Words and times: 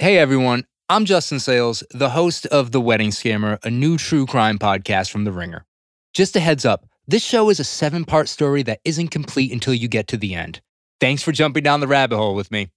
Hey 0.00 0.16
everyone, 0.16 0.64
I'm 0.88 1.06
Justin 1.06 1.40
Sayles, 1.40 1.82
the 1.90 2.10
host 2.10 2.46
of 2.46 2.70
The 2.70 2.80
Wedding 2.80 3.10
Scammer, 3.10 3.58
a 3.64 3.68
new 3.68 3.98
true 3.98 4.26
crime 4.26 4.56
podcast 4.56 5.10
from 5.10 5.24
The 5.24 5.32
Ringer. 5.32 5.66
Just 6.14 6.36
a 6.36 6.40
heads 6.40 6.64
up, 6.64 6.86
this 7.08 7.24
show 7.24 7.50
is 7.50 7.58
a 7.58 7.64
seven 7.64 8.04
part 8.04 8.28
story 8.28 8.62
that 8.62 8.78
isn't 8.84 9.08
complete 9.08 9.50
until 9.50 9.74
you 9.74 9.88
get 9.88 10.06
to 10.06 10.16
the 10.16 10.36
end. 10.36 10.60
Thanks 11.00 11.24
for 11.24 11.32
jumping 11.32 11.64
down 11.64 11.80
the 11.80 11.88
rabbit 11.88 12.16
hole 12.16 12.36
with 12.36 12.52
me. 12.52 12.70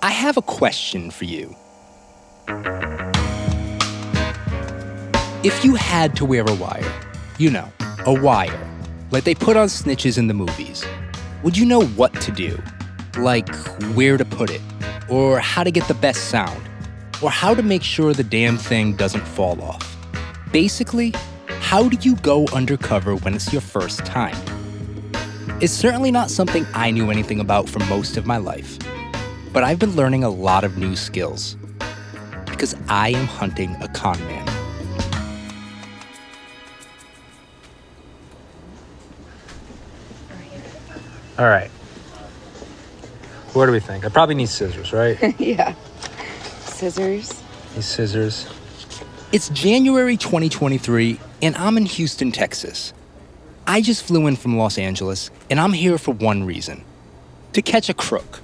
I 0.00 0.12
have 0.12 0.36
a 0.36 0.42
question 0.42 1.10
for 1.10 1.24
you. 1.24 1.56
If 5.42 5.64
you 5.64 5.74
had 5.74 6.14
to 6.14 6.24
wear 6.24 6.44
a 6.46 6.54
wire, 6.54 6.94
you 7.38 7.50
know, 7.50 7.68
a 8.06 8.14
wire, 8.14 8.70
like 9.10 9.24
they 9.24 9.34
put 9.34 9.56
on 9.56 9.66
snitches 9.66 10.16
in 10.16 10.28
the 10.28 10.34
movies, 10.34 10.84
would 11.42 11.56
you 11.56 11.66
know 11.66 11.82
what 11.82 12.14
to 12.20 12.30
do? 12.30 12.56
Like 13.18 13.54
where 13.94 14.16
to 14.16 14.24
put 14.24 14.50
it, 14.50 14.62
or 15.08 15.38
how 15.38 15.64
to 15.64 15.70
get 15.70 15.86
the 15.86 15.94
best 15.94 16.30
sound, 16.30 16.62
or 17.22 17.30
how 17.30 17.54
to 17.54 17.62
make 17.62 17.82
sure 17.82 18.14
the 18.14 18.24
damn 18.24 18.56
thing 18.56 18.96
doesn't 18.96 19.26
fall 19.26 19.60
off? 19.60 19.96
Basically, 20.50 21.14
how 21.60 21.88
do 21.88 21.96
you 22.00 22.16
go 22.16 22.46
undercover 22.48 23.16
when 23.16 23.34
it's 23.34 23.52
your 23.52 23.60
first 23.60 24.04
time? 24.06 24.36
It's 25.60 25.72
certainly 25.72 26.10
not 26.10 26.30
something 26.30 26.66
I 26.74 26.90
knew 26.90 27.10
anything 27.10 27.38
about 27.38 27.68
for 27.68 27.78
most 27.84 28.16
of 28.16 28.26
my 28.26 28.38
life, 28.38 28.78
but 29.52 29.62
I've 29.62 29.78
been 29.78 29.94
learning 29.94 30.24
a 30.24 30.30
lot 30.30 30.64
of 30.64 30.78
new 30.78 30.96
skills 30.96 31.56
because 32.46 32.74
I 32.88 33.10
am 33.10 33.26
hunting 33.26 33.76
a 33.80 33.88
con 33.88 34.18
man. 34.20 34.48
All 41.38 41.48
right. 41.48 41.70
What 43.52 43.66
do 43.66 43.72
we 43.72 43.80
think? 43.80 44.06
I 44.06 44.08
probably 44.08 44.34
need 44.34 44.48
scissors, 44.48 44.94
right? 44.94 45.18
yeah. 45.40 45.74
Scissors. 46.64 47.42
These 47.74 47.84
scissors. 47.84 48.46
It's 49.30 49.50
January 49.50 50.16
2023, 50.16 51.20
and 51.42 51.54
I'm 51.56 51.76
in 51.76 51.84
Houston, 51.84 52.32
Texas. 52.32 52.94
I 53.66 53.82
just 53.82 54.04
flew 54.04 54.26
in 54.26 54.36
from 54.36 54.56
Los 54.56 54.78
Angeles, 54.78 55.30
and 55.50 55.60
I'm 55.60 55.74
here 55.74 55.98
for 55.98 56.14
one 56.14 56.44
reason 56.44 56.82
to 57.52 57.60
catch 57.60 57.90
a 57.90 57.94
crook, 57.94 58.40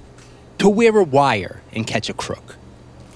to 0.59 0.69
wear 0.69 0.95
a 0.97 1.03
wire 1.03 1.61
and 1.73 1.87
catch 1.87 2.09
a 2.09 2.13
crook. 2.13 2.55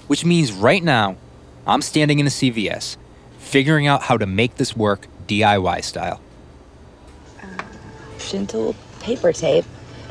Which 0.08 0.24
means 0.24 0.52
right 0.52 0.82
now, 0.82 1.16
I'm 1.64 1.80
standing 1.80 2.18
in 2.18 2.26
a 2.26 2.30
CVS, 2.30 2.96
figuring 3.38 3.86
out 3.86 4.02
how 4.02 4.18
to 4.18 4.26
make 4.26 4.56
this 4.56 4.76
work 4.76 5.06
DIY 5.28 5.84
style. 5.84 6.20
Uh, 7.40 7.46
gentle 8.18 8.74
paper 9.00 9.32
tape. 9.32 9.64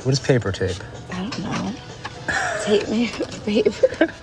What 0.03 0.13
is 0.13 0.19
paper 0.19 0.53
tape? 0.53 0.77
I 1.14 1.30
don't 1.30 1.39
know. 1.39 1.73
tape 2.64 2.89
made 2.89 3.19
of 3.22 3.45
paper. 3.45 4.14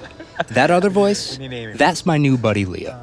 That 0.49 0.71
other 0.71 0.91
voice, 0.91 1.39
that's 1.75 2.05
my 2.05 2.17
new 2.19 2.37
buddy 2.37 2.65
Leah. 2.65 2.99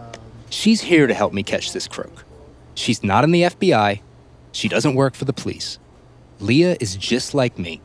She's 0.49 0.81
here 0.81 1.07
to 1.07 1.13
help 1.13 1.33
me 1.33 1.43
catch 1.43 1.71
this 1.71 1.87
crook. 1.87 2.25
She's 2.75 3.03
not 3.03 3.23
in 3.23 3.31
the 3.31 3.43
FBI. 3.43 4.01
She 4.51 4.67
doesn't 4.67 4.95
work 4.95 5.13
for 5.15 5.25
the 5.25 5.33
police. 5.33 5.79
Leah 6.39 6.77
is 6.79 6.95
just 6.95 7.33
like 7.33 7.57
me, 7.57 7.79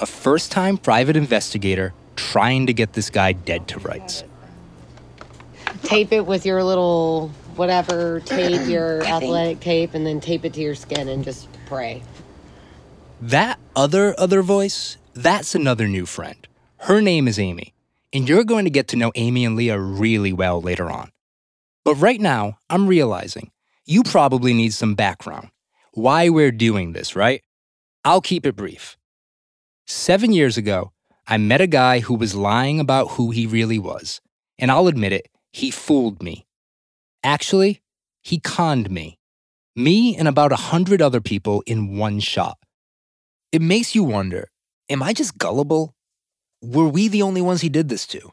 a 0.00 0.06
first 0.06 0.52
time 0.52 0.76
private 0.76 1.16
investigator 1.16 1.94
trying 2.16 2.66
to 2.66 2.72
get 2.72 2.92
this 2.92 3.08
guy 3.10 3.32
dead 3.32 3.68
to 3.68 3.78
rights. 3.78 4.24
tape 5.84 6.12
it 6.12 6.26
with 6.26 6.44
your 6.44 6.62
little 6.64 7.28
whatever 7.56 8.20
tape, 8.20 8.68
your 8.68 9.02
athletic 9.04 9.60
tape, 9.60 9.94
and 9.94 10.06
then 10.06 10.20
tape 10.20 10.44
it 10.44 10.52
to 10.54 10.60
your 10.60 10.74
skin 10.74 11.08
and 11.08 11.24
just 11.24 11.48
pray. 11.66 12.02
That 13.20 13.58
other 13.74 14.14
other 14.18 14.42
voice, 14.42 14.96
that's 15.18 15.56
another 15.56 15.88
new 15.88 16.06
friend. 16.06 16.46
Her 16.76 17.00
name 17.00 17.26
is 17.26 17.40
Amy, 17.40 17.74
and 18.12 18.28
you're 18.28 18.44
going 18.44 18.66
to 18.66 18.70
get 18.70 18.86
to 18.88 18.96
know 18.96 19.10
Amy 19.16 19.44
and 19.44 19.56
Leah 19.56 19.78
really 19.78 20.32
well 20.32 20.62
later 20.62 20.88
on. 20.88 21.10
But 21.84 21.96
right 21.96 22.20
now, 22.20 22.58
I'm 22.70 22.86
realizing 22.86 23.50
you 23.84 24.04
probably 24.04 24.54
need 24.54 24.74
some 24.74 24.94
background. 24.94 25.50
Why 25.92 26.28
we're 26.28 26.52
doing 26.52 26.92
this, 26.92 27.16
right? 27.16 27.42
I'll 28.04 28.20
keep 28.20 28.46
it 28.46 28.54
brief. 28.54 28.96
Seven 29.88 30.30
years 30.30 30.56
ago, 30.56 30.92
I 31.26 31.36
met 31.36 31.60
a 31.60 31.66
guy 31.66 31.98
who 31.98 32.14
was 32.14 32.36
lying 32.36 32.78
about 32.78 33.12
who 33.12 33.32
he 33.32 33.44
really 33.44 33.80
was, 33.80 34.20
and 34.56 34.70
I'll 34.70 34.86
admit 34.86 35.12
it, 35.12 35.28
he 35.52 35.72
fooled 35.72 36.22
me. 36.22 36.46
Actually, 37.24 37.82
he 38.22 38.38
conned 38.38 38.88
me. 38.88 39.18
Me 39.74 40.16
and 40.16 40.28
about 40.28 40.52
a 40.52 40.66
hundred 40.70 41.02
other 41.02 41.20
people 41.20 41.64
in 41.66 41.96
one 41.96 42.20
shot. 42.20 42.56
It 43.50 43.62
makes 43.62 43.96
you 43.96 44.04
wonder 44.04 44.48
am 44.88 45.02
I 45.02 45.12
just 45.12 45.38
gullible? 45.38 45.94
Were 46.62 46.88
we 46.88 47.08
the 47.08 47.22
only 47.22 47.40
ones 47.40 47.60
he 47.60 47.68
did 47.68 47.88
this 47.88 48.06
to? 48.08 48.32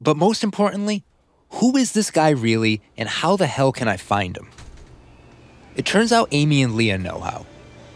But 0.00 0.16
most 0.16 0.42
importantly, 0.42 1.04
who 1.50 1.76
is 1.76 1.92
this 1.92 2.10
guy 2.10 2.30
really 2.30 2.82
and 2.96 3.08
how 3.08 3.36
the 3.36 3.46
hell 3.46 3.72
can 3.72 3.88
I 3.88 3.96
find 3.96 4.36
him? 4.36 4.48
It 5.74 5.86
turns 5.86 6.12
out 6.12 6.28
Amy 6.32 6.62
and 6.62 6.74
Leah 6.74 6.98
know 6.98 7.20
how. 7.20 7.46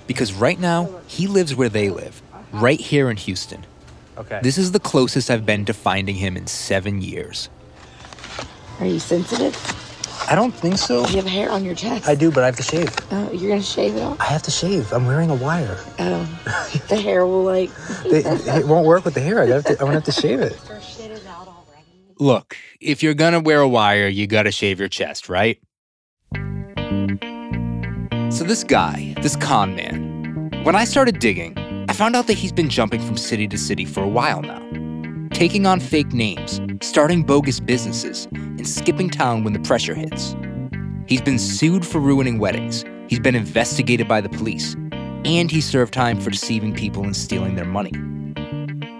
Because 0.06 0.32
right 0.32 0.58
now, 0.58 1.00
he 1.06 1.26
lives 1.26 1.54
where 1.54 1.68
they 1.68 1.88
live, 1.88 2.20
right 2.52 2.80
here 2.80 3.10
in 3.10 3.16
Houston. 3.16 3.64
Okay. 4.18 4.40
This 4.42 4.58
is 4.58 4.72
the 4.72 4.80
closest 4.80 5.30
I've 5.30 5.46
been 5.46 5.64
to 5.66 5.72
finding 5.72 6.16
him 6.16 6.36
in 6.36 6.46
seven 6.46 7.00
years. 7.00 7.48
Are 8.80 8.86
you 8.86 8.98
sensitive? 8.98 9.54
I 10.28 10.34
don't 10.34 10.52
think 10.52 10.78
so. 10.78 11.06
You 11.08 11.16
have 11.16 11.26
hair 11.26 11.50
on 11.50 11.64
your 11.64 11.74
chest. 11.74 12.08
I 12.08 12.14
do, 12.14 12.30
but 12.30 12.42
I 12.42 12.46
have 12.46 12.56
to 12.56 12.62
shave. 12.62 12.94
Oh, 13.10 13.32
you're 13.32 13.50
gonna 13.50 13.62
shave 13.62 13.96
it 13.96 14.02
off? 14.02 14.20
I 14.20 14.24
have 14.26 14.42
to 14.42 14.50
shave. 14.50 14.92
I'm 14.92 15.06
wearing 15.06 15.30
a 15.30 15.34
wire. 15.34 15.78
Oh. 15.98 16.80
the 16.88 17.00
hair 17.00 17.26
will 17.26 17.42
like. 17.42 17.70
It, 18.04 18.26
it 18.46 18.66
won't 18.66 18.86
work 18.86 19.04
with 19.04 19.14
the 19.14 19.20
hair. 19.20 19.42
I 19.42 19.46
have 19.46 19.64
to, 19.64 19.72
I'm 19.72 19.78
gonna 19.78 19.94
have 19.94 20.04
to 20.04 20.12
shave 20.12 20.40
it. 20.40 20.58
Look, 22.18 22.56
if 22.80 23.02
you're 23.02 23.14
gonna 23.14 23.40
wear 23.40 23.60
a 23.60 23.68
wire, 23.68 24.06
you 24.06 24.26
gotta 24.26 24.52
shave 24.52 24.78
your 24.78 24.88
chest, 24.88 25.28
right? 25.28 25.58
So, 28.30 28.44
this 28.44 28.62
guy, 28.62 29.14
this 29.22 29.36
con 29.36 29.74
man, 29.74 30.50
when 30.64 30.76
I 30.76 30.84
started 30.84 31.18
digging, 31.18 31.56
I 31.88 31.92
found 31.92 32.14
out 32.14 32.26
that 32.28 32.34
he's 32.34 32.52
been 32.52 32.68
jumping 32.68 33.00
from 33.00 33.16
city 33.16 33.48
to 33.48 33.58
city 33.58 33.84
for 33.84 34.02
a 34.02 34.08
while 34.08 34.42
now, 34.42 34.60
taking 35.32 35.66
on 35.66 35.80
fake 35.80 36.12
names, 36.12 36.60
starting 36.82 37.22
bogus 37.22 37.60
businesses, 37.60 38.26
and 38.32 38.68
skipping 38.68 39.10
town 39.10 39.44
when 39.44 39.52
the 39.52 39.60
pressure 39.60 39.94
hits. 39.94 40.34
He's 41.06 41.22
been 41.22 41.38
sued 41.38 41.86
for 41.86 41.98
ruining 41.98 42.38
weddings, 42.38 42.84
he's 43.08 43.20
been 43.20 43.34
investigated 43.34 44.06
by 44.06 44.20
the 44.20 44.28
police, 44.28 44.74
and 45.24 45.50
he 45.50 45.60
served 45.60 45.92
time 45.92 46.20
for 46.20 46.30
deceiving 46.30 46.74
people 46.74 47.04
and 47.04 47.16
stealing 47.16 47.54
their 47.54 47.64
money. 47.64 47.92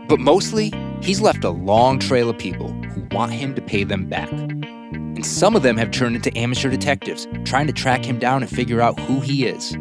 But 0.09 0.19
mostly, 0.19 0.73
he's 1.03 1.21
left 1.21 1.45
a 1.45 1.51
long 1.51 1.99
trail 1.99 2.29
of 2.29 2.39
people 2.39 2.73
who 2.73 3.07
want 3.13 3.33
him 3.33 3.55
to 3.55 3.63
pay 3.63 3.85
them 3.85 4.09
back. 4.09 4.31
And 4.31 5.25
some 5.25 5.55
of 5.55 5.63
them 5.63 5.77
have 5.77 5.91
turned 5.91 6.17
into 6.17 6.37
amateur 6.37 6.71
detectives, 6.71 7.29
trying 7.45 7.67
to 7.67 7.73
track 7.73 8.05
him 8.05 8.19
down 8.19 8.43
and 8.43 8.51
figure 8.51 8.81
out 8.81 8.99
who 9.01 9.21
he 9.21 9.47
is. 9.47 9.77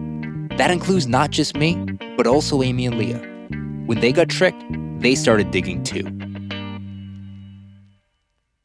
That 0.58 0.72
includes 0.72 1.08
not 1.08 1.32
just 1.32 1.56
me, 1.56 1.76
but 2.18 2.28
also 2.28 2.62
Amy 2.62 2.86
and 2.86 2.98
Leah. 2.98 3.20
When 3.86 4.02
they 4.02 4.12
got 4.12 4.30
tricked, 4.30 4.64
they 5.00 5.16
started 5.16 5.52
digging 5.52 5.84
too. 5.84 6.19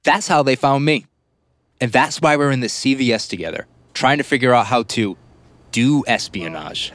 That's 0.04 0.28
how 0.28 0.42
they 0.42 0.54
found 0.56 0.84
me. 0.84 1.06
And 1.80 1.90
that's 1.90 2.20
why 2.20 2.36
we're 2.36 2.50
in 2.50 2.60
the 2.60 2.68
CVS 2.68 3.28
together, 3.28 3.66
trying 3.94 4.18
to 4.18 4.24
figure 4.24 4.54
out 4.54 4.66
how 4.66 4.84
to 4.84 5.16
do 5.72 6.04
espionage. 6.06 6.92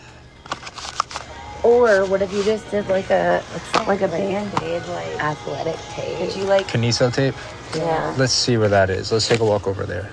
Or 1.63 2.05
what 2.05 2.21
if 2.21 2.31
you 2.31 2.41
just 2.43 2.69
did 2.71 2.87
like 2.87 3.09
a 3.09 3.43
like 3.85 4.01
a 4.01 4.07
band 4.07 4.49
aid, 4.63 4.81
like 4.87 5.21
athletic 5.21 5.75
tape? 5.91 6.17
Did 6.19 6.35
you 6.37 6.43
like? 6.45 6.67
Kinesio 6.67 7.13
tape. 7.13 7.35
Yeah. 7.75 8.15
Let's 8.17 8.31
see 8.31 8.55
where 8.55 8.69
that 8.69 8.89
is. 8.89 9.11
Let's 9.11 9.27
take 9.27 9.41
a 9.41 9.45
walk 9.45 9.67
over 9.67 9.85
there. 9.85 10.09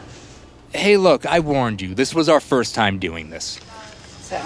Hey, 0.75 0.97
look, 0.97 1.25
I 1.25 1.39
warned 1.39 1.81
you. 1.81 1.95
This 1.95 2.13
was 2.15 2.29
our 2.29 2.41
first 2.41 2.75
time 2.75 2.99
doing 2.99 3.31
this. 3.31 3.61
So. 4.23 4.43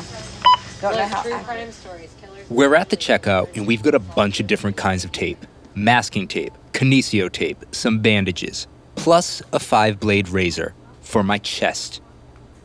Don't 0.82 0.92
know 0.92 0.98
Like 0.98 1.08
how. 1.12 1.22
true 1.22 1.32
crime 1.40 1.72
stories, 1.72 2.14
killers. 2.20 2.48
We're 2.50 2.74
at 2.74 2.90
the 2.90 2.96
checkout 2.96 3.54
and 3.56 3.66
we've 3.66 3.82
got 3.82 3.94
a 3.94 3.98
bunch 3.98 4.38
of 4.40 4.46
different 4.46 4.76
kinds 4.76 5.04
of 5.04 5.12
tape 5.12 5.44
masking 5.74 6.26
tape, 6.28 6.52
kinesio 6.72 7.30
tape, 7.30 7.64
some 7.72 8.00
bandages, 8.00 8.66
plus 8.94 9.42
a 9.52 9.58
five 9.58 10.00
blade 10.00 10.28
razor 10.28 10.74
for 11.00 11.22
my 11.22 11.38
chest. 11.38 12.00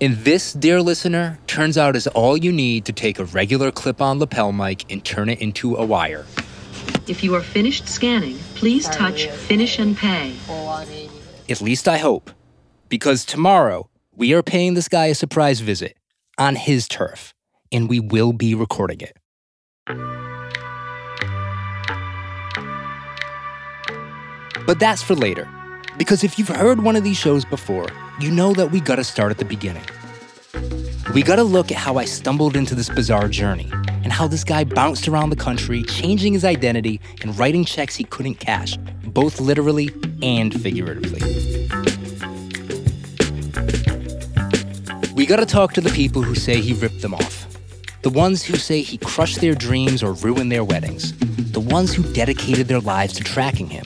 And 0.02 0.16
this, 0.18 0.54
dear 0.54 0.82
listener, 0.82 1.40
turns 1.48 1.78
out 1.78 1.96
is 1.96 2.08
all 2.08 2.36
you 2.36 2.52
need 2.52 2.86
to 2.86 2.92
take 2.94 3.18
a 3.18 3.26
regular 3.26 3.72
clip 3.72 4.02
on 4.02 4.20
lapel 4.20 4.52
mic 4.52 4.92
and 4.92 5.04
turn 5.04 5.30
it 5.30 5.42
into 5.42 5.76
a 5.76 5.86
wire. 5.86 6.26
If 7.08 7.24
you 7.24 7.34
are 7.36 7.42
finished 7.42 7.88
scanning, 7.88 8.38
please 8.56 8.88
touch 8.90 9.28
Finish 9.28 9.80
and 9.80 9.96
Pay. 9.96 10.32
Full 10.32 10.68
on 10.68 10.88
Amy. 10.90 11.10
At 11.50 11.62
least 11.62 11.88
I 11.88 11.98
hope. 11.98 12.32
Because 12.90 13.26
tomorrow, 13.26 13.90
we 14.16 14.34
are 14.34 14.44
paying 14.44 14.74
this 14.74 14.88
guy 14.88 15.06
a 15.06 15.16
surprise 15.16 15.60
visit 15.60 15.98
on 16.38 16.56
his 16.56 16.88
turf, 16.88 17.34
and 17.72 17.90
we 17.90 18.00
will 18.00 18.34
be 18.34 18.54
recording 18.54 19.02
it. 19.02 20.15
But 24.66 24.80
that's 24.80 25.04
for 25.04 25.16
later. 25.16 25.48
Because 25.98 26.24
if 26.24 26.40
you've 26.40 26.48
heard 26.48 26.82
one 26.82 26.96
of 26.96 27.04
these 27.04 27.18
shows 27.18 27.46
before, 27.46 27.88
you 28.20 28.32
know 28.32 28.54
that 28.54 28.72
we 28.72 28.80
gotta 28.80 29.04
start 29.04 29.32
at 29.32 29.38
the 29.38 29.46
beginning. 29.46 29.84
We 31.14 31.22
gotta 31.22 31.44
look 31.44 31.72
at 31.72 31.78
how 31.78 31.98
I 31.98 32.06
stumbled 32.06 32.56
into 32.56 32.76
this 32.76 32.90
bizarre 32.90 33.28
journey 33.28 33.70
and 34.04 34.12
how 34.12 34.28
this 34.28 34.44
guy 34.44 34.64
bounced 34.64 35.08
around 35.08 35.30
the 35.30 35.36
country, 35.36 35.84
changing 35.84 36.34
his 36.34 36.44
identity 36.44 37.00
and 37.22 37.38
writing 37.38 37.64
checks 37.64 37.96
he 37.96 38.04
couldn't 38.04 38.36
cash, 38.36 38.78
both 39.06 39.40
literally 39.40 39.90
and 40.22 40.60
figuratively. 40.62 41.22
We 45.14 45.26
gotta 45.26 45.46
talk 45.46 45.74
to 45.74 45.82
the 45.82 45.92
people 45.94 46.22
who 46.22 46.36
say 46.36 46.60
he 46.60 46.74
ripped 46.74 47.02
them 47.02 47.14
off. 47.14 47.48
The 48.02 48.10
ones 48.10 48.44
who 48.44 48.58
say 48.58 48.82
he 48.82 48.98
crushed 48.98 49.42
their 49.42 49.56
dreams 49.56 50.04
or 50.04 50.14
ruined 50.14 50.52
their 50.52 50.64
weddings. 50.64 51.14
The 51.54 51.62
ones 51.62 51.94
who 51.94 52.04
dedicated 52.14 52.68
their 52.68 52.82
lives 52.82 53.14
to 53.14 53.24
tracking 53.24 53.68
him. 53.68 53.84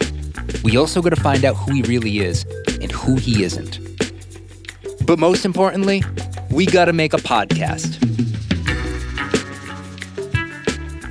We 0.63 0.77
also 0.77 1.01
gotta 1.01 1.15
find 1.15 1.45
out 1.45 1.55
who 1.55 1.73
he 1.73 1.81
really 1.83 2.19
is 2.19 2.45
and 2.81 2.91
who 2.91 3.15
he 3.15 3.43
isn't. 3.43 3.79
But 5.05 5.19
most 5.19 5.45
importantly, 5.45 6.03
we 6.51 6.65
gotta 6.65 6.93
make 6.93 7.13
a 7.13 7.17
podcast. 7.17 7.97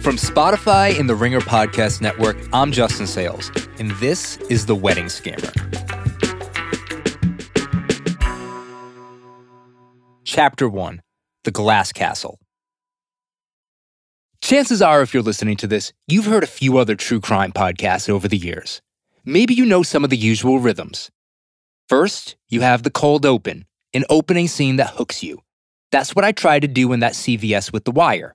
From 0.03 0.17
Spotify 0.17 0.99
and 0.99 1.09
the 1.09 1.15
Ringer 1.15 1.41
Podcast 1.41 2.01
Network, 2.01 2.37
I'm 2.53 2.73
Justin 2.73 3.07
Sayles, 3.07 3.51
and 3.79 3.91
this 3.93 4.37
is 4.49 4.67
The 4.67 4.75
Wedding 4.75 5.07
Scammer. 5.07 5.53
Chapter 10.25 10.69
1 10.69 11.03
The 11.45 11.51
Glass 11.51 11.93
Castle. 11.93 12.39
Chances 14.41 14.81
are, 14.81 15.03
if 15.03 15.13
you're 15.13 15.23
listening 15.23 15.57
to 15.59 15.67
this, 15.67 15.93
you've 16.07 16.27
heard 16.27 16.45
a 16.45 16.47
few 16.47 16.79
other 16.79 16.95
true 16.95 17.21
crime 17.21 17.53
podcasts 17.53 18.09
over 18.09 18.29
the 18.29 18.37
years. 18.37 18.81
Maybe 19.29 19.53
you 19.53 19.67
know 19.67 19.83
some 19.83 20.05
of 20.05 20.09
the 20.09 20.17
usual 20.17 20.59
rhythms. 20.59 21.11
First, 21.87 22.37
you 22.49 22.63
have 22.63 22.83
the 22.83 22.91
cold 22.91 23.27
open, 23.27 23.67
an 23.93 24.07
opening 24.09 24.49
scene 24.49 24.77
that 24.77 24.95
hooks 24.95 25.23
you. 25.23 25.43
That's 25.93 26.17
what 26.17 26.25
I 26.25 26.33
tried 26.33 26.61
to 26.61 26.67
do 26.67 26.95
in 26.95 27.01
that 27.01 27.13
CVS 27.13 27.71
with 27.71 27.85
The 27.85 27.91
Wire. 27.91 28.35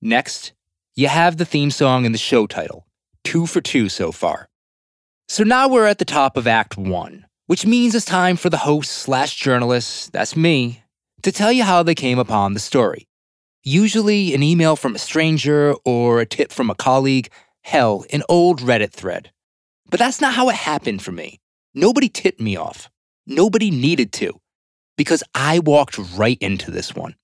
Next, 0.00 0.52
you 0.94 1.08
have 1.08 1.38
the 1.38 1.44
theme 1.44 1.72
song 1.72 2.06
and 2.06 2.14
the 2.14 2.20
show 2.20 2.46
title, 2.46 2.86
two 3.24 3.46
for 3.46 3.60
two 3.60 3.88
so 3.88 4.12
far. 4.12 4.48
So 5.26 5.42
now 5.42 5.66
we're 5.66 5.88
at 5.88 5.98
the 5.98 6.04
top 6.04 6.36
of 6.36 6.46
Act 6.46 6.76
1, 6.76 7.26
which 7.48 7.66
means 7.66 7.92
it's 7.92 8.04
time 8.04 8.36
for 8.36 8.48
the 8.48 8.58
host 8.58 8.92
slash 8.92 9.34
journalist, 9.34 10.12
that's 10.12 10.36
me, 10.36 10.84
to 11.22 11.32
tell 11.32 11.50
you 11.50 11.64
how 11.64 11.82
they 11.82 11.96
came 11.96 12.20
upon 12.20 12.54
the 12.54 12.60
story. 12.60 13.08
Usually 13.64 14.34
an 14.34 14.44
email 14.44 14.76
from 14.76 14.94
a 14.94 15.00
stranger 15.00 15.74
or 15.84 16.20
a 16.20 16.26
tip 16.26 16.52
from 16.52 16.70
a 16.70 16.76
colleague, 16.76 17.28
hell, 17.62 18.04
an 18.12 18.22
old 18.28 18.60
Reddit 18.60 18.92
thread. 18.92 19.32
But 19.92 19.98
that's 19.98 20.22
not 20.22 20.32
how 20.32 20.48
it 20.48 20.56
happened 20.56 21.02
for 21.02 21.12
me. 21.12 21.38
Nobody 21.74 22.08
tipped 22.08 22.40
me 22.40 22.56
off. 22.56 22.88
Nobody 23.26 23.70
needed 23.70 24.10
to, 24.14 24.40
because 24.96 25.22
I 25.34 25.58
walked 25.58 25.98
right 26.16 26.38
into 26.40 26.70
this 26.70 26.94
one. 26.94 27.14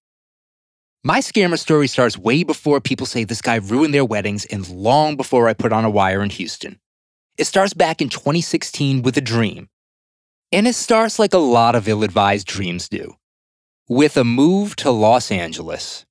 My 1.02 1.20
scammer 1.20 1.58
story 1.58 1.86
starts 1.86 2.18
way 2.18 2.42
before 2.42 2.82
people 2.82 3.06
say 3.06 3.24
this 3.24 3.40
guy 3.40 3.54
ruined 3.54 3.94
their 3.94 4.04
weddings 4.04 4.44
and 4.44 4.68
long 4.68 5.16
before 5.16 5.48
I 5.48 5.54
put 5.54 5.72
on 5.72 5.86
a 5.86 5.90
wire 5.90 6.22
in 6.22 6.28
Houston. 6.28 6.78
It 7.38 7.46
starts 7.46 7.72
back 7.72 8.02
in 8.02 8.10
2016 8.10 9.00
with 9.00 9.16
a 9.16 9.22
dream. 9.22 9.70
And 10.52 10.68
it 10.68 10.74
starts 10.74 11.18
like 11.18 11.32
a 11.32 11.38
lot 11.38 11.74
of 11.74 11.88
ill 11.88 12.04
advised 12.04 12.46
dreams 12.46 12.86
do 12.90 13.14
with 13.88 14.18
a 14.18 14.24
move 14.24 14.76
to 14.76 14.90
Los 14.90 15.30
Angeles. 15.30 16.04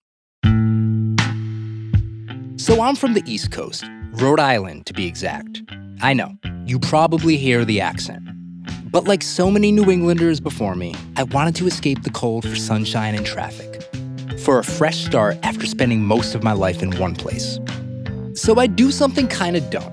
So 2.56 2.81
I'm 2.81 2.95
from 2.95 3.13
the 3.13 3.24
East 3.27 3.51
Coast, 3.51 3.86
Rhode 4.13 4.39
Island 4.39 4.88
to 4.88 4.94
be 4.94 5.06
exact. 5.06 5.62
I 6.00 6.14
know, 6.14 6.38
you 6.66 6.78
probably 6.78 7.38
hear 7.38 7.66
the 7.66 7.82
accent. 7.82 8.22
But 8.92 9.06
like 9.06 9.24
so 9.24 9.50
many 9.50 9.72
New 9.72 9.90
Englanders 9.90 10.40
before 10.40 10.76
me, 10.76 10.94
I 11.16 11.24
wanted 11.24 11.56
to 11.56 11.66
escape 11.66 12.04
the 12.04 12.12
cold 12.12 12.48
for 12.48 12.56
sunshine 12.56 13.16
and 13.16 13.26
traffic. 13.26 13.82
For 14.42 14.60
a 14.60 14.64
fresh 14.64 15.04
start 15.06 15.38
after 15.42 15.66
spending 15.66 16.06
most 16.06 16.36
of 16.36 16.44
my 16.44 16.54
life 16.54 16.84
in 16.84 16.96
one 17.00 17.16
place. 17.16 17.60
So 18.36 18.60
I 18.60 18.68
do 18.68 18.92
something 18.92 19.28
kind 19.28 19.58
of 19.58 19.68
dumb. 19.72 19.92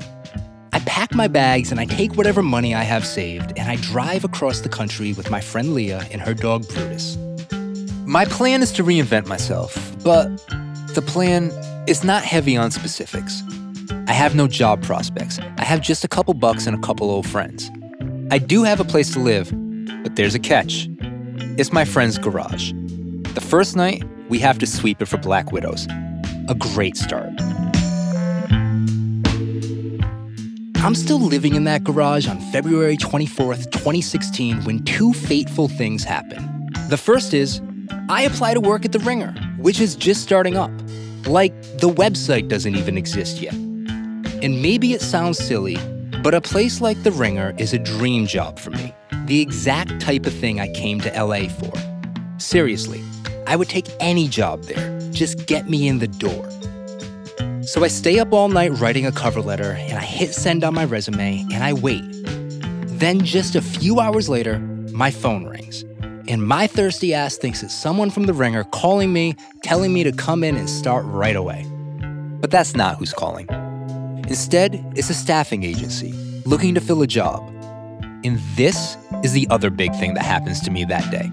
I 0.75 0.81
pack 0.81 1.15
my 1.15 1.27
bags 1.27 1.71
and 1.71 1.81
I 1.81 1.87
take 1.87 2.17
whatever 2.17 2.43
money 2.43 2.75
I 2.75 2.83
have 2.83 3.07
saved 3.07 3.55
and 3.57 3.71
I 3.71 3.77
drive 3.77 4.25
across 4.25 4.61
the 4.61 4.69
country 4.69 5.15
with 5.15 5.31
my 5.31 5.41
friend 5.41 5.73
Leah 5.73 6.07
and 6.11 6.21
her 6.21 6.35
dog 6.35 6.69
Brutus. 6.69 7.17
My 8.05 8.27
plan 8.27 8.61
is 8.61 8.73
to 8.73 8.85
reinvent 8.85 9.27
myself, 9.27 9.75
but 10.05 10.27
the 10.95 11.03
plan 11.03 11.51
is 11.87 12.05
not 12.05 12.25
heavy 12.25 12.59
on 12.59 12.71
specifics. 12.71 13.43
I 14.07 14.13
have 14.13 14.35
no 14.35 14.47
job 14.47 14.83
prospects. 14.83 15.39
I 15.57 15.65
have 15.65 15.81
just 15.81 16.05
a 16.05 16.09
couple 16.09 16.35
bucks 16.35 16.67
and 16.67 16.77
a 16.77 16.81
couple 16.81 17.11
old 17.11 17.27
friends. 17.27 17.71
I 18.31 18.37
do 18.39 18.63
have 18.63 18.79
a 18.79 18.85
place 18.85 19.11
to 19.15 19.19
live, 19.19 19.51
but 20.03 20.17
there's 20.17 20.35
a 20.35 20.39
catch. 20.39 20.89
It's 21.57 21.73
my 21.73 21.87
friend's 21.87 22.19
garage. 22.19 22.73
The 23.35 23.41
first 23.41 23.77
night, 23.77 24.05
we 24.29 24.39
have 24.41 24.59
to 24.59 24.67
sweep 24.67 25.01
it 25.01 25.07
for 25.07 25.17
black 25.17 25.53
widows. 25.53 25.87
A 26.49 26.55
great 26.55 26.99
start. 26.99 27.33
I'm 30.85 30.95
still 30.95 31.19
living 31.19 31.55
in 31.55 31.65
that 31.65 31.83
garage 31.83 32.29
on 32.29 32.39
February 32.53 32.99
24th, 32.99 33.71
2016, 33.71 34.65
when 34.65 34.85
two 34.85 35.15
fateful 35.15 35.67
things 35.67 36.05
happen. 36.05 36.69
The 36.91 36.99
first 36.99 37.33
is 37.33 37.63
I 38.11 38.23
apply 38.23 38.53
to 38.53 38.61
work 38.61 38.85
at 38.85 38.93
The 38.93 38.99
Ringer, 38.99 39.33
which 39.57 39.81
is 39.81 39.97
just 39.97 40.23
starting 40.23 40.59
up. 40.59 40.71
Like, 41.27 41.59
the 41.79 41.89
website 41.89 42.49
doesn't 42.49 42.77
even 42.77 42.99
exist 42.99 43.41
yet. 43.41 43.55
And 44.43 44.63
maybe 44.63 44.93
it 44.93 45.01
sounds 45.01 45.39
silly, 45.39 45.77
but 46.23 46.35
a 46.35 46.41
place 46.41 46.81
like 46.81 47.03
The 47.03 47.13
Ringer 47.13 47.55
is 47.59 47.73
a 47.73 47.79
dream 47.79 48.27
job 48.27 48.59
for 48.59 48.71
me. 48.71 48.95
The 49.27 49.41
exact 49.41 50.01
type 50.01 50.27
of 50.27 50.35
thing 50.35 50.61
I 50.61 50.73
came 50.73 51.01
to 51.01 51.11
LA 51.11 51.49
for. 51.49 51.73
Seriously, 52.39 53.03
I 53.47 53.57
would 53.57 53.69
take 53.69 53.87
any 54.01 54.29
job 54.29 54.63
there. 54.65 54.99
Just 55.11 55.47
get 55.47 55.69
me 55.69 55.89
in 55.89 55.99
the 55.99 56.09
door. 56.09 56.51
So 57.63 57.85
I 57.85 57.89
stay 57.89 58.19
up 58.19 58.33
all 58.33 58.49
night 58.49 58.73
writing 58.73 59.07
a 59.07 59.13
cover 59.13 59.41
letter, 59.41 59.73
and 59.79 59.99
I 59.99 60.03
hit 60.03 60.35
send 60.35 60.65
on 60.65 60.75
my 60.75 60.85
resume, 60.85 61.47
and 61.53 61.65
I 61.65 61.73
wait. 61.73 62.05
Then, 62.99 63.21
just 63.21 63.55
a 63.55 63.63
few 63.63 64.01
hours 64.01 64.29
later, 64.29 64.59
my 64.93 65.11
phone 65.11 65.45
rings 65.47 65.85
and 66.29 66.47
my 66.47 66.67
thirsty 66.67 67.13
ass 67.13 67.37
thinks 67.37 67.63
it's 67.63 67.75
someone 67.75 68.11
from 68.11 68.25
the 68.25 68.33
ringer 68.33 68.65
calling 68.65 69.13
me, 69.13 69.37
telling 69.63 69.93
me 69.93 70.05
to 70.05 70.13
come 70.13 70.43
in 70.43 70.57
and 70.57 70.69
start 70.69 71.05
right 71.07 71.37
away. 71.37 71.67
But 72.41 72.51
that's 72.51 72.75
not 72.75 72.97
who's 72.97 73.13
calling. 73.13 73.49
Instead, 74.29 74.83
it's 74.97 75.11
a 75.11 75.15
staffing 75.15 75.65
agency 75.65 76.13
looking 76.47 76.75
to 76.75 76.81
fill 76.81 77.03
a 77.03 77.07
job. 77.07 77.47
And 78.25 78.39
this 78.57 78.97
is 79.23 79.33
the 79.33 79.47
other 79.51 79.69
big 79.69 79.95
thing 79.97 80.15
that 80.15 80.25
happens 80.25 80.61
to 80.61 80.71
me 80.71 80.85
that 80.87 81.11
day. 81.11 81.31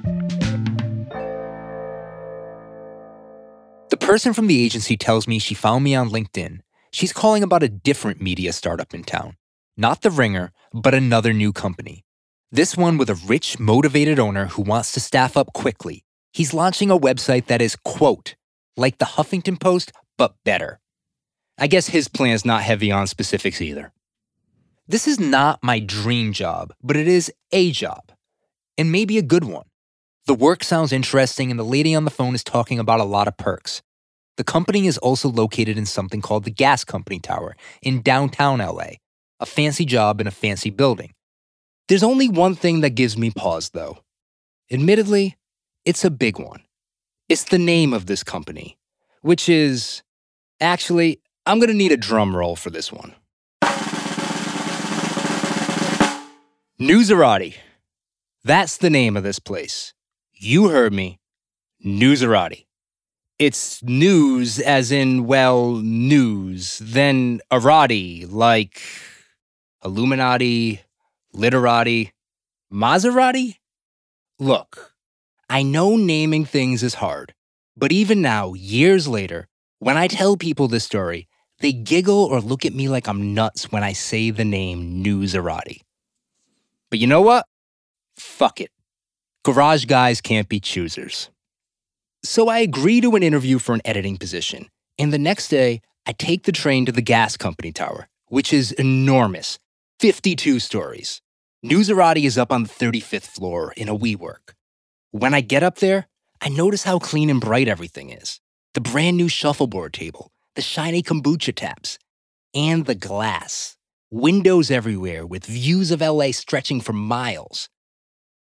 The 3.89 3.97
person 3.97 4.33
from 4.33 4.47
the 4.47 4.61
agency 4.61 4.97
tells 4.97 5.25
me 5.25 5.39
she 5.39 5.53
found 5.53 5.85
me 5.85 5.95
on 5.95 6.09
LinkedIn. 6.09 6.59
She's 6.91 7.13
calling 7.13 7.43
about 7.43 7.63
a 7.63 7.69
different 7.69 8.21
media 8.21 8.51
startup 8.51 8.93
in 8.93 9.03
town. 9.05 9.37
Not 9.77 10.01
the 10.01 10.11
ringer, 10.11 10.51
but 10.73 10.93
another 10.93 11.31
new 11.31 11.53
company. 11.53 12.03
This 12.51 12.75
one 12.75 12.97
with 12.97 13.09
a 13.09 13.15
rich, 13.15 13.57
motivated 13.57 14.19
owner 14.19 14.47
who 14.47 14.63
wants 14.63 14.91
to 14.93 14.99
staff 14.99 15.37
up 15.37 15.53
quickly. 15.53 16.03
He's 16.33 16.53
launching 16.53 16.91
a 16.91 16.99
website 16.99 17.45
that 17.45 17.61
is, 17.61 17.77
quote, 17.77 18.35
like 18.75 18.97
the 18.97 19.05
Huffington 19.05 19.57
Post, 19.57 19.93
but 20.17 20.35
better. 20.43 20.81
I 21.61 21.67
guess 21.67 21.85
his 21.85 22.07
plan's 22.07 22.43
not 22.43 22.63
heavy 22.63 22.91
on 22.91 23.05
specifics 23.05 23.61
either. 23.61 23.93
This 24.87 25.07
is 25.07 25.19
not 25.19 25.63
my 25.63 25.77
dream 25.77 26.33
job, 26.33 26.73
but 26.81 26.97
it 26.97 27.07
is 27.07 27.31
a 27.51 27.71
job, 27.71 28.11
and 28.79 28.91
maybe 28.91 29.19
a 29.19 29.21
good 29.21 29.43
one. 29.43 29.67
The 30.25 30.33
work 30.33 30.63
sounds 30.63 30.91
interesting, 30.91 31.51
and 31.51 31.59
the 31.59 31.63
lady 31.63 31.93
on 31.93 32.03
the 32.03 32.09
phone 32.09 32.33
is 32.33 32.43
talking 32.43 32.79
about 32.79 32.99
a 32.99 33.03
lot 33.03 33.27
of 33.27 33.37
perks. 33.37 33.83
The 34.37 34.43
company 34.43 34.87
is 34.87 34.97
also 34.97 35.29
located 35.29 35.77
in 35.77 35.85
something 35.85 36.19
called 36.19 36.45
the 36.45 36.51
Gas 36.51 36.83
Company 36.83 37.19
Tower 37.19 37.55
in 37.83 38.01
downtown 38.01 38.57
LA, 38.57 38.93
a 39.39 39.45
fancy 39.45 39.85
job 39.85 40.19
in 40.19 40.25
a 40.25 40.31
fancy 40.31 40.71
building. 40.71 41.13
There's 41.87 42.01
only 42.01 42.27
one 42.27 42.55
thing 42.55 42.81
that 42.81 42.95
gives 42.95 43.19
me 43.19 43.29
pause, 43.29 43.69
though. 43.69 43.99
Admittedly, 44.71 45.37
it's 45.85 46.03
a 46.03 46.09
big 46.09 46.39
one. 46.39 46.63
It's 47.29 47.43
the 47.43 47.59
name 47.59 47.93
of 47.93 48.07
this 48.07 48.23
company, 48.23 48.79
which 49.21 49.47
is. 49.47 50.01
Actually, 50.59 51.19
I'm 51.45 51.59
gonna 51.59 51.73
need 51.73 51.91
a 51.91 51.97
drum 51.97 52.35
roll 52.35 52.55
for 52.55 52.69
this 52.69 52.91
one. 52.91 53.15
Newsarati. 56.79 57.55
That's 58.43 58.77
the 58.77 58.89
name 58.89 59.17
of 59.17 59.23
this 59.23 59.39
place. 59.39 59.93
You 60.33 60.69
heard 60.69 60.93
me. 60.93 61.19
Newsarati. 61.85 62.65
It's 63.39 63.81
news 63.81 64.59
as 64.59 64.91
in, 64.91 65.25
well, 65.25 65.77
news, 65.77 66.77
then 66.77 67.41
Arati, 67.51 68.31
like 68.31 68.79
Illuminati, 69.83 70.81
literati, 71.33 72.13
Maserati? 72.71 73.55
Look, 74.37 74.93
I 75.49 75.63
know 75.63 75.95
naming 75.95 76.45
things 76.45 76.83
is 76.83 76.95
hard, 76.95 77.33
but 77.75 77.91
even 77.91 78.21
now, 78.21 78.53
years 78.53 79.07
later, 79.07 79.47
when 79.79 79.97
I 79.97 80.07
tell 80.07 80.37
people 80.37 80.67
this 80.67 80.83
story, 80.83 81.27
they 81.61 81.71
giggle 81.71 82.25
or 82.25 82.39
look 82.41 82.65
at 82.65 82.73
me 82.73 82.89
like 82.89 83.07
I'm 83.07 83.33
nuts 83.33 83.71
when 83.71 83.83
I 83.83 83.93
say 83.93 84.31
the 84.31 84.45
name 84.45 85.03
Newsarati. 85.03 85.81
But 86.89 86.99
you 86.99 87.07
know 87.07 87.21
what? 87.21 87.45
Fuck 88.17 88.59
it. 88.61 88.71
Garage 89.43 89.85
guys 89.85 90.21
can't 90.21 90.49
be 90.49 90.59
choosers. 90.59 91.29
So 92.23 92.49
I 92.49 92.59
agree 92.59 93.01
to 93.01 93.15
an 93.15 93.23
interview 93.23 93.57
for 93.57 93.73
an 93.73 93.81
editing 93.83 94.17
position, 94.17 94.67
And 94.99 95.11
the 95.11 95.17
next 95.17 95.47
day, 95.47 95.81
I 96.05 96.11
take 96.11 96.43
the 96.43 96.51
train 96.51 96.85
to 96.85 96.91
the 96.91 97.01
gas 97.01 97.37
company 97.37 97.71
tower, 97.71 98.07
which 98.27 98.53
is 98.53 98.71
enormous 98.73 99.57
52 99.99 100.59
stories. 100.59 101.21
Newsarati 101.65 102.25
is 102.25 102.37
up 102.37 102.51
on 102.51 102.63
the 102.63 102.69
35th 102.69 103.27
floor 103.27 103.73
in 103.77 103.87
a 103.87 103.97
WeWork. 103.97 104.53
When 105.11 105.33
I 105.33 105.41
get 105.41 105.63
up 105.63 105.77
there, 105.77 106.07
I 106.39 106.49
notice 106.49 106.83
how 106.83 106.97
clean 106.97 107.29
and 107.29 107.39
bright 107.41 107.67
everything 107.67 108.09
is 108.09 108.39
the 108.73 108.81
brand 108.81 109.17
new 109.17 109.27
shuffleboard 109.27 109.93
table, 109.93 110.31
the 110.55 110.61
shiny 110.61 111.01
kombucha 111.01 111.55
taps, 111.55 111.97
and 112.53 112.85
the 112.85 112.95
glass. 112.95 113.77
Windows 114.09 114.69
everywhere 114.69 115.25
with 115.25 115.45
views 115.45 115.91
of 115.91 116.01
LA 116.01 116.31
stretching 116.31 116.81
for 116.81 116.91
miles. 116.91 117.69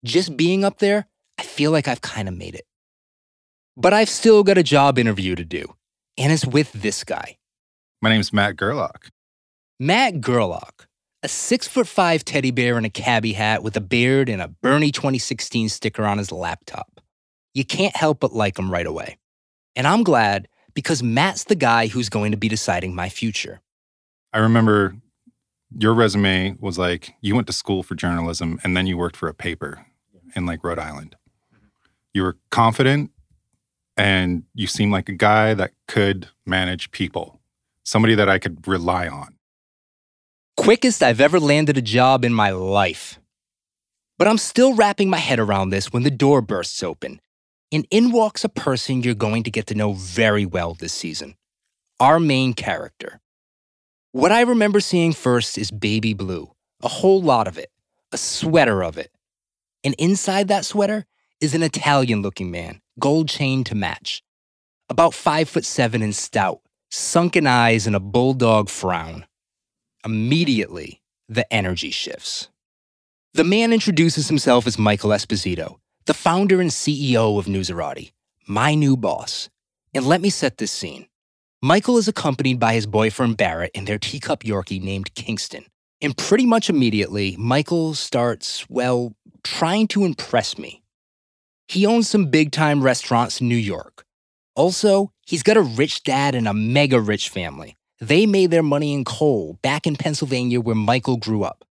Just 0.03 0.35
being 0.35 0.63
up 0.63 0.79
there, 0.79 1.05
I 1.37 1.43
feel 1.43 1.71
like 1.71 1.87
I've 1.87 2.01
kind 2.01 2.27
of 2.27 2.35
made 2.35 2.55
it. 2.55 2.65
But 3.77 3.93
I've 3.93 4.09
still 4.09 4.43
got 4.43 4.57
a 4.57 4.63
job 4.63 4.97
interview 4.97 5.35
to 5.35 5.45
do, 5.45 5.75
and 6.17 6.33
it's 6.33 6.45
with 6.45 6.71
this 6.73 7.03
guy. 7.03 7.37
My 8.01 8.09
name's 8.09 8.33
Matt 8.33 8.55
Gerlach. 8.55 9.11
Matt 9.79 10.21
Gerlach, 10.21 10.87
a 11.21 11.27
six 11.27 11.67
foot 11.67 11.87
five 11.87 12.25
teddy 12.25 12.51
bear 12.51 12.77
in 12.77 12.85
a 12.85 12.89
cabbie 12.89 13.33
hat 13.33 13.61
with 13.61 13.77
a 13.77 13.81
beard 13.81 14.27
and 14.27 14.41
a 14.41 14.47
Bernie 14.47 14.91
2016 14.91 15.69
sticker 15.69 16.05
on 16.05 16.17
his 16.17 16.31
laptop. 16.31 16.99
You 17.53 17.63
can't 17.63 17.95
help 17.95 18.19
but 18.19 18.33
like 18.33 18.57
him 18.57 18.71
right 18.71 18.87
away. 18.87 19.17
And 19.75 19.85
I'm 19.85 20.03
glad 20.03 20.47
because 20.73 21.03
Matt's 21.03 21.45
the 21.45 21.55
guy 21.55 21.87
who's 21.87 22.09
going 22.09 22.31
to 22.31 22.37
be 22.37 22.47
deciding 22.47 22.95
my 22.95 23.09
future. 23.09 23.61
I 24.33 24.39
remember 24.39 24.95
your 25.77 25.93
resume 25.93 26.55
was 26.59 26.77
like 26.77 27.13
you 27.21 27.35
went 27.35 27.47
to 27.47 27.53
school 27.53 27.83
for 27.83 27.95
journalism 27.95 28.59
and 28.63 28.75
then 28.75 28.87
you 28.87 28.97
worked 28.97 29.17
for 29.17 29.29
a 29.29 29.33
paper 29.33 29.85
in 30.35 30.45
like 30.45 30.63
Rhode 30.63 30.79
Island. 30.79 31.15
You 32.13 32.23
were 32.23 32.37
confident 32.49 33.11
and 33.97 34.43
you 34.53 34.67
seemed 34.67 34.91
like 34.91 35.09
a 35.09 35.13
guy 35.13 35.53
that 35.53 35.71
could 35.87 36.29
manage 36.45 36.91
people, 36.91 37.39
somebody 37.83 38.15
that 38.15 38.29
I 38.29 38.39
could 38.39 38.67
rely 38.67 39.07
on. 39.07 39.35
Quickest 40.57 41.03
I've 41.03 41.21
ever 41.21 41.39
landed 41.39 41.77
a 41.77 41.81
job 41.81 42.25
in 42.25 42.33
my 42.33 42.49
life. 42.51 43.19
But 44.17 44.27
I'm 44.27 44.37
still 44.37 44.73
wrapping 44.73 45.09
my 45.09 45.17
head 45.17 45.39
around 45.39 45.69
this 45.69 45.93
when 45.93 46.03
the 46.03 46.11
door 46.11 46.41
bursts 46.41 46.83
open. 46.83 47.21
And 47.71 47.85
in 47.91 48.11
walks 48.11 48.43
a 48.43 48.49
person 48.49 49.03
you're 49.03 49.13
going 49.13 49.43
to 49.43 49.51
get 49.51 49.67
to 49.67 49.75
know 49.75 49.93
very 49.93 50.45
well 50.45 50.73
this 50.73 50.93
season 50.93 51.35
our 51.99 52.19
main 52.19 52.53
character. 52.53 53.19
What 54.13 54.31
I 54.31 54.41
remember 54.41 54.79
seeing 54.79 55.11
first 55.11 55.57
is 55.57 55.69
baby 55.69 56.13
blue, 56.13 56.49
a 56.81 56.87
whole 56.87 57.21
lot 57.21 57.47
of 57.47 57.57
it, 57.57 57.69
a 58.11 58.17
sweater 58.17 58.83
of 58.83 58.97
it. 58.97 59.11
And 59.83 59.95
inside 59.95 60.47
that 60.47 60.65
sweater 60.65 61.05
is 61.41 61.53
an 61.53 61.61
Italian 61.61 62.21
looking 62.21 62.51
man, 62.51 62.81
gold 62.99 63.27
chain 63.27 63.63
to 63.65 63.75
match. 63.75 64.23
About 64.89 65.13
five 65.13 65.47
foot 65.49 65.65
seven 65.65 66.01
and 66.01 66.15
stout, 66.15 66.61
sunken 66.89 67.45
eyes 67.45 67.85
and 67.85 67.95
a 67.95 67.99
bulldog 67.99 68.69
frown. 68.69 69.25
Immediately, 70.05 71.01
the 71.27 71.51
energy 71.53 71.91
shifts. 71.91 72.49
The 73.33 73.43
man 73.43 73.71
introduces 73.71 74.27
himself 74.27 74.65
as 74.65 74.79
Michael 74.79 75.11
Esposito, 75.11 75.79
the 76.09 76.13
founder 76.15 76.59
and 76.59 76.71
CEO 76.71 77.37
of 77.37 77.45
Newsarati, 77.45 78.13
my 78.47 78.73
new 78.73 78.97
boss. 78.97 79.47
And 79.93 80.03
let 80.03 80.21
me 80.21 80.31
set 80.31 80.57
this 80.57 80.71
scene. 80.71 81.05
Michael 81.61 81.99
is 81.99 82.07
accompanied 82.07 82.59
by 82.59 82.73
his 82.73 82.87
boyfriend 82.87 83.37
Barrett 83.37 83.69
and 83.75 83.85
their 83.85 83.99
teacup 83.99 84.41
Yorkie 84.41 84.81
named 84.81 85.13
Kingston. 85.13 85.65
And 86.01 86.17
pretty 86.17 86.47
much 86.47 86.67
immediately, 86.67 87.35
Michael 87.37 87.93
starts, 87.93 88.67
well, 88.71 89.13
trying 89.43 89.87
to 89.89 90.03
impress 90.03 90.57
me. 90.57 90.81
He 91.67 91.85
owns 91.85 92.09
some 92.09 92.31
big 92.31 92.51
time 92.51 92.81
restaurants 92.81 93.39
in 93.39 93.47
New 93.47 93.55
York. 93.55 94.03
Also, 94.55 95.11
he's 95.27 95.43
got 95.43 95.57
a 95.57 95.61
rich 95.61 96.01
dad 96.01 96.33
and 96.33 96.47
a 96.47 96.55
mega 96.55 96.99
rich 96.99 97.29
family. 97.29 97.77
They 98.01 98.25
made 98.25 98.49
their 98.49 98.63
money 98.63 98.95
in 98.95 99.05
coal 99.05 99.59
back 99.61 99.85
in 99.85 99.95
Pennsylvania 99.95 100.59
where 100.59 100.73
Michael 100.73 101.17
grew 101.17 101.43
up. 101.43 101.65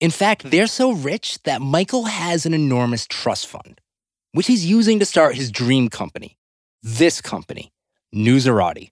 In 0.00 0.10
fact, 0.10 0.50
they're 0.50 0.66
so 0.66 0.92
rich 0.92 1.42
that 1.44 1.62
Michael 1.62 2.04
has 2.04 2.44
an 2.44 2.52
enormous 2.52 3.06
trust 3.06 3.46
fund, 3.46 3.80
which 4.32 4.46
he's 4.46 4.66
using 4.66 4.98
to 4.98 5.06
start 5.06 5.34
his 5.34 5.50
dream 5.50 5.88
company. 5.88 6.36
This 6.82 7.22
company, 7.22 7.72
Newsarati. 8.14 8.90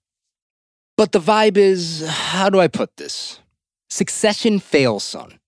But 0.96 1.12
the 1.12 1.20
vibe 1.20 1.56
is 1.56 2.06
how 2.08 2.48
do 2.48 2.58
I 2.58 2.68
put 2.68 2.96
this? 2.96 3.40
Succession 3.90 4.58
fails, 4.60 5.04
son. 5.04 5.38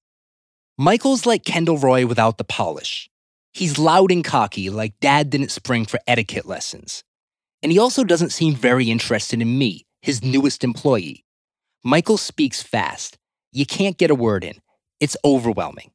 Michael's 0.76 1.24
like 1.24 1.44
Kendall 1.44 1.78
Roy 1.78 2.06
without 2.06 2.36
the 2.36 2.44
polish. 2.44 3.08
He's 3.54 3.78
loud 3.78 4.12
and 4.12 4.22
cocky, 4.22 4.68
like 4.68 5.00
dad 5.00 5.30
didn't 5.30 5.50
spring 5.50 5.86
for 5.86 5.98
etiquette 6.06 6.44
lessons. 6.44 7.02
And 7.62 7.72
he 7.72 7.78
also 7.78 8.04
doesn't 8.04 8.32
seem 8.32 8.54
very 8.54 8.90
interested 8.90 9.40
in 9.40 9.58
me, 9.58 9.86
his 10.02 10.22
newest 10.22 10.62
employee. 10.62 11.24
Michael 11.82 12.18
speaks 12.18 12.62
fast. 12.62 13.16
You 13.52 13.64
can't 13.64 13.96
get 13.96 14.10
a 14.10 14.14
word 14.14 14.44
in. 14.44 14.56
It's 15.00 15.16
overwhelming. 15.24 15.90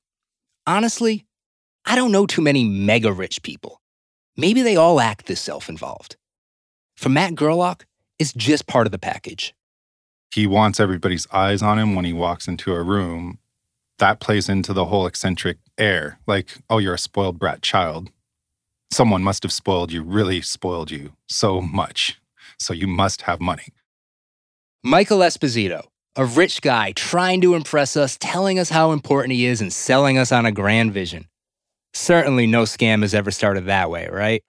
Honestly, 0.68 1.26
I 1.86 1.96
don't 1.96 2.12
know 2.12 2.26
too 2.26 2.42
many 2.42 2.64
mega 2.64 3.12
rich 3.12 3.42
people. 3.42 3.82
Maybe 4.38 4.62
they 4.62 4.76
all 4.76 5.00
act 5.00 5.26
this 5.26 5.42
self 5.42 5.70
involved. 5.70 6.16
For 6.96 7.10
Matt 7.10 7.36
Gerlach, 7.36 7.86
it's 8.20 8.34
just 8.34 8.68
part 8.68 8.86
of 8.86 8.92
the 8.92 9.00
package. 9.00 9.56
He 10.34 10.48
wants 10.48 10.80
everybody's 10.80 11.28
eyes 11.34 11.62
on 11.62 11.80
him 11.80 11.96
when 11.96 12.06
he 12.06 12.14
walks 12.14 12.48
into 12.48 12.74
a 12.74 12.84
room. 12.84 13.40
That 13.98 14.20
plays 14.20 14.48
into 14.48 14.74
the 14.74 14.86
whole 14.86 15.06
eccentric 15.06 15.58
air. 15.78 16.20
Like, 16.28 16.58
oh, 16.70 16.78
you're 16.78 16.94
a 16.94 17.00
spoiled 17.00 17.40
brat 17.40 17.62
child. 17.62 18.12
Someone 18.92 19.24
must 19.24 19.44
have 19.44 19.52
spoiled 19.52 19.92
you, 19.92 20.04
really 20.04 20.42
spoiled 20.42 20.92
you 20.92 21.14
so 21.28 21.60
much. 21.62 22.20
So 22.60 22.74
you 22.74 22.88
must 22.88 23.24
have 23.24 23.42
money. 23.42 23.68
Michael 24.84 25.20
Esposito, 25.20 25.86
a 26.16 26.26
rich 26.26 26.62
guy 26.62 26.92
trying 26.92 27.42
to 27.42 27.56
impress 27.56 27.96
us, 27.96 28.18
telling 28.20 28.60
us 28.60 28.70
how 28.70 28.92
important 28.92 29.34
he 29.34 29.46
is, 29.46 29.62
and 29.62 29.72
selling 29.72 30.18
us 30.18 30.32
on 30.32 30.46
a 30.46 30.52
grand 30.52 30.94
vision. 30.94 31.28
Certainly 31.94 32.48
no 32.48 32.64
scam 32.64 33.02
has 33.02 33.14
ever 33.14 33.32
started 33.32 33.66
that 33.66 33.90
way, 33.90 34.08
right? 34.12 34.44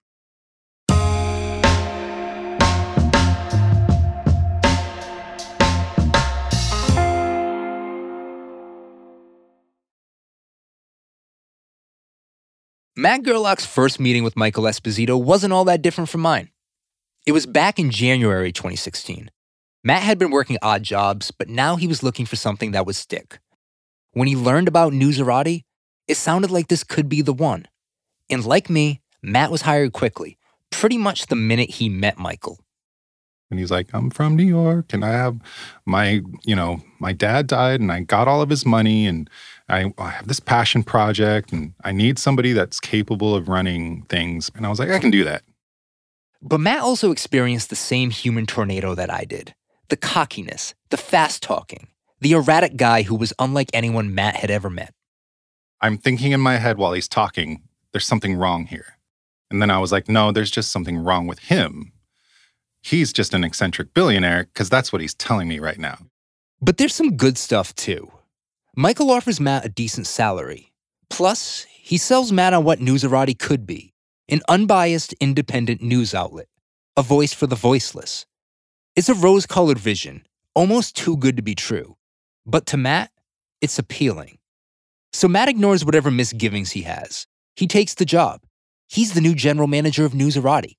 Matt 12.95 13.23
Gerlach's 13.23 13.65
first 13.65 13.99
meeting 13.99 14.23
with 14.23 14.37
Michael 14.37 14.63
Esposito 14.65 15.21
wasn't 15.21 15.51
all 15.51 15.65
that 15.65 15.81
different 15.81 16.09
from 16.09 16.21
mine. 16.21 16.49
It 17.25 17.31
was 17.31 17.45
back 17.45 17.79
in 17.79 17.89
January 17.89 18.51
2016. 18.51 19.29
Matt 19.85 20.03
had 20.03 20.17
been 20.17 20.31
working 20.31 20.57
odd 20.61 20.83
jobs, 20.83 21.31
but 21.31 21.49
now 21.49 21.75
he 21.75 21.87
was 21.87 22.03
looking 22.03 22.25
for 22.25 22.37
something 22.37 22.71
that 22.71 22.85
would 22.85 22.95
stick. 22.95 23.39
When 24.13 24.29
he 24.29 24.35
learned 24.35 24.69
about 24.69 24.93
Newsarati, 24.93 25.63
it 26.07 26.15
sounded 26.15 26.51
like 26.51 26.69
this 26.69 26.85
could 26.85 27.09
be 27.09 27.21
the 27.21 27.33
one. 27.33 27.67
And 28.29 28.45
like 28.45 28.69
me, 28.69 29.01
Matt 29.21 29.51
was 29.51 29.63
hired 29.63 29.91
quickly, 29.91 30.37
pretty 30.69 30.97
much 30.97 31.25
the 31.25 31.35
minute 31.35 31.69
he 31.69 31.89
met 31.89 32.17
Michael. 32.17 32.59
And 33.51 33.59
he's 33.59 33.71
like, 33.71 33.89
I'm 33.93 34.09
from 34.09 34.37
New 34.37 34.45
York 34.45 34.93
and 34.93 35.03
I 35.03 35.11
have 35.11 35.37
my, 35.85 36.21
you 36.45 36.55
know, 36.55 36.81
my 36.99 37.11
dad 37.11 37.47
died 37.47 37.81
and 37.81 37.91
I 37.91 37.99
got 37.99 38.29
all 38.29 38.41
of 38.41 38.49
his 38.49 38.65
money 38.65 39.05
and 39.05 39.29
I, 39.67 39.93
I 39.97 40.11
have 40.11 40.29
this 40.29 40.39
passion 40.39 40.83
project 40.83 41.51
and 41.51 41.73
I 41.83 41.91
need 41.91 42.17
somebody 42.17 42.53
that's 42.53 42.79
capable 42.79 43.35
of 43.35 43.49
running 43.49 44.03
things. 44.03 44.49
And 44.55 44.65
I 44.65 44.69
was 44.69 44.79
like, 44.79 44.89
I 44.89 44.99
can 44.99 45.11
do 45.11 45.25
that. 45.25 45.43
But 46.41 46.61
Matt 46.61 46.81
also 46.81 47.11
experienced 47.11 47.69
the 47.69 47.75
same 47.75 48.11
human 48.11 48.45
tornado 48.45 48.95
that 48.95 49.11
I 49.11 49.25
did 49.25 49.53
the 49.93 49.97
cockiness, 49.97 50.73
the 50.89 50.97
fast 50.97 51.43
talking, 51.43 51.85
the 52.19 52.31
erratic 52.31 52.75
guy 52.77 53.03
who 53.03 53.13
was 53.13 53.31
unlike 53.37 53.69
anyone 53.75 54.15
Matt 54.15 54.37
had 54.37 54.49
ever 54.49 54.67
met. 54.67 54.91
I'm 55.81 55.99
thinking 55.99 56.31
in 56.31 56.41
my 56.41 56.57
head 56.57 56.79
while 56.79 56.93
he's 56.93 57.07
talking, 57.07 57.61
there's 57.91 58.07
something 58.07 58.33
wrong 58.33 58.65
here. 58.65 58.97
And 59.51 59.61
then 59.61 59.69
I 59.69 59.77
was 59.77 59.91
like, 59.91 60.09
no, 60.09 60.31
there's 60.31 60.49
just 60.49 60.71
something 60.71 60.97
wrong 60.97 61.27
with 61.27 61.37
him. 61.37 61.91
He's 62.81 63.13
just 63.13 63.35
an 63.35 63.43
eccentric 63.43 63.93
billionaire 63.93 64.45
because 64.45 64.67
that's 64.67 64.91
what 64.91 64.99
he's 64.99 65.13
telling 65.13 65.47
me 65.47 65.59
right 65.59 65.77
now. 65.77 65.99
But 66.59 66.79
there's 66.79 66.95
some 66.95 67.15
good 67.15 67.37
stuff 67.37 67.75
too. 67.75 68.11
Michael 68.75 69.11
offers 69.11 69.39
Matt 69.39 69.63
a 69.63 69.69
decent 69.69 70.07
salary. 70.07 70.73
Plus, 71.11 71.67
he 71.69 71.99
sells 71.99 72.31
Matt 72.31 72.53
on 72.53 72.63
what 72.63 72.79
Newsarati 72.79 73.37
could 73.37 73.67
be 73.67 73.93
an 74.27 74.41
unbiased, 74.49 75.13
independent 75.19 75.83
news 75.83 76.15
outlet, 76.15 76.47
a 76.97 77.03
voice 77.03 77.31
for 77.31 77.45
the 77.45 77.55
voiceless, 77.55 78.25
it's 78.95 79.09
a 79.09 79.15
rose 79.15 79.45
colored 79.45 79.79
vision, 79.79 80.25
almost 80.53 80.95
too 80.95 81.17
good 81.17 81.37
to 81.37 81.43
be 81.43 81.55
true. 81.55 81.97
But 82.45 82.65
to 82.67 82.77
Matt, 82.77 83.11
it's 83.61 83.79
appealing. 83.79 84.37
So 85.11 85.27
Matt 85.27 85.49
ignores 85.49 85.83
whatever 85.85 86.11
misgivings 86.11 86.71
he 86.71 86.83
has. 86.83 87.27
He 87.55 87.67
takes 87.67 87.95
the 87.95 88.05
job. 88.05 88.41
He's 88.89 89.13
the 89.13 89.21
new 89.21 89.35
general 89.35 89.67
manager 89.67 90.05
of 90.05 90.13
Newsarati. 90.13 90.77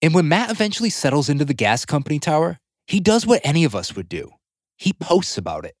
And 0.00 0.14
when 0.14 0.28
Matt 0.28 0.50
eventually 0.50 0.90
settles 0.90 1.28
into 1.28 1.44
the 1.44 1.54
gas 1.54 1.84
company 1.84 2.18
tower, 2.18 2.58
he 2.86 3.00
does 3.00 3.26
what 3.26 3.40
any 3.44 3.64
of 3.64 3.74
us 3.74 3.94
would 3.94 4.08
do. 4.08 4.32
He 4.76 4.92
posts 4.92 5.36
about 5.38 5.64
it. 5.64 5.74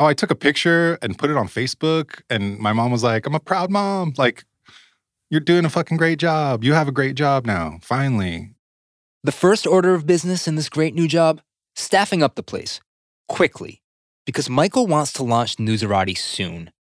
Oh, 0.00 0.06
I 0.06 0.14
took 0.14 0.30
a 0.30 0.34
picture 0.34 0.98
and 1.02 1.18
put 1.18 1.30
it 1.30 1.36
on 1.36 1.46
Facebook, 1.46 2.22
and 2.28 2.58
my 2.58 2.72
mom 2.72 2.90
was 2.90 3.04
like, 3.04 3.26
I'm 3.26 3.34
a 3.34 3.40
proud 3.40 3.70
mom. 3.70 4.14
Like, 4.16 4.44
you're 5.30 5.40
doing 5.40 5.64
a 5.64 5.70
fucking 5.70 5.96
great 5.96 6.18
job. 6.18 6.64
You 6.64 6.72
have 6.72 6.88
a 6.88 6.92
great 6.92 7.14
job 7.14 7.46
now, 7.46 7.78
finally. 7.82 8.54
The 9.24 9.30
first 9.30 9.68
order 9.68 9.94
of 9.94 10.04
business 10.04 10.48
in 10.48 10.56
this 10.56 10.68
great 10.68 10.96
new 10.96 11.06
job 11.06 11.42
staffing 11.76 12.24
up 12.24 12.34
the 12.34 12.42
place 12.42 12.80
quickly 13.28 13.80
because 14.26 14.50
Michael 14.50 14.88
wants 14.88 15.12
to 15.12 15.22
launch 15.22 15.58
Newsarati 15.58 16.18
soon. 16.18 16.72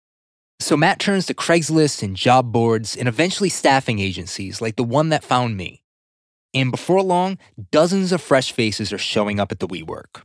So 0.59 0.75
Matt 0.75 0.97
turns 0.97 1.27
to 1.27 1.35
Craigslist 1.35 2.01
and 2.01 2.15
job 2.15 2.51
boards 2.51 2.95
and 2.95 3.07
eventually 3.07 3.49
staffing 3.49 3.99
agencies 3.99 4.59
like 4.59 4.75
the 4.75 4.83
one 4.83 5.09
that 5.09 5.23
found 5.23 5.55
me. 5.55 5.83
And 6.51 6.71
before 6.71 7.03
long, 7.03 7.37
dozens 7.69 8.11
of 8.11 8.23
fresh 8.23 8.51
faces 8.51 8.91
are 8.91 8.97
showing 8.97 9.39
up 9.39 9.51
at 9.51 9.59
the 9.59 9.67
WeWork. 9.67 10.23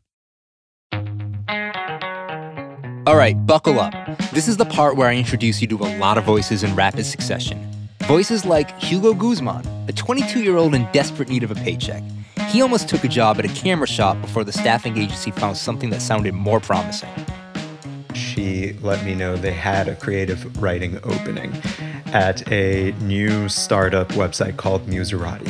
All 3.06 3.16
right, 3.16 3.36
buckle 3.46 3.78
up. 3.78 3.92
This 4.32 4.48
is 4.48 4.56
the 4.56 4.64
part 4.64 4.96
where 4.96 5.08
I 5.08 5.16
introduce 5.16 5.60
you 5.60 5.68
to 5.68 5.76
a 5.84 5.92
lot 5.98 6.16
of 6.16 6.24
voices 6.24 6.64
in 6.64 6.74
rapid 6.74 7.04
succession. 7.04 7.75
Voices 8.02 8.44
like 8.44 8.78
Hugo 8.80 9.14
Guzman, 9.14 9.66
a 9.88 9.92
22 9.92 10.42
year 10.42 10.56
old 10.56 10.74
in 10.74 10.88
desperate 10.92 11.28
need 11.28 11.42
of 11.42 11.50
a 11.50 11.54
paycheck. 11.56 12.02
He 12.48 12.62
almost 12.62 12.88
took 12.88 13.02
a 13.04 13.08
job 13.08 13.38
at 13.38 13.44
a 13.44 13.48
camera 13.48 13.88
shop 13.88 14.20
before 14.20 14.44
the 14.44 14.52
staffing 14.52 14.96
agency 14.96 15.30
found 15.30 15.56
something 15.56 15.90
that 15.90 16.00
sounded 16.00 16.34
more 16.34 16.60
promising. 16.60 17.10
She 18.14 18.74
let 18.82 19.04
me 19.04 19.14
know 19.14 19.36
they 19.36 19.52
had 19.52 19.88
a 19.88 19.96
creative 19.96 20.62
writing 20.62 20.98
opening 21.02 21.52
at 22.06 22.50
a 22.52 22.92
new 23.00 23.48
startup 23.48 24.08
website 24.10 24.56
called 24.56 24.86
Newsarati. 24.86 25.48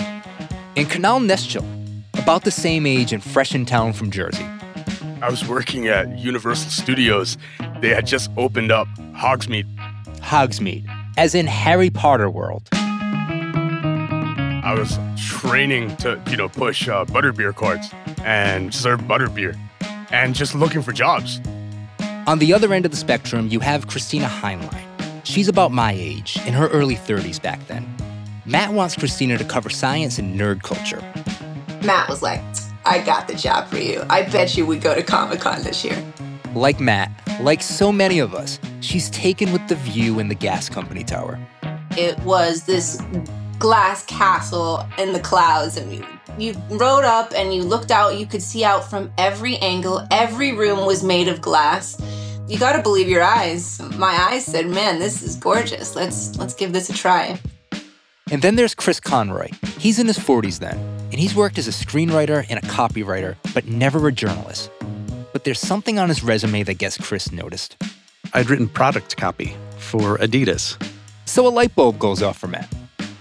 And 0.77 0.87
Kanal 0.89 1.21
Neschel, 1.21 1.65
about 2.15 2.45
the 2.45 2.51
same 2.51 2.87
age 2.87 3.13
and 3.13 3.23
fresh 3.23 3.55
in 3.55 3.67
town 3.67 3.93
from 3.93 4.11
Jersey. 4.11 4.47
I 5.23 5.31
was 5.31 5.47
working 5.47 5.89
at 5.89 6.19
Universal 6.19 6.71
Studios. 6.71 7.37
They 7.81 7.89
had 7.89 8.07
just 8.07 8.31
opened 8.37 8.73
up 8.73 8.89
Hogsmeade. 9.15 9.67
Hogsmeade, 10.21 10.87
as 11.17 11.35
in 11.35 11.47
Harry 11.47 11.91
Potter 11.91 12.31
world. 12.31 12.69
I 12.73 14.75
was 14.77 14.99
training 15.17 15.97
to, 15.99 16.21
you 16.29 16.37
know, 16.37 16.49
push 16.49 16.89
uh, 16.89 17.05
butterbeer 17.05 17.55
carts 17.55 17.93
and 18.25 18.75
serve 18.75 19.01
butterbeer 19.03 19.59
and 20.11 20.35
just 20.35 20.55
looking 20.55 20.83
for 20.83 20.93
jobs. 20.93 21.41
On 22.27 22.39
the 22.39 22.53
other 22.53 22.73
end 22.75 22.85
of 22.85 22.91
the 22.91 22.97
spectrum, 22.97 23.49
you 23.49 23.61
have 23.61 23.87
Christina 23.87 24.27
Heinlein. 24.27 24.85
She's 25.25 25.49
about 25.49 25.73
my 25.73 25.93
age, 25.93 26.39
in 26.47 26.55
her 26.55 26.69
early 26.69 26.97
30s 26.97 27.41
back 27.41 27.65
then. 27.69 27.87
Matt 28.45 28.73
wants 28.73 28.97
Christina 28.97 29.39
to 29.39 29.45
cover 29.45 29.71
science 29.71 30.19
and 30.19 30.39
nerd 30.39 30.63
culture. 30.63 31.01
Matt 31.85 32.09
was 32.09 32.23
like, 32.23 32.41
I 32.85 33.01
got 33.01 33.27
the 33.27 33.35
job 33.35 33.69
for 33.69 33.79
you. 33.79 34.05
I 34.09 34.23
bet 34.23 34.57
you 34.57 34.67
we 34.67 34.79
go 34.79 34.95
to 34.95 35.03
Comic 35.03 35.41
Con 35.41 35.63
this 35.63 35.85
year. 35.85 36.01
Like 36.55 36.81
Matt, 36.81 37.11
like 37.41 37.63
so 37.63 37.93
many 37.93 38.19
of 38.19 38.35
us, 38.35 38.59
she's 38.81 39.11
taken 39.11 39.53
with 39.53 39.67
the 39.69 39.75
view 39.77 40.19
in 40.19 40.29
the 40.29 40.35
gas 40.35 40.69
company 40.69 41.05
tower. 41.05 41.39
It 41.93 42.19
was 42.21 42.65
this 42.65 43.01
glass 43.59 44.05
castle 44.05 44.87
in 44.99 45.13
the 45.13 45.21
clouds 45.21 45.77
and 45.77 45.93
you 45.93 46.05
you 46.39 46.55
rode 46.69 47.05
up 47.05 47.33
and 47.35 47.55
you 47.55 47.63
looked 47.63 47.91
out. 47.91 48.19
You 48.19 48.27
could 48.27 48.43
see 48.43 48.63
out 48.63 48.89
from 48.89 49.11
every 49.17 49.57
angle. 49.59 50.07
Every 50.11 50.53
room 50.53 50.85
was 50.85 51.03
made 51.03 51.29
of 51.29 51.41
glass. 51.41 51.99
You 52.47 52.59
got 52.59 52.77
to 52.77 52.83
believe 52.83 53.09
your 53.09 53.23
eyes. 53.23 53.81
My 53.97 54.15
eyes 54.31 54.45
said 54.45 54.67
man 54.67 54.99
this 54.99 55.23
is 55.23 55.37
gorgeous. 55.37 55.97
Let's 55.97 56.37
let's 56.37 56.55
give 56.55 56.73
this 56.73 56.91
a 56.91 56.93
try. 56.93 57.41
And 58.31 58.43
then 58.43 58.57
there's 58.57 58.75
chris 58.75 59.01
conroy. 59.01 59.49
He's 59.79 59.99
in 59.99 60.07
his 60.07 60.19
40s 60.19 60.59
then 60.59 60.79
and 61.11 61.21
he's 61.21 61.35
worked 61.35 61.59
as 61.59 61.69
a 61.69 61.71
screenwriter 61.71 62.45
and 62.49 62.59
a 62.59 62.67
copywriter 62.67 63.37
but 63.55 63.67
never 63.67 64.07
a 64.09 64.13
journalist 64.13 64.71
but 65.37 65.45
there's 65.45 65.61
something 65.61 65.99
on 65.99 66.09
his 66.09 66.23
resume 66.23 66.63
that 66.63 66.79
gets 66.79 66.97
chris 66.97 67.31
noticed 67.31 67.77
i'd 68.33 68.49
written 68.49 68.69
product 68.69 69.17
copy 69.17 69.55
for 69.77 70.17
adidas 70.19 70.83
so 71.27 71.47
a 71.47 71.51
light 71.51 71.75
bulb 71.75 71.99
goes 71.99 72.23
off 72.23 72.39
for 72.39 72.47
matt 72.47 72.73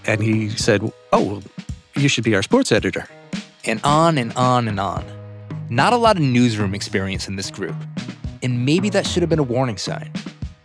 and 0.07 0.21
he 0.21 0.49
said, 0.49 0.91
Oh, 1.11 1.23
well, 1.23 1.43
you 1.95 2.07
should 2.07 2.23
be 2.23 2.35
our 2.35 2.43
sports 2.43 2.71
editor. 2.71 3.07
And 3.65 3.79
on 3.83 4.17
and 4.17 4.33
on 4.33 4.67
and 4.67 4.79
on. 4.79 5.03
Not 5.69 5.93
a 5.93 5.97
lot 5.97 6.17
of 6.17 6.21
newsroom 6.21 6.75
experience 6.75 7.27
in 7.27 7.35
this 7.35 7.49
group. 7.49 7.75
And 8.43 8.65
maybe 8.65 8.89
that 8.89 9.07
should 9.07 9.23
have 9.23 9.29
been 9.29 9.39
a 9.39 9.43
warning 9.43 9.77
sign. 9.77 10.11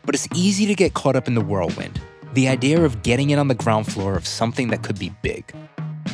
But 0.04 0.14
it's 0.14 0.28
easy 0.34 0.66
to 0.66 0.74
get 0.74 0.94
caught 0.94 1.16
up 1.16 1.26
in 1.26 1.34
the 1.34 1.40
whirlwind, 1.40 2.00
the 2.34 2.48
idea 2.48 2.82
of 2.82 3.02
getting 3.02 3.30
in 3.30 3.38
on 3.38 3.48
the 3.48 3.54
ground 3.54 3.90
floor 3.90 4.16
of 4.16 4.26
something 4.26 4.68
that 4.68 4.82
could 4.82 4.98
be 4.98 5.12
big. 5.22 5.54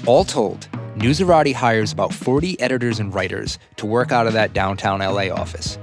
All 0.07 0.25
told, 0.25 0.69
Newsarati 0.97 1.53
hires 1.53 1.93
about 1.93 2.15
40 2.15 2.59
editors 2.59 3.01
and 3.01 3.15
writers 3.15 3.59
to 3.77 3.85
work 3.85 4.13
out 4.13 4.27
of 4.27 4.33
that 4.33 4.55
downtown 4.55 5.01
LA 5.01 5.31
office. 5.31 5.79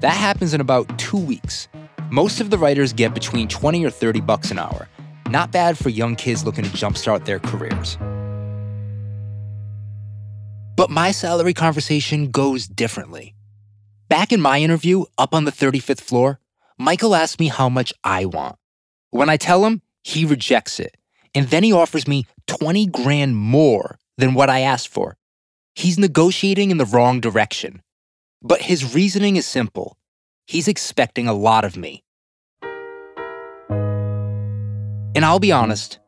That 0.00 0.14
happens 0.14 0.54
in 0.54 0.62
about 0.62 0.98
two 0.98 1.18
weeks. 1.18 1.68
Most 2.08 2.40
of 2.40 2.48
the 2.48 2.56
writers 2.56 2.94
get 2.94 3.12
between 3.12 3.48
20 3.48 3.84
or 3.84 3.90
30 3.90 4.22
bucks 4.22 4.50
an 4.50 4.58
hour, 4.58 4.88
not 5.28 5.52
bad 5.52 5.76
for 5.76 5.90
young 5.90 6.16
kids 6.16 6.46
looking 6.46 6.64
to 6.64 6.70
jumpstart 6.70 7.26
their 7.26 7.38
careers. 7.38 7.98
But 10.74 10.88
my 10.88 11.10
salary 11.10 11.52
conversation 11.52 12.30
goes 12.30 12.66
differently. 12.66 13.34
Back 14.08 14.32
in 14.32 14.40
my 14.40 14.60
interview 14.60 15.04
up 15.18 15.34
on 15.34 15.44
the 15.44 15.52
35th 15.52 16.00
floor, 16.00 16.40
Michael 16.78 17.14
asked 17.14 17.38
me 17.38 17.48
how 17.48 17.68
much 17.68 17.92
I 18.04 18.24
want. 18.24 18.56
When 19.10 19.28
I 19.28 19.36
tell 19.36 19.66
him, 19.66 19.82
he 20.02 20.24
rejects 20.24 20.80
it. 20.80 20.96
And 21.34 21.48
then 21.48 21.62
he 21.62 21.74
offers 21.74 22.08
me 22.08 22.24
20 22.46 22.86
grand 22.86 23.36
more 23.36 23.98
than 24.18 24.34
what 24.34 24.50
I 24.50 24.60
asked 24.60 24.88
for. 24.88 25.16
He's 25.74 25.98
negotiating 25.98 26.70
in 26.70 26.78
the 26.78 26.86
wrong 26.86 27.20
direction. 27.20 27.82
But 28.42 28.62
his 28.62 28.94
reasoning 28.94 29.36
is 29.36 29.46
simple. 29.46 29.96
He's 30.46 30.68
expecting 30.68 31.26
a 31.26 31.34
lot 31.34 31.64
of 31.64 31.76
me. 31.76 32.04
And 35.14 35.24
I'll 35.24 35.40
be 35.40 35.52
honest, 35.52 35.98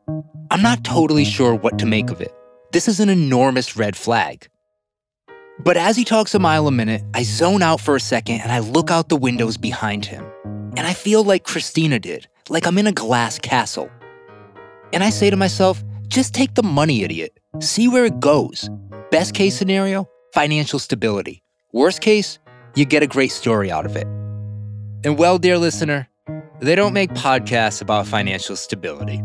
I'm 0.51 0.61
not 0.61 0.83
totally 0.83 1.25
sure 1.25 1.55
what 1.55 1.79
to 1.79 1.85
make 1.85 2.11
of 2.11 2.21
it. 2.21 2.33
This 2.71 2.87
is 2.87 2.99
an 2.99 3.09
enormous 3.09 3.75
red 3.75 3.95
flag. 3.95 4.47
But 5.59 5.75
as 5.75 5.97
he 5.97 6.05
talks 6.05 6.33
a 6.35 6.39
mile 6.39 6.67
a 6.67 6.71
minute, 6.71 7.03
I 7.13 7.23
zone 7.23 7.61
out 7.61 7.81
for 7.81 7.95
a 7.95 7.99
second 7.99 8.41
and 8.41 8.51
I 8.51 8.59
look 8.59 8.91
out 8.91 9.09
the 9.09 9.17
windows 9.17 9.57
behind 9.57 10.05
him. 10.05 10.23
And 10.77 10.81
I 10.81 10.93
feel 10.93 11.23
like 11.23 11.43
Christina 11.43 11.99
did, 11.99 12.27
like 12.47 12.65
I'm 12.65 12.77
in 12.77 12.87
a 12.87 12.91
glass 12.91 13.39
castle. 13.39 13.89
And 14.93 15.03
I 15.03 15.09
say 15.09 15.29
to 15.29 15.35
myself, 15.35 15.83
just 16.07 16.33
take 16.33 16.53
the 16.53 16.63
money, 16.63 17.03
idiot. 17.03 17.38
See 17.61 17.89
where 17.89 18.05
it 18.05 18.21
goes. 18.21 18.69
Best 19.11 19.33
case 19.33 19.57
scenario, 19.57 20.07
financial 20.33 20.79
stability. 20.79 21.43
Worst 21.73 21.99
case, 21.99 22.39
you 22.73 22.85
get 22.85 23.03
a 23.03 23.07
great 23.07 23.33
story 23.33 23.69
out 23.69 23.85
of 23.85 23.97
it. 23.97 24.07
And 25.03 25.17
well, 25.17 25.37
dear 25.37 25.57
listener, 25.57 26.07
they 26.61 26.75
don't 26.75 26.93
make 26.93 27.09
podcasts 27.11 27.81
about 27.81 28.07
financial 28.07 28.55
stability. 28.55 29.21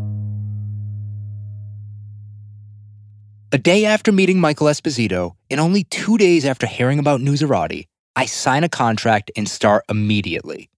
A 3.53 3.57
day 3.57 3.85
after 3.85 4.11
meeting 4.11 4.41
Michael 4.41 4.67
Esposito, 4.67 5.35
and 5.49 5.61
only 5.61 5.85
two 5.85 6.17
days 6.17 6.43
after 6.43 6.67
hearing 6.67 6.99
about 6.99 7.21
Newsarati, 7.21 7.85
I 8.17 8.25
sign 8.25 8.65
a 8.65 8.69
contract 8.69 9.31
and 9.37 9.47
start 9.47 9.85
immediately. 9.87 10.69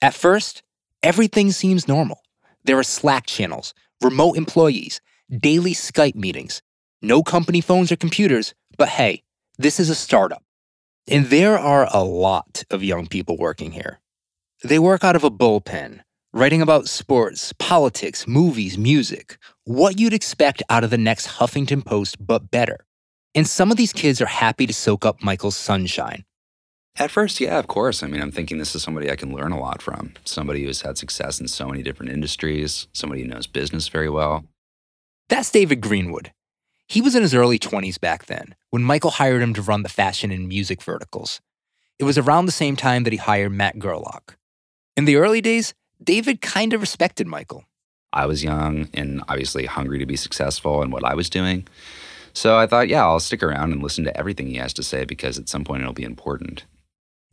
At 0.00 0.14
first, 0.14 0.62
everything 1.02 1.52
seems 1.52 1.86
normal. 1.86 2.22
There 2.64 2.78
are 2.78 2.82
Slack 2.82 3.26
channels, 3.26 3.74
remote 4.00 4.38
employees, 4.38 5.02
daily 5.38 5.72
Skype 5.72 6.14
meetings, 6.14 6.60
no 7.00 7.22
company 7.22 7.60
phones 7.60 7.90
or 7.90 7.96
computers, 7.96 8.54
but 8.76 8.88
hey, 8.88 9.22
this 9.58 9.80
is 9.80 9.88
a 9.88 9.94
startup. 9.94 10.42
And 11.08 11.26
there 11.26 11.58
are 11.58 11.88
a 11.92 12.04
lot 12.04 12.64
of 12.70 12.84
young 12.84 13.06
people 13.06 13.36
working 13.36 13.72
here. 13.72 14.00
They 14.62 14.78
work 14.78 15.02
out 15.02 15.16
of 15.16 15.24
a 15.24 15.30
bullpen, 15.30 16.00
writing 16.32 16.62
about 16.62 16.88
sports, 16.88 17.52
politics, 17.58 18.28
movies, 18.28 18.78
music, 18.78 19.38
what 19.64 19.98
you'd 19.98 20.12
expect 20.12 20.62
out 20.68 20.84
of 20.84 20.90
the 20.90 20.98
next 20.98 21.26
Huffington 21.38 21.84
Post, 21.84 22.24
but 22.24 22.50
better. 22.50 22.84
And 23.34 23.46
some 23.48 23.70
of 23.70 23.76
these 23.76 23.92
kids 23.92 24.20
are 24.20 24.26
happy 24.26 24.66
to 24.66 24.74
soak 24.74 25.06
up 25.06 25.22
Michael's 25.22 25.56
sunshine. 25.56 26.24
At 26.96 27.10
first, 27.10 27.40
yeah, 27.40 27.58
of 27.58 27.68
course. 27.68 28.02
I 28.02 28.06
mean, 28.06 28.20
I'm 28.20 28.30
thinking 28.30 28.58
this 28.58 28.74
is 28.74 28.82
somebody 28.82 29.10
I 29.10 29.16
can 29.16 29.34
learn 29.34 29.52
a 29.52 29.58
lot 29.58 29.80
from. 29.80 30.12
Somebody 30.24 30.64
who's 30.64 30.82
had 30.82 30.98
success 30.98 31.40
in 31.40 31.48
so 31.48 31.66
many 31.66 31.82
different 31.82 32.12
industries, 32.12 32.86
somebody 32.92 33.22
who 33.22 33.28
knows 33.28 33.46
business 33.46 33.88
very 33.88 34.10
well. 34.10 34.44
That's 35.28 35.50
David 35.50 35.80
Greenwood. 35.80 36.32
He 36.88 37.00
was 37.00 37.14
in 37.14 37.22
his 37.22 37.34
early 37.34 37.58
20s 37.58 37.98
back 37.98 38.26
then 38.26 38.54
when 38.70 38.82
Michael 38.82 39.12
hired 39.12 39.42
him 39.42 39.54
to 39.54 39.62
run 39.62 39.82
the 39.82 39.88
fashion 39.88 40.30
and 40.30 40.48
music 40.48 40.82
verticals. 40.82 41.40
It 41.98 42.04
was 42.04 42.18
around 42.18 42.46
the 42.46 42.52
same 42.52 42.76
time 42.76 43.04
that 43.04 43.12
he 43.12 43.18
hired 43.18 43.52
Matt 43.52 43.78
Gerlach. 43.78 44.36
In 44.96 45.04
the 45.04 45.16
early 45.16 45.40
days, 45.40 45.72
David 46.02 46.40
kind 46.40 46.72
of 46.72 46.80
respected 46.80 47.26
Michael. 47.26 47.64
I 48.12 48.26
was 48.26 48.44
young 48.44 48.88
and 48.92 49.22
obviously 49.28 49.64
hungry 49.64 49.98
to 49.98 50.06
be 50.06 50.16
successful 50.16 50.82
in 50.82 50.90
what 50.90 51.04
I 51.04 51.14
was 51.14 51.30
doing. 51.30 51.66
So 52.34 52.56
I 52.58 52.66
thought, 52.66 52.88
yeah, 52.88 53.04
I'll 53.04 53.20
stick 53.20 53.42
around 53.42 53.72
and 53.72 53.82
listen 53.82 54.04
to 54.04 54.16
everything 54.16 54.48
he 54.48 54.56
has 54.56 54.72
to 54.74 54.82
say 54.82 55.04
because 55.04 55.38
at 55.38 55.48
some 55.48 55.64
point 55.64 55.82
it'll 55.82 55.94
be 55.94 56.02
important. 56.02 56.64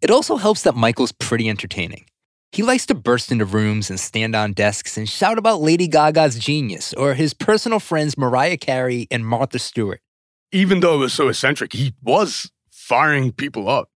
It 0.01 0.11
also 0.11 0.37
helps 0.37 0.61
that 0.63 0.75
Michael's 0.75 1.11
pretty 1.11 1.49
entertaining. 1.49 2.05
He 2.51 2.63
likes 2.63 2.85
to 2.87 2.95
burst 2.95 3.31
into 3.31 3.45
rooms 3.45 3.89
and 3.89 3.99
stand 3.99 4.35
on 4.35 4.53
desks 4.53 4.97
and 4.97 5.07
shout 5.07 5.37
about 5.37 5.61
Lady 5.61 5.87
Gaga's 5.87 6.37
genius 6.37 6.93
or 6.93 7.13
his 7.13 7.33
personal 7.33 7.79
friends 7.79 8.17
Mariah 8.17 8.57
Carey 8.57 9.07
and 9.11 9.25
Martha 9.25 9.59
Stewart. 9.59 10.01
Even 10.51 10.79
though 10.79 10.95
it 10.95 10.97
was 10.99 11.13
so 11.13 11.27
eccentric, 11.27 11.73
he 11.73 11.93
was 12.01 12.51
firing 12.71 13.31
people 13.31 13.69
up. 13.69 13.89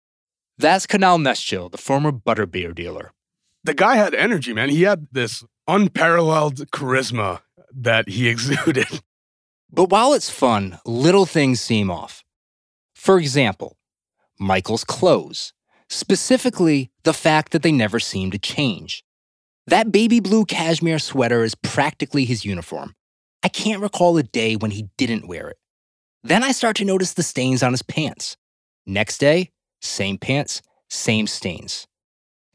That's 0.57 0.85
Kanal 0.85 1.17
Neschil, 1.17 1.71
the 1.71 1.77
former 1.77 2.11
butterbeer 2.11 2.75
dealer 2.75 3.13
the 3.63 3.73
guy 3.73 3.95
had 3.95 4.13
energy, 4.13 4.53
man. 4.53 4.69
He 4.69 4.83
had 4.83 5.07
this 5.11 5.43
unparalleled 5.67 6.55
charisma 6.71 7.41
that 7.73 8.09
he 8.09 8.27
exuded. 8.29 9.01
But 9.71 9.89
while 9.89 10.13
it's 10.13 10.29
fun, 10.29 10.79
little 10.85 11.25
things 11.25 11.61
seem 11.61 11.89
off. 11.89 12.23
For 12.93 13.17
example, 13.17 13.77
Michael's 14.39 14.83
clothes, 14.83 15.53
specifically 15.91 16.89
the 17.03 17.13
fact 17.13 17.51
that 17.51 17.63
they 17.63 17.71
never 17.71 17.99
seem 17.99 18.31
to 18.31 18.39
change. 18.39 19.03
That 19.67 19.91
baby 19.91 20.19
blue 20.19 20.45
cashmere 20.45 20.99
sweater 20.99 21.43
is 21.43 21.53
practically 21.53 22.25
his 22.25 22.45
uniform. 22.45 22.95
I 23.43 23.49
can't 23.49 23.81
recall 23.81 24.17
a 24.17 24.23
day 24.23 24.55
when 24.55 24.71
he 24.71 24.89
didn't 24.97 25.27
wear 25.27 25.49
it. 25.49 25.57
Then 26.23 26.43
I 26.43 26.51
start 26.51 26.77
to 26.77 26.85
notice 26.85 27.13
the 27.13 27.23
stains 27.23 27.61
on 27.61 27.73
his 27.73 27.81
pants. 27.81 28.37
Next 28.85 29.17
day, 29.17 29.51
same 29.81 30.17
pants, 30.17 30.61
same 30.89 31.27
stains. 31.27 31.87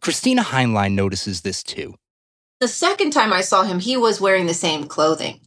Christina 0.00 0.42
Heinlein 0.42 0.94
notices 0.94 1.42
this 1.42 1.62
too. 1.62 1.94
The 2.60 2.68
second 2.68 3.10
time 3.10 3.32
I 3.32 3.42
saw 3.42 3.64
him, 3.64 3.80
he 3.80 3.96
was 3.96 4.20
wearing 4.20 4.46
the 4.46 4.54
same 4.54 4.86
clothing. 4.86 5.40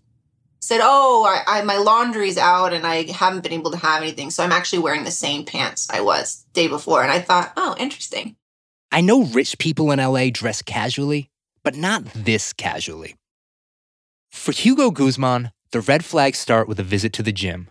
Said, 0.59 0.81
"Oh, 0.83 1.25
I, 1.25 1.59
I 1.59 1.61
my 1.63 1.77
laundry's 1.77 2.37
out 2.37 2.73
and 2.73 2.85
I 2.85 3.11
haven't 3.11 3.43
been 3.43 3.53
able 3.53 3.71
to 3.71 3.77
have 3.77 4.01
anything, 4.01 4.29
so 4.29 4.43
I'm 4.43 4.51
actually 4.51 4.79
wearing 4.79 5.05
the 5.05 5.11
same 5.11 5.45
pants 5.45 5.87
I 5.89 6.01
was 6.01 6.45
day 6.53 6.67
before." 6.67 7.01
And 7.01 7.11
I 7.11 7.19
thought, 7.19 7.53
"Oh, 7.55 7.75
interesting." 7.79 8.35
I 8.91 9.01
know 9.01 9.23
rich 9.23 9.57
people 9.57 9.91
in 9.91 9.99
LA 9.99 10.29
dress 10.31 10.61
casually, 10.61 11.29
but 11.63 11.75
not 11.75 12.03
this 12.13 12.53
casually. 12.53 13.15
For 14.31 14.51
Hugo 14.51 14.91
Guzman, 14.91 15.51
the 15.71 15.81
red 15.81 16.03
flags 16.03 16.39
start 16.39 16.67
with 16.67 16.79
a 16.79 16.83
visit 16.83 17.13
to 17.13 17.23
the 17.23 17.31
gym. 17.31 17.69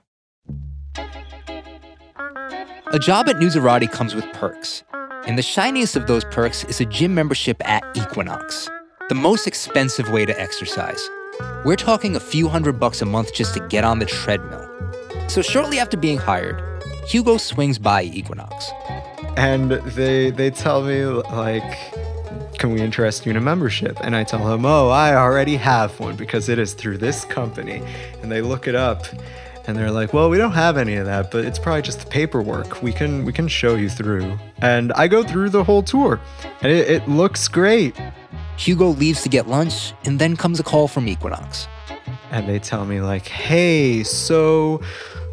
A 2.91 2.99
job 2.99 3.29
at 3.29 3.37
Newsarati 3.37 3.91
comes 3.91 4.15
with 4.15 4.25
perks, 4.33 4.83
and 5.27 5.37
the 5.37 5.43
shiniest 5.43 5.95
of 5.95 6.07
those 6.07 6.25
perks 6.27 6.65
is 6.65 6.81
a 6.81 6.87
gym 6.87 7.15
membership 7.15 7.61
at 7.69 7.85
Equinox, 7.95 8.71
the 9.09 9.15
most 9.15 9.47
expensive 9.47 10.11
way 10.11 10.25
to 10.25 10.41
exercise. 10.41 11.11
We're 11.65 11.77
talking 11.77 12.17
a 12.17 12.21
few 12.21 12.49
hundred 12.49 12.79
bucks 12.81 13.03
a 13.03 13.05
month 13.07 13.35
just 13.35 13.55
to 13.55 13.61
get 13.69 13.85
on 13.85 13.99
the 13.99 14.07
treadmill. 14.07 14.69
So 15.29 15.43
shortly 15.43 15.79
after 15.79 15.97
being 15.97 16.19
hired, 16.19 16.63
Hugo 17.07 17.37
swings 17.37 17.79
by 17.79 18.03
Equinox. 18.05 18.71
and 19.37 19.71
they 19.71 20.31
they 20.31 20.51
tell 20.51 20.83
me 20.83 21.05
like 21.05 21.63
can 22.59 22.73
we 22.73 22.81
interest 22.81 23.25
you 23.25 23.31
in 23.31 23.37
a 23.37 23.41
membership 23.41 23.97
and 24.03 24.17
i 24.17 24.25
tell 24.25 24.45
them 24.45 24.65
oh 24.67 24.89
i 24.89 25.15
already 25.15 25.55
have 25.57 25.99
one 26.01 26.17
because 26.17 26.49
it 26.49 26.59
is 26.59 26.75
through 26.75 26.99
this 26.99 27.25
company 27.25 27.81
and 28.21 28.33
they 28.33 28.41
look 28.41 28.67
it 28.67 28.75
up 28.75 29.05
and 29.69 29.77
they're 29.77 29.93
like 29.93 30.13
well 30.13 30.29
we 30.29 30.39
don't 30.39 30.53
have 30.53 30.77
any 30.77 30.97
of 30.97 31.05
that 31.07 31.31
but 31.31 31.45
it's 31.45 31.59
probably 31.59 31.83
just 31.83 32.01
the 32.01 32.07
paperwork 32.07 32.83
we 32.83 32.93
can 32.93 33.25
we 33.25 33.33
can 33.33 33.47
show 33.47 33.77
you 33.77 33.89
through 33.89 34.37
and 34.63 34.93
i 34.95 35.07
go 35.07 35.23
through 35.23 35.51
the 35.51 35.63
whole 35.63 35.83
tour 35.83 36.19
and 36.63 36.73
it, 36.73 36.91
it 36.91 37.09
looks 37.09 37.47
great 37.47 37.95
Hugo 38.57 38.89
leaves 38.89 39.23
to 39.23 39.29
get 39.29 39.47
lunch, 39.47 39.93
and 40.05 40.19
then 40.19 40.37
comes 40.37 40.59
a 40.59 40.65
call 40.65 40.89
from 40.89 41.07
Equinox. 41.07 41.69
and 42.33 42.49
they 42.49 42.59
tell 42.59 42.85
me 42.85 43.01
like 43.01 43.29
hey 43.29 44.03
so 44.03 44.81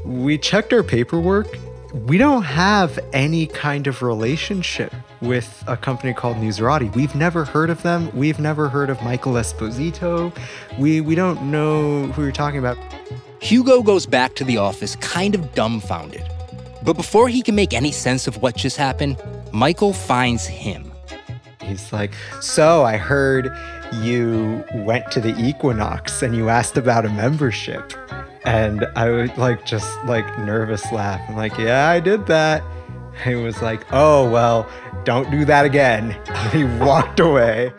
we 0.04 0.38
checked 0.38 0.72
our 0.74 0.84
paperwork 0.84 1.48
we 1.94 2.18
don't 2.18 2.44
have 2.44 3.00
any 3.14 3.48
kind 3.48 3.88
of 3.88 4.02
relationship 4.02 4.94
with 5.22 5.64
a 5.66 5.78
company 5.78 6.14
called 6.14 6.36
Newsarati. 6.36 6.94
We've 6.94 7.16
never 7.16 7.46
heard 7.46 7.70
of 7.70 7.82
them. 7.84 8.12
We've 8.14 8.38
never 8.38 8.68
heard 8.68 8.90
of 8.90 9.02
Michael 9.02 9.34
Esposito. 9.34 10.38
We 10.78 11.00
we 11.00 11.16
don't 11.16 11.50
know 11.50 12.08
who 12.08 12.24
you're 12.24 12.34
talking 12.34 12.60
about. 12.60 12.78
Hugo 13.46 13.84
goes 13.84 14.08
back 14.08 14.34
to 14.38 14.44
the 14.44 14.58
office 14.58 14.96
kind 14.96 15.36
of 15.36 15.54
dumbfounded. 15.54 16.24
But 16.82 16.94
before 16.94 17.30
he 17.30 17.44
can 17.44 17.54
make 17.54 17.76
any 17.76 17.92
sense 17.92 18.26
of 18.26 18.42
what 18.42 18.56
just 18.56 18.76
happened, 18.76 19.22
Michael 19.52 19.94
finds 19.94 20.48
him. 20.48 20.92
He's 21.62 21.94
like, 21.94 22.12
"So, 22.42 22.84
I 22.84 22.98
heard 22.98 23.56
you 24.02 24.64
went 24.74 25.12
to 25.12 25.22
the 25.22 25.38
Equinox 25.40 26.24
and 26.24 26.36
you 26.36 26.50
asked 26.50 26.76
about 26.76 27.06
a 27.06 27.10
membership." 27.10 27.94
And 28.46 28.88
I 28.96 29.12
would 29.12 29.38
like 29.38 29.64
just 29.64 29.96
like 30.06 30.26
nervous 30.40 30.92
laugh. 30.92 31.22
I'm 31.30 31.36
like, 31.36 31.56
"Yeah, 31.60 31.88
I 31.88 32.00
did 32.00 32.26
that." 32.26 32.64
He 33.24 33.36
was 33.36 33.62
like, 33.62 33.86
"Oh, 33.92 34.28
well, 34.28 34.68
don't 35.04 35.30
do 35.30 35.46
that 35.46 35.66
again." 35.66 36.18
And 36.30 36.52
he 36.52 36.64
walked 36.84 37.20
away. 37.20 37.72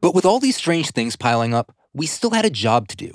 But 0.00 0.14
with 0.14 0.24
all 0.24 0.40
these 0.40 0.56
strange 0.56 0.92
things 0.92 1.14
piling 1.14 1.52
up, 1.52 1.74
we 1.94 2.06
still 2.06 2.30
had 2.30 2.44
a 2.44 2.50
job 2.50 2.88
to 2.88 2.96
do. 2.96 3.12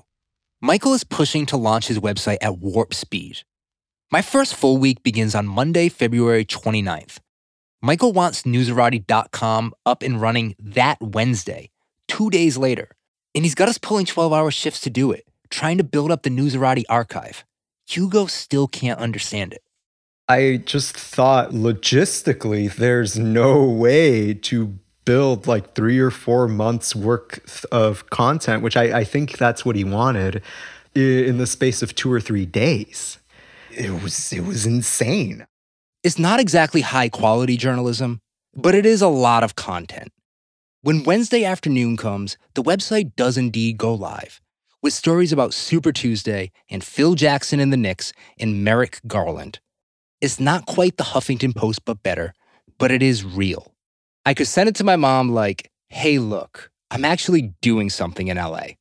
Michael 0.61 0.93
is 0.93 1.03
pushing 1.03 1.45
to 1.47 1.57
launch 1.57 1.87
his 1.87 1.99
website 1.99 2.37
at 2.41 2.59
warp 2.59 2.93
speed. 2.93 3.39
My 4.11 4.21
first 4.21 4.55
full 4.55 4.77
week 4.77 5.03
begins 5.03 5.35
on 5.35 5.47
Monday, 5.47 5.89
February 5.89 6.45
29th. 6.45 7.19
Michael 7.81 8.11
wants 8.11 8.43
Newsarati.com 8.43 9.73
up 9.85 10.01
and 10.01 10.19
running 10.19 10.55
that 10.59 10.97
Wednesday, 11.01 11.69
two 12.07 12.29
days 12.29 12.57
later. 12.57 12.89
And 13.35 13.45
he's 13.45 13.55
got 13.55 13.69
us 13.69 13.77
pulling 13.77 14.05
12 14.05 14.33
hour 14.33 14.49
shifts 14.49 14.81
to 14.81 14.89
do 14.89 15.11
it, 15.11 15.27
trying 15.49 15.77
to 15.77 15.83
build 15.83 16.09
up 16.09 16.23
the 16.23 16.29
Newsarati 16.29 16.83
archive. 16.89 17.45
Hugo 17.85 18.25
still 18.25 18.67
can't 18.67 18.99
understand 18.99 19.53
it. 19.53 19.61
I 20.27 20.61
just 20.65 20.97
thought 20.97 21.51
logistically, 21.51 22.73
there's 22.73 23.17
no 23.17 23.63
way 23.63 24.33
to 24.33 24.77
build 25.07 25.47
like 25.47 25.73
three 25.73 25.99
or 25.99 26.11
four 26.11 26.49
months 26.49 26.93
worth 26.93 27.65
of 27.71 28.09
content, 28.09 28.61
which 28.61 28.75
I, 28.75 28.99
I 28.99 29.03
think 29.05 29.37
that's 29.37 29.63
what 29.63 29.77
he 29.77 29.85
wanted 29.85 30.43
in 30.93 31.37
the 31.37 31.47
space 31.47 31.81
of 31.81 31.95
two 31.95 32.11
or 32.11 32.19
three 32.19 32.45
days. 32.45 33.17
It 33.71 34.03
was 34.03 34.33
it 34.33 34.43
was 34.43 34.65
insane. 34.65 35.47
It's 36.03 36.19
not 36.19 36.41
exactly 36.41 36.81
high 36.81 37.07
quality 37.07 37.55
journalism, 37.55 38.19
but 38.53 38.75
it 38.75 38.85
is 38.85 39.01
a 39.01 39.07
lot 39.07 39.45
of 39.45 39.55
content. 39.55 40.11
When 40.81 41.05
Wednesday 41.05 41.45
afternoon 41.45 41.95
comes, 41.95 42.37
the 42.53 42.63
website 42.63 43.15
does 43.15 43.37
indeed 43.37 43.77
go 43.77 43.93
live 43.93 44.41
with 44.83 44.91
stories 44.93 45.31
about 45.31 45.53
Super 45.53 45.93
Tuesday 45.93 46.51
and 46.69 46.83
Phil 46.83 47.15
Jackson 47.15 47.61
and 47.61 47.71
the 47.71 47.77
Knicks 47.77 48.11
and 48.37 48.61
Merrick 48.61 48.99
Garland. 49.07 49.59
It's 50.19 50.39
not 50.39 50.65
quite 50.65 50.97
the 50.97 51.11
Huffington 51.15 51.55
Post, 51.55 51.85
but 51.85 52.03
better, 52.03 52.33
but 52.77 52.91
it 52.91 53.01
is 53.01 53.23
real. 53.23 53.71
I 54.27 54.33
could 54.33 54.47
send 54.47 54.67
it 54.67 54.75
to 54.75 54.83
my 54.83 54.97
mom 54.97 55.29
like, 55.29 55.71
hey, 55.87 56.19
look, 56.19 56.69
I'm 56.91 57.05
actually 57.05 57.53
doing 57.61 57.89
something 57.89 58.27
in 58.27 58.35
LA. 58.35 58.71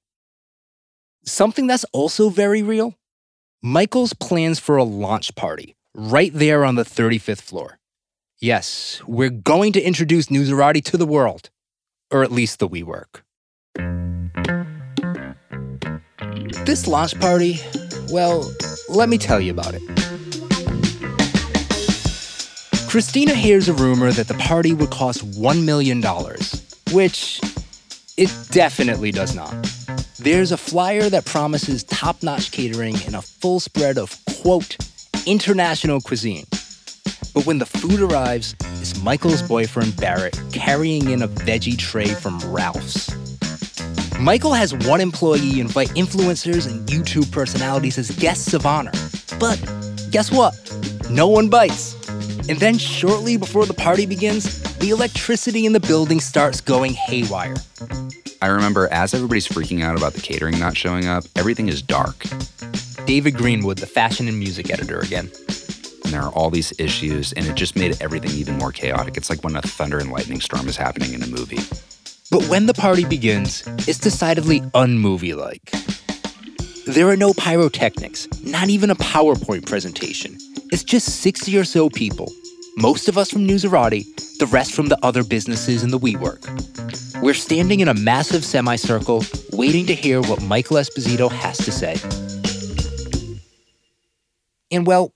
Something 1.25 1.69
that's 1.69 1.85
also 1.93 2.31
very 2.31 2.65
real 2.65 2.95
Michael's 3.63 4.13
plans 4.13 4.59
for 4.59 4.77
a 4.77 4.83
launch 4.83 5.37
party 5.37 5.77
right 5.95 6.33
there 6.35 6.65
on 6.65 6.75
the 6.75 6.83
35th 6.83 7.43
floor. 7.43 7.79
Yes, 8.41 9.01
we're 9.07 9.31
going 9.31 9.73
to 9.75 9.81
introduce 9.81 10.27
Newsarati 10.27 10.83
to 10.83 10.97
the 10.97 11.07
world, 11.07 11.51
or 12.11 12.25
at 12.25 12.33
least 12.33 12.59
the 12.59 12.69
WeWork. 12.69 13.23
This 16.67 16.89
launch 16.89 17.17
party, 17.21 17.61
well, 18.11 18.51
let 18.89 19.09
me 19.09 19.17
tell 19.17 19.41
you 19.41 19.53
about 19.53 19.75
it. 19.75 20.16
Christina 22.89 23.35
hears 23.35 23.69
a 23.69 23.75
rumor 23.75 24.13
that 24.13 24.29
the 24.29 24.35
party 24.35 24.73
would 24.73 24.91
cost 24.91 25.29
$1 25.33 25.65
million, 25.65 26.01
which 26.93 27.41
it 28.17 28.33
definitely 28.51 29.11
does 29.11 29.35
not. 29.35 29.53
There's 30.19 30.53
a 30.53 30.57
flyer 30.57 31.11
that 31.11 31.25
promises 31.25 31.85
top 31.85 32.23
notch 32.23 32.53
catering 32.53 32.97
and 33.05 33.17
a 33.17 33.23
full 33.23 33.61
spread 33.61 33.99
of, 33.99 34.17
quote, 34.41 34.77
international 35.27 36.01
cuisine. 36.01 36.47
But 37.35 37.45
when 37.45 37.59
the 37.59 37.67
food 37.67 38.01
arrives, 38.01 38.55
it's 38.81 39.03
Michael's 39.03 39.43
boyfriend 39.43 39.97
Barrett 39.97 40.41
carrying 40.53 41.11
in 41.11 41.23
a 41.23 41.29
veggie 41.29 41.77
tray 41.77 42.07
from 42.07 42.39
Ralph's. 42.47 43.11
Michael 44.19 44.55
has 44.55 44.73
one 44.87 45.01
employee 45.01 45.61
invite 45.61 45.89
influencers 45.91 46.71
and 46.71 46.87
YouTube 46.89 47.31
personalities 47.33 47.99
as 47.99 48.11
guests 48.13 48.55
of 48.55 48.65
honor. 48.65 48.93
But 49.39 49.61
guess 50.11 50.31
what? 50.33 50.55
No 51.11 51.27
one 51.27 51.51
bites. 51.51 51.96
And 52.49 52.61
then, 52.61 52.79
shortly 52.79 53.37
before 53.37 53.67
the 53.67 53.75
party 53.75 54.07
begins, 54.07 54.63
the 54.79 54.91
electricity 54.91 55.67
in 55.67 55.73
the 55.73 55.81
building 55.81 56.21
starts 56.21 56.61
going 56.61 56.93
haywire. 56.93 57.57
I 58.41 58.47
remember 58.47 58.89
as 58.93 59.15
everybody's 59.15 59.49
freaking 59.49 59.83
out 59.83 59.97
about 59.97 60.13
the 60.13 60.21
catering 60.21 60.59
not 60.59 60.77
showing 60.77 61.07
up, 61.07 61.25
everything 61.35 61.69
is 61.69 61.83
dark. 61.83 62.25
David 63.05 63.37
Greenwood, 63.37 63.79
the 63.79 63.87
fashion 63.87 64.29
and 64.29 64.39
music 64.39 64.71
editor, 64.71 65.01
again. 65.01 65.31
And 66.05 66.13
there 66.13 66.23
are 66.23 66.33
all 66.35 66.51
these 66.51 66.73
issues, 66.79 67.33
and 67.33 67.47
it 67.47 67.57
just 67.57 67.75
made 67.75 68.01
everything 68.01 68.31
even 68.31 68.59
more 68.59 68.71
chaotic. 68.71 69.17
It's 69.17 69.29
like 69.29 69.43
when 69.43 69.57
a 69.57 69.63
thunder 69.63 69.99
and 69.99 70.13
lightning 70.13 70.41
storm 70.41 70.69
is 70.69 70.77
happening 70.77 71.15
in 71.15 71.23
a 71.25 71.27
movie. 71.27 71.59
But 72.31 72.45
when 72.49 72.67
the 72.67 72.75
party 72.75 73.05
begins, 73.05 73.65
it's 73.89 73.99
decidedly 73.99 74.61
unmovie 74.61 75.35
like. 75.35 75.73
There 76.87 77.09
are 77.09 77.17
no 77.17 77.33
pyrotechnics, 77.35 78.29
not 78.45 78.69
even 78.69 78.91
a 78.91 78.95
PowerPoint 78.95 79.67
presentation. 79.67 80.39
It's 80.73 80.83
just 80.83 81.21
60 81.21 81.57
or 81.57 81.65
so 81.65 81.89
people. 81.89 82.33
Most 82.77 83.09
of 83.09 83.17
us 83.17 83.31
from 83.31 83.47
Newsarati, 83.47 84.05
the 84.39 84.47
rest 84.47 84.75
from 84.75 84.89
the 84.89 84.99
other 85.05 85.23
businesses 85.23 85.85
in 85.85 85.91
the 85.91 85.99
WeWork. 85.99 87.23
We're 87.23 87.35
standing 87.35 87.81
in 87.81 87.89
a 87.89 87.95
massive 87.95 88.45
semicircle, 88.45 89.25
waiting 89.53 89.87
to 89.87 89.95
hear 89.95 90.21
what 90.21 90.43
Michael 90.43 90.77
Esposito 90.77 91.31
has 91.31 91.59
to 91.59 91.71
say. 91.71 91.97
And 94.73 94.87
well, 94.87 95.15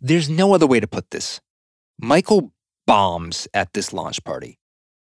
there's 0.00 0.30
no 0.30 0.54
other 0.54 0.66
way 0.66 0.80
to 0.80 0.86
put 0.86 1.10
this. 1.10 1.42
Michael 2.00 2.52
bombs 2.86 3.46
at 3.52 3.74
this 3.74 3.92
launch 3.92 4.24
party. 4.24 4.58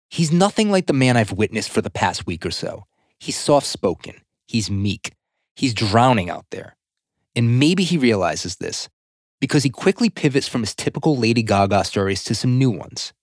He's 0.09 0.31
nothing 0.31 0.71
like 0.71 0.87
the 0.87 0.93
man 0.93 1.17
I've 1.17 1.33
witnessed 1.33 1.69
for 1.69 1.81
the 1.81 1.91
past 1.91 2.25
week 2.25 2.45
or 2.45 2.51
so. 2.51 2.85
He's 3.19 3.37
soft 3.37 3.67
spoken, 3.67 4.15
He's 4.47 4.71
meek. 4.71 5.13
He's 5.55 5.73
drowning 5.73 6.29
out 6.29 6.45
there. 6.49 6.75
And 7.35 7.59
maybe 7.59 7.83
he 7.83 7.97
realizes 7.97 8.55
this 8.55 8.89
because 9.39 9.63
he 9.63 9.69
quickly 9.69 10.09
pivots 10.09 10.47
from 10.47 10.61
his 10.61 10.75
typical 10.75 11.17
Lady 11.17 11.43
Gaga 11.43 11.83
stories 11.83 12.23
to 12.25 12.35
some 12.35 12.57
new 12.57 12.71
ones. 12.71 13.13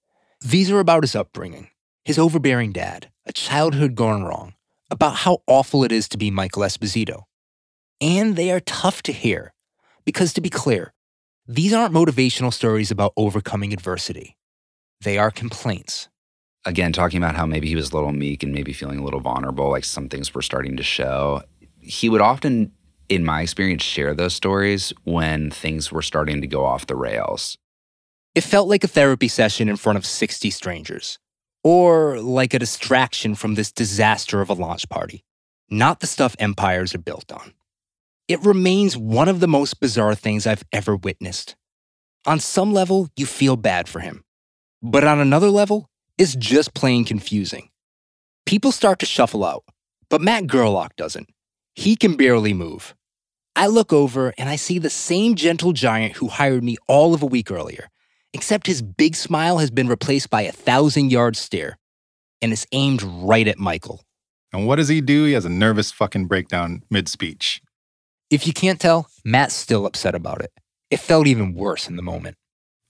These 0.40 0.70
are 0.70 0.81
about 0.81 1.03
his 1.03 1.16
upbringing, 1.16 1.68
his 2.05 2.18
overbearing 2.18 2.72
dad, 2.72 3.11
a 3.27 3.33
childhood 3.33 3.94
gone 3.94 4.24
wrong, 4.24 4.55
about 4.90 5.16
how 5.16 5.42
awful 5.46 5.85
it 5.85 5.92
is 5.92 6.09
to 6.09 6.18
be 6.18 6.31
Michael 6.31 6.62
Esposito. 6.62 7.22
And 8.00 8.37
they 8.37 8.50
are 8.50 8.61
tough 8.61 9.03
to 9.05 9.12
hear 9.12 9.55
because, 10.05 10.33
to 10.35 10.40
be 10.40 10.50
clear, 10.50 10.92
these 11.46 11.72
aren't 11.72 11.94
motivational 11.94 12.53
stories 12.53 12.90
about 12.90 13.12
overcoming 13.16 13.72
adversity. 13.72 14.37
They 15.00 15.18
are 15.18 15.31
complaints. 15.31 16.09
Again, 16.64 16.92
talking 16.92 17.18
about 17.18 17.37
how 17.37 17.44
maybe 17.44 17.68
he 17.68 17.77
was 17.77 17.92
a 17.92 17.94
little 17.94 18.12
meek 18.12 18.42
and 18.42 18.53
maybe 18.53 18.72
feeling 18.72 18.98
a 18.98 19.05
little 19.05 19.20
vulnerable, 19.20 19.70
like 19.70 19.85
some 19.85 20.09
things 20.09 20.35
were 20.35 20.42
starting 20.42 20.77
to 20.77 20.83
show. 20.83 21.42
He 21.81 22.09
would 22.09 22.22
often, 22.22 22.72
in 23.09 23.25
my 23.25 23.43
experience, 23.43 23.83
share 23.83 24.14
those 24.14 24.35
stories 24.35 24.93
when 25.05 25.51
things 25.51 25.93
were 25.93 26.03
starting 26.03 26.40
to 26.40 26.47
go 26.47 26.64
off 26.64 26.87
the 26.87 26.97
rails. 26.97 27.57
It 28.35 28.43
felt 28.43 28.69
like 28.69 28.85
a 28.85 28.88
therapy 28.88 29.29
session 29.29 29.69
in 29.69 29.77
front 29.77 29.97
of 29.97 30.07
60 30.07 30.51
strangers, 30.51 31.19
or 31.62 32.19
like 32.21 32.53
a 32.55 32.59
distraction 32.59 33.35
from 33.35 33.55
this 33.55 33.71
disaster 33.73 34.40
of 34.40 34.51
a 34.51 34.55
launch 34.55 34.88
party, 34.88 35.25
not 35.71 36.01
the 36.01 36.07
stuff 36.07 36.37
empires 36.38 36.95
are 36.95 36.99
built 36.99 37.31
on. 37.33 37.55
It 38.27 38.45
remains 38.45 38.97
one 38.97 39.29
of 39.29 39.40
the 39.40 39.49
most 39.49 39.81
bizarre 39.81 40.14
things 40.14 40.47
I've 40.47 40.64
ever 40.73 40.97
witnessed. 40.97 41.57
On 42.27 42.40
some 42.40 42.73
level, 42.73 43.09
you 43.17 43.27
feel 43.27 43.57
bad 43.57 43.88
for 43.88 44.01
him. 44.01 44.25
But 44.83 45.05
on 45.05 45.21
another 45.21 45.51
level, 45.51 45.90
it's 46.17 46.35
just 46.35 46.75
plain 46.75 47.05
confusing. 47.05 47.69
People 48.47 48.73
start 48.73 48.99
to 49.01 49.07
shuffle 49.07 49.45
out, 49.45 49.64
but 50.09 50.21
Matt 50.21 50.47
Gerlach 50.47 50.97
doesn't. 50.97 51.29
He 51.75 51.97
can 51.97 52.17
barely 52.17 52.55
move. 52.55 52.95
I 53.57 53.67
look 53.67 53.93
over 53.93 54.33
and 54.39 54.49
I 54.49 54.57
see 54.57 54.79
the 54.79 54.91
same 54.91 55.35
gentle 55.35 55.73
giant 55.73 56.15
who 56.15 56.29
hired 56.29 56.65
me 56.65 56.77
all 56.89 57.15
of 57.15 57.23
a 57.23 57.27
week 57.27 57.51
earlier, 57.51 57.89
except 58.33 58.67
his 58.67 58.83
big 58.83 59.15
smile 59.17 59.59
has 59.59 59.71
been 59.71 59.89
replaced 59.89 60.31
by 60.31 60.43
a 60.43 60.53
thousand 60.53 61.11
yard 61.11 61.37
stare, 61.37 61.79
and 62.41 62.53
it's 62.53 62.67
aimed 62.73 63.03
right 63.03 63.47
at 63.47 63.59
Michael. 63.59 64.03
And 64.53 64.67
what 64.67 64.77
does 64.77 64.89
he 64.89 65.01
do? 65.01 65.25
He 65.25 65.33
has 65.33 65.45
a 65.45 65.51
nervous 65.51 65.91
fucking 65.91 66.27
breakdown 66.27 66.83
mid 66.91 67.09
speech. 67.09 67.61
If 68.31 68.47
you 68.47 68.53
can't 68.53 68.81
tell, 68.81 69.09
Matt's 69.25 69.55
still 69.55 69.85
upset 69.85 70.15
about 70.15 70.43
it. 70.43 70.53
It 70.91 71.01
felt 71.01 71.27
even 71.27 71.55
worse 71.55 71.89
in 71.89 71.97
the 71.97 72.03
moment. 72.03 72.37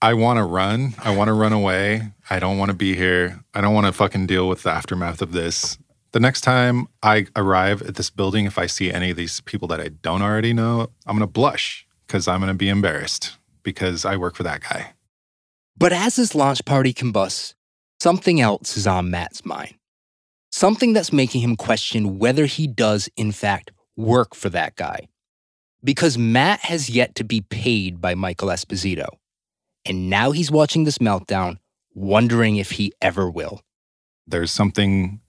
I 0.01 0.13
want 0.13 0.37
to 0.37 0.43
run. 0.43 0.93
I 1.03 1.15
want 1.15 1.29
to 1.29 1.33
run 1.33 1.53
away. 1.53 2.13
I 2.29 2.39
don't 2.39 2.59
want 2.59 2.69
to 2.69 2.75
be 2.75 2.95
here. 2.95 3.43
I 3.53 3.61
don't 3.61 3.73
want 3.73 3.87
to 3.87 3.93
fucking 3.93 4.27
deal 4.27 4.47
with 4.47 4.63
the 4.63 4.69
aftermath 4.69 5.21
of 5.21 5.31
this. 5.31 5.79
The 6.15 6.21
next 6.21 6.41
time 6.41 6.87
I 7.03 7.27
arrive 7.35 7.81
at 7.81 7.95
this 7.95 8.09
building, 8.09 8.45
if 8.45 8.57
I 8.57 8.67
see 8.67 8.89
any 8.89 9.09
of 9.09 9.17
these 9.17 9.41
people 9.41 9.67
that 9.67 9.81
I 9.81 9.89
don't 9.89 10.21
already 10.21 10.53
know, 10.53 10.87
I'm 11.05 11.17
going 11.17 11.27
to 11.27 11.27
blush 11.27 11.85
because 12.07 12.25
I'm 12.25 12.39
going 12.39 12.47
to 12.47 12.53
be 12.53 12.69
embarrassed 12.69 13.37
because 13.63 14.05
I 14.05 14.15
work 14.15 14.37
for 14.37 14.43
that 14.43 14.61
guy. 14.61 14.93
But 15.77 15.91
as 15.91 16.15
this 16.15 16.33
launch 16.33 16.63
party 16.63 16.93
combusts, 16.93 17.53
something 17.99 18.39
else 18.39 18.77
is 18.77 18.87
on 18.87 19.11
Matt's 19.11 19.43
mind. 19.43 19.75
Something 20.51 20.93
that's 20.93 21.11
making 21.11 21.41
him 21.41 21.57
question 21.57 22.17
whether 22.17 22.45
he 22.45 22.65
does, 22.65 23.09
in 23.17 23.33
fact, 23.33 23.71
work 23.97 24.35
for 24.35 24.49
that 24.51 24.77
guy. 24.77 25.09
Because 25.83 26.17
Matt 26.17 26.61
has 26.61 26.89
yet 26.89 27.15
to 27.15 27.25
be 27.25 27.41
paid 27.41 27.99
by 27.99 28.15
Michael 28.15 28.47
Esposito. 28.47 29.07
And 29.83 30.09
now 30.09 30.31
he's 30.31 30.49
watching 30.49 30.85
this 30.85 30.99
meltdown, 30.99 31.57
wondering 31.93 32.55
if 32.55 32.71
he 32.71 32.93
ever 33.01 33.29
will. 33.29 33.59
There's 34.25 34.53
something, 34.53 35.19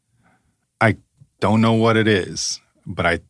don't 1.41 1.61
know 1.61 1.75
what 1.75 1.97
it 1.97 2.09
is, 2.09 2.61
but 2.87 3.05
I 3.05 3.21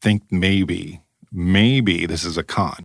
think 0.00 0.22
maybe, 0.30 1.02
maybe 1.32 2.06
this 2.06 2.24
is 2.24 2.36
a 2.36 2.44
con. 2.44 2.84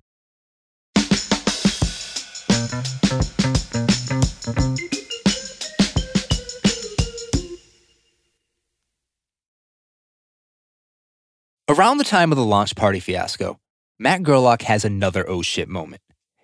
Around 11.69 11.99
the 11.99 12.03
time 12.03 12.31
of 12.31 12.35
the 12.35 12.43
launch 12.43 12.75
party 12.75 12.99
fiasco, 12.99 13.57
Matt 13.97 14.23
Gerlach 14.23 14.63
has 14.63 14.83
another 14.83 15.27
oh 15.29 15.41
shit 15.41 15.69
moment. 15.69 16.01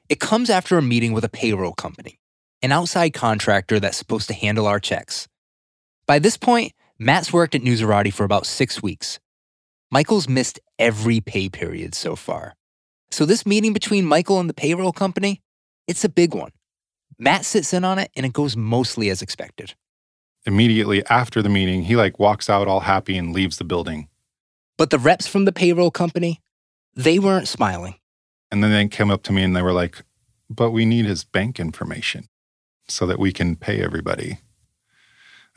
It 0.07 0.21
comes 0.21 0.49
after 0.49 0.77
a 0.77 0.81
meeting 0.81 1.11
with 1.11 1.25
a 1.25 1.29
payroll 1.29 1.73
company, 1.73 2.19
an 2.61 2.71
outside 2.71 3.13
contractor 3.13 3.79
that's 3.79 3.97
supposed 3.97 4.29
to 4.29 4.33
handle 4.33 4.67
our 4.67 4.79
checks. 4.79 5.27
By 6.05 6.19
this 6.19 6.37
point, 6.37 6.71
Matt's 6.99 7.31
worked 7.31 7.53
at 7.53 7.61
Newsarati 7.61 8.11
for 8.11 8.23
about 8.23 8.47
six 8.47 8.81
weeks. 8.81 9.19
Michael's 9.91 10.27
missed 10.27 10.59
every 10.79 11.19
pay 11.19 11.47
period 11.47 11.93
so 11.93 12.15
far. 12.15 12.55
So 13.11 13.25
this 13.25 13.45
meeting 13.45 13.71
between 13.71 14.05
Michael 14.05 14.39
and 14.39 14.49
the 14.49 14.53
payroll 14.53 14.91
company, 14.91 15.41
it's 15.87 16.03
a 16.03 16.09
big 16.09 16.33
one. 16.33 16.51
Matt 17.19 17.45
sits 17.45 17.73
in 17.73 17.85
on 17.85 17.99
it 17.99 18.11
and 18.15 18.25
it 18.25 18.33
goes 18.33 18.57
mostly 18.57 19.09
as 19.09 19.21
expected. 19.21 19.75
Immediately 20.45 21.05
after 21.05 21.41
the 21.41 21.49
meeting, 21.49 21.83
he 21.83 21.95
like 21.95 22.19
walks 22.19 22.49
out 22.49 22.67
all 22.67 22.81
happy 22.81 23.17
and 23.17 23.33
leaves 23.33 23.57
the 23.57 23.63
building. 23.63 24.07
But 24.77 24.89
the 24.89 24.99
reps 24.99 25.27
from 25.27 25.45
the 25.45 25.51
payroll 25.51 25.91
company, 25.91 26.41
they 26.95 27.19
weren't 27.19 27.47
smiling. 27.47 27.95
And 28.51 28.63
then 28.63 28.71
they 28.71 28.87
came 28.87 29.11
up 29.11 29.23
to 29.23 29.33
me 29.33 29.43
and 29.43 29.55
they 29.55 29.61
were 29.61 29.73
like, 29.73 30.03
but 30.49 30.71
we 30.71 30.85
need 30.85 31.05
his 31.05 31.23
bank 31.23 31.59
information 31.59 32.27
so 32.87 33.05
that 33.05 33.19
we 33.19 33.31
can 33.31 33.55
pay 33.55 33.81
everybody. 33.81 34.39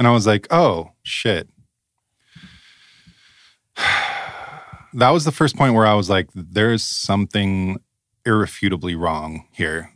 And 0.00 0.08
I 0.08 0.12
was 0.12 0.26
like, 0.26 0.46
oh, 0.50 0.92
shit. 1.02 1.46
that 4.94 5.10
was 5.10 5.26
the 5.26 5.30
first 5.30 5.56
point 5.56 5.74
where 5.74 5.86
I 5.86 5.92
was 5.92 6.08
like, 6.08 6.30
there's 6.34 6.82
something 6.82 7.78
irrefutably 8.24 8.94
wrong 8.94 9.46
here. 9.52 9.92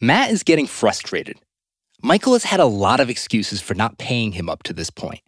Matt 0.00 0.32
is 0.32 0.42
getting 0.42 0.66
frustrated. 0.66 1.36
Michael 2.02 2.32
has 2.32 2.42
had 2.42 2.58
a 2.58 2.64
lot 2.64 2.98
of 2.98 3.08
excuses 3.08 3.60
for 3.60 3.74
not 3.74 3.96
paying 3.96 4.32
him 4.32 4.48
up 4.48 4.64
to 4.64 4.72
this 4.72 4.90
point. 4.90 5.20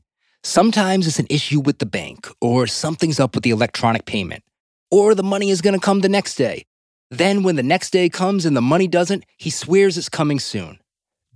Sometimes 0.42 1.06
it's 1.06 1.20
an 1.20 1.28
issue 1.30 1.60
with 1.60 1.78
the 1.78 1.86
bank, 1.86 2.26
or 2.40 2.66
something's 2.66 3.20
up 3.20 3.36
with 3.36 3.44
the 3.44 3.50
electronic 3.50 4.06
payment, 4.06 4.42
or 4.90 5.14
the 5.14 5.22
money 5.22 5.50
is 5.50 5.60
going 5.60 5.74
to 5.74 5.86
come 5.86 6.00
the 6.00 6.08
next 6.08 6.34
day. 6.34 6.64
Then, 7.12 7.44
when 7.44 7.54
the 7.54 7.62
next 7.62 7.90
day 7.90 8.08
comes 8.08 8.44
and 8.44 8.56
the 8.56 8.60
money 8.60 8.88
doesn't, 8.88 9.24
he 9.36 9.50
swears 9.50 9.96
it's 9.96 10.08
coming 10.08 10.40
soon. 10.40 10.80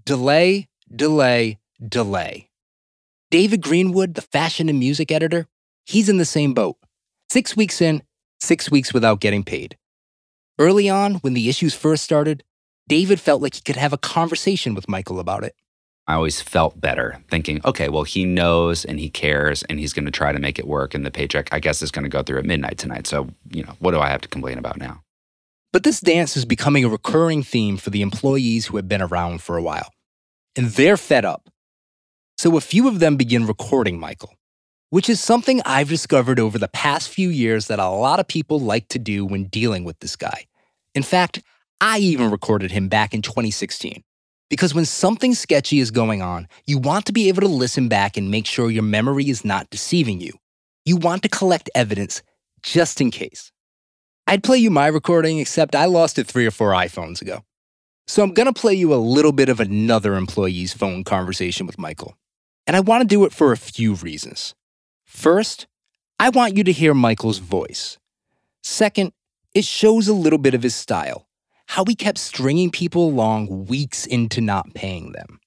Delay, 0.04 0.66
delay, 0.92 1.60
delay. 1.88 2.48
David 3.34 3.62
Greenwood, 3.62 4.14
the 4.14 4.22
fashion 4.22 4.68
and 4.68 4.78
music 4.78 5.10
editor, 5.10 5.48
he's 5.86 6.08
in 6.08 6.18
the 6.18 6.24
same 6.24 6.54
boat. 6.54 6.76
Six 7.32 7.56
weeks 7.56 7.80
in, 7.80 8.04
six 8.38 8.70
weeks 8.70 8.94
without 8.94 9.18
getting 9.18 9.42
paid. 9.42 9.76
Early 10.56 10.88
on, 10.88 11.16
when 11.16 11.34
the 11.34 11.48
issues 11.48 11.74
first 11.74 12.04
started, 12.04 12.44
David 12.86 13.18
felt 13.18 13.42
like 13.42 13.56
he 13.56 13.60
could 13.60 13.74
have 13.74 13.92
a 13.92 13.98
conversation 13.98 14.76
with 14.76 14.88
Michael 14.88 15.18
about 15.18 15.42
it. 15.42 15.56
I 16.06 16.14
always 16.14 16.40
felt 16.40 16.80
better 16.80 17.24
thinking, 17.28 17.60
okay, 17.64 17.88
well, 17.88 18.04
he 18.04 18.24
knows 18.24 18.84
and 18.84 19.00
he 19.00 19.10
cares 19.10 19.64
and 19.64 19.80
he's 19.80 19.92
going 19.92 20.04
to 20.04 20.12
try 20.12 20.30
to 20.30 20.38
make 20.38 20.60
it 20.60 20.68
work. 20.68 20.94
And 20.94 21.04
the 21.04 21.10
paycheck, 21.10 21.48
I 21.50 21.58
guess, 21.58 21.82
is 21.82 21.90
going 21.90 22.04
to 22.04 22.08
go 22.08 22.22
through 22.22 22.38
at 22.38 22.44
midnight 22.44 22.78
tonight. 22.78 23.08
So, 23.08 23.30
you 23.50 23.64
know, 23.64 23.74
what 23.80 23.90
do 23.90 23.98
I 23.98 24.10
have 24.10 24.20
to 24.20 24.28
complain 24.28 24.58
about 24.58 24.76
now? 24.78 25.02
But 25.72 25.82
this 25.82 25.98
dance 25.98 26.36
is 26.36 26.44
becoming 26.44 26.84
a 26.84 26.88
recurring 26.88 27.42
theme 27.42 27.78
for 27.78 27.90
the 27.90 28.02
employees 28.02 28.66
who 28.66 28.76
have 28.76 28.88
been 28.88 29.02
around 29.02 29.42
for 29.42 29.56
a 29.56 29.62
while. 29.62 29.92
And 30.54 30.68
they're 30.68 30.96
fed 30.96 31.24
up. 31.24 31.50
So 32.36 32.56
a 32.56 32.60
few 32.60 32.88
of 32.88 32.98
them 32.98 33.16
begin 33.16 33.46
recording 33.46 33.98
Michael, 33.98 34.34
which 34.90 35.08
is 35.08 35.20
something 35.20 35.62
I've 35.64 35.88
discovered 35.88 36.40
over 36.40 36.58
the 36.58 36.68
past 36.68 37.08
few 37.08 37.28
years 37.28 37.68
that 37.68 37.78
a 37.78 37.88
lot 37.88 38.20
of 38.20 38.28
people 38.28 38.58
like 38.60 38.88
to 38.88 38.98
do 38.98 39.24
when 39.24 39.44
dealing 39.44 39.84
with 39.84 39.98
this 40.00 40.16
guy. 40.16 40.46
In 40.94 41.02
fact, 41.02 41.42
I 41.80 41.98
even 41.98 42.30
recorded 42.30 42.70
him 42.70 42.88
back 42.88 43.14
in 43.14 43.22
2016. 43.22 44.02
Because 44.50 44.74
when 44.74 44.84
something 44.84 45.34
sketchy 45.34 45.78
is 45.78 45.90
going 45.90 46.22
on, 46.22 46.48
you 46.66 46.78
want 46.78 47.06
to 47.06 47.12
be 47.12 47.28
able 47.28 47.40
to 47.42 47.48
listen 47.48 47.88
back 47.88 48.16
and 48.16 48.30
make 48.30 48.46
sure 48.46 48.70
your 48.70 48.82
memory 48.82 49.28
is 49.28 49.44
not 49.44 49.70
deceiving 49.70 50.20
you. 50.20 50.32
You 50.84 50.96
want 50.96 51.22
to 51.22 51.28
collect 51.28 51.70
evidence 51.74 52.22
just 52.62 53.00
in 53.00 53.10
case. 53.10 53.52
I'd 54.26 54.44
play 54.44 54.58
you 54.58 54.70
my 54.70 54.86
recording, 54.86 55.38
except 55.38 55.74
I 55.74 55.86
lost 55.86 56.18
it 56.18 56.26
three 56.26 56.46
or 56.46 56.50
four 56.50 56.70
iPhones 56.70 57.20
ago. 57.22 57.44
So 58.06 58.22
I'm 58.22 58.34
going 58.34 58.52
to 58.52 58.58
play 58.58 58.74
you 58.74 58.92
a 58.92 58.96
little 58.96 59.32
bit 59.32 59.48
of 59.48 59.60
another 59.60 60.14
employee's 60.14 60.72
phone 60.72 61.04
conversation 61.04 61.66
with 61.66 61.78
Michael. 61.78 62.16
And 62.66 62.76
I 62.76 62.80
want 62.80 63.02
to 63.02 63.06
do 63.06 63.24
it 63.24 63.32
for 63.32 63.52
a 63.52 63.56
few 63.56 63.94
reasons. 63.94 64.54
First, 65.04 65.66
I 66.18 66.30
want 66.30 66.56
you 66.56 66.64
to 66.64 66.72
hear 66.72 66.94
Michael's 66.94 67.38
voice. 67.38 67.98
Second, 68.62 69.12
it 69.54 69.64
shows 69.64 70.08
a 70.08 70.14
little 70.14 70.38
bit 70.38 70.54
of 70.54 70.62
his 70.62 70.74
style 70.74 71.26
how 71.66 71.84
he 71.84 71.94
kept 71.94 72.18
stringing 72.18 72.70
people 72.70 73.08
along 73.08 73.66
weeks 73.66 74.06
into 74.06 74.40
not 74.40 74.74
paying 74.74 75.12
them. 75.12 75.40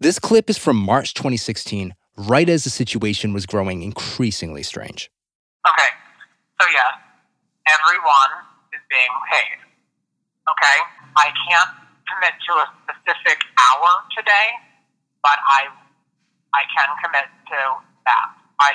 This 0.00 0.18
clip 0.18 0.50
is 0.50 0.58
from 0.58 0.76
March 0.76 1.14
2016, 1.14 1.94
right 2.16 2.48
as 2.48 2.64
the 2.64 2.70
situation 2.70 3.32
was 3.32 3.46
growing 3.46 3.82
increasingly 3.82 4.62
strange. 4.62 5.10
Okay, 5.68 5.88
so 6.60 6.66
yeah, 6.74 6.98
everyone 7.70 8.32
is 8.74 8.80
being 8.90 9.14
paid. 9.30 9.58
Okay, 10.50 10.78
I 11.16 11.30
can't 11.48 11.70
commit 12.10 12.34
to 12.48 12.52
a 12.54 12.66
specific 12.82 13.38
hour 13.58 13.88
today, 14.16 14.50
but 15.22 15.38
I 15.46 15.68
I 16.52 16.62
can 16.68 16.88
commit 17.00 17.28
to 17.52 17.60
that. 18.06 18.26
I 18.60 18.70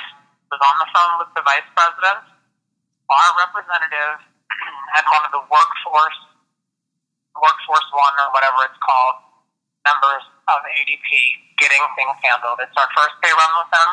was 0.50 0.60
on 0.60 0.76
the 0.82 0.88
phone 0.92 1.12
with 1.22 1.30
the 1.38 1.42
vice 1.46 1.66
president 1.72 2.38
our 3.08 3.30
representative 3.40 4.20
and 4.96 5.04
one 5.08 5.24
of 5.24 5.32
the 5.32 5.42
workforce, 5.48 6.20
workforce 7.36 7.88
one 7.92 8.14
or 8.20 8.28
whatever 8.32 8.68
it's 8.68 8.80
called, 8.84 9.16
members 9.88 10.24
of 10.48 10.60
ADP 10.60 11.08
getting 11.56 11.80
things 11.96 12.16
handled. 12.20 12.60
It's 12.60 12.76
our 12.76 12.88
first 12.92 13.16
pay 13.24 13.32
run 13.32 13.52
with 13.64 13.70
them. 13.72 13.90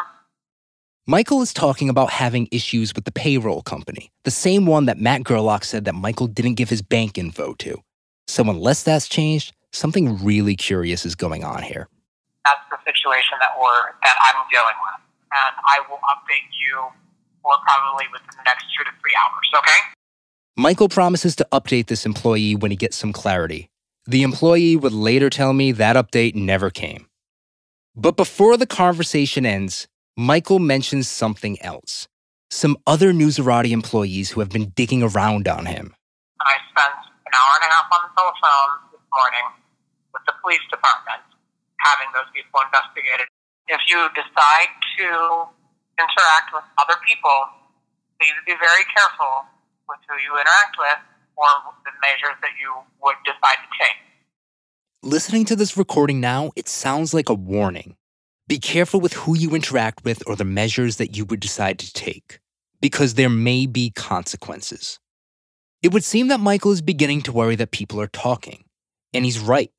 Michael 1.08 1.42
is 1.42 1.54
talking 1.54 1.88
about 1.88 2.10
having 2.10 2.48
issues 2.52 2.94
with 2.96 3.06
the 3.06 3.12
payroll 3.12 3.62
company, 3.62 4.12
the 4.24 4.32
same 4.32 4.66
one 4.66 4.86
that 4.86 4.98
Matt 4.98 5.24
Gerlach 5.24 5.64
said 5.64 5.86
that 5.86 5.94
Michael 5.94 6.28
didn't 6.28 6.56
give 6.56 6.70
his 6.70 6.82
bank 6.82 7.18
info 7.18 7.54
to. 7.60 7.82
So, 8.28 8.44
unless 8.50 8.82
that's 8.82 9.08
changed, 9.08 9.54
something 9.72 10.24
really 10.24 10.56
curious 10.56 11.06
is 11.06 11.14
going 11.14 11.44
on 11.44 11.62
here. 11.62 11.88
That's 12.46 12.62
the 12.70 12.78
situation 12.86 13.42
that 13.42 13.58
we're 13.60 13.92
that 14.06 14.18
I'm 14.22 14.46
dealing 14.54 14.78
with, 14.86 15.02
and 15.34 15.54
I 15.66 15.82
will 15.90 16.00
update 16.06 16.48
you, 16.54 16.94
or 17.44 17.54
probably 17.66 18.06
within 18.14 18.30
the 18.38 18.46
next 18.46 18.66
two 18.78 18.84
to 18.86 18.92
three 19.02 19.18
hours. 19.18 19.50
Okay. 19.58 19.82
Michael 20.56 20.88
promises 20.88 21.36
to 21.38 21.48
update 21.52 21.88
this 21.88 22.06
employee 22.06 22.56
when 22.56 22.72
he 22.72 22.78
gets 22.78 22.96
some 22.96 23.12
clarity. 23.12 23.70
The 24.06 24.22
employee 24.22 24.76
would 24.76 24.94
later 24.94 25.30
tell 25.30 25.52
me 25.52 25.72
that 25.74 25.96
update 25.96 26.36
never 26.36 26.70
came. 26.70 27.08
But 27.96 28.16
before 28.16 28.56
the 28.56 28.68
conversation 28.68 29.46
ends, 29.46 29.88
Michael 30.16 30.60
mentions 30.60 31.08
something 31.10 31.60
else. 31.62 32.08
Some 32.52 32.78
other 32.86 33.12
Newsarati 33.12 33.72
employees 33.72 34.32
who 34.32 34.40
have 34.40 34.50
been 34.50 34.70
digging 34.76 35.02
around 35.02 35.48
on 35.48 35.66
him. 35.66 35.96
I 36.40 36.56
spent 36.70 36.94
an 37.26 37.34
hour 37.34 37.52
and 37.60 37.64
a 37.66 37.74
half 37.74 37.90
on 37.92 38.02
the 38.08 38.14
telephone 38.16 38.92
this 38.92 39.02
morning 39.12 39.48
with 40.14 40.24
the 40.28 40.34
police 40.42 40.64
department, 40.70 41.20
having 41.86 42.10
those 42.18 42.26
people 42.34 42.58
investigated. 42.66 43.30
If 43.70 43.82
you 43.86 44.10
decide 44.18 44.74
to 44.98 45.08
interact 46.02 46.50
with 46.50 46.66
other 46.82 46.98
people, 47.06 47.38
please 48.18 48.34
be 48.50 48.58
very 48.58 48.86
careful 48.90 49.46
with 49.86 50.02
who 50.10 50.18
you 50.18 50.34
interact 50.34 50.82
with 50.82 50.98
or 51.38 51.46
the 51.86 51.94
measures 52.02 52.38
that 52.42 52.58
you 52.58 52.74
would 53.02 53.16
decide 53.22 53.62
to 53.62 53.70
take. 53.78 54.02
Listening 55.04 55.46
to 55.46 55.56
this 55.56 55.78
recording 55.78 56.20
now, 56.20 56.52
it 56.56 56.68
sounds 56.68 57.14
like 57.14 57.30
a 57.30 57.34
warning. 57.34 57.96
Be 58.48 58.58
careful 58.58 59.00
with 59.00 59.14
who 59.14 59.38
you 59.38 59.54
interact 59.54 60.04
with 60.04 60.24
or 60.26 60.36
the 60.36 60.46
measures 60.46 60.98
that 60.98 61.16
you 61.16 61.26
would 61.26 61.40
decide 61.40 61.78
to 61.80 61.94
take, 61.94 62.40
because 62.82 63.14
there 63.14 63.30
may 63.30 63.66
be 63.68 63.92
consequences. 63.92 65.00
It 65.84 65.94
would 65.94 66.04
seem 66.04 66.30
that 66.30 66.40
Michael 66.40 66.72
is 66.72 66.82
beginning 66.82 67.22
to 67.24 67.32
worry 67.32 67.56
that 67.56 67.72
people 67.72 68.02
are 68.02 68.08
talking. 68.08 68.66
And 69.14 69.26
he's 69.26 69.40
right. 69.40 69.72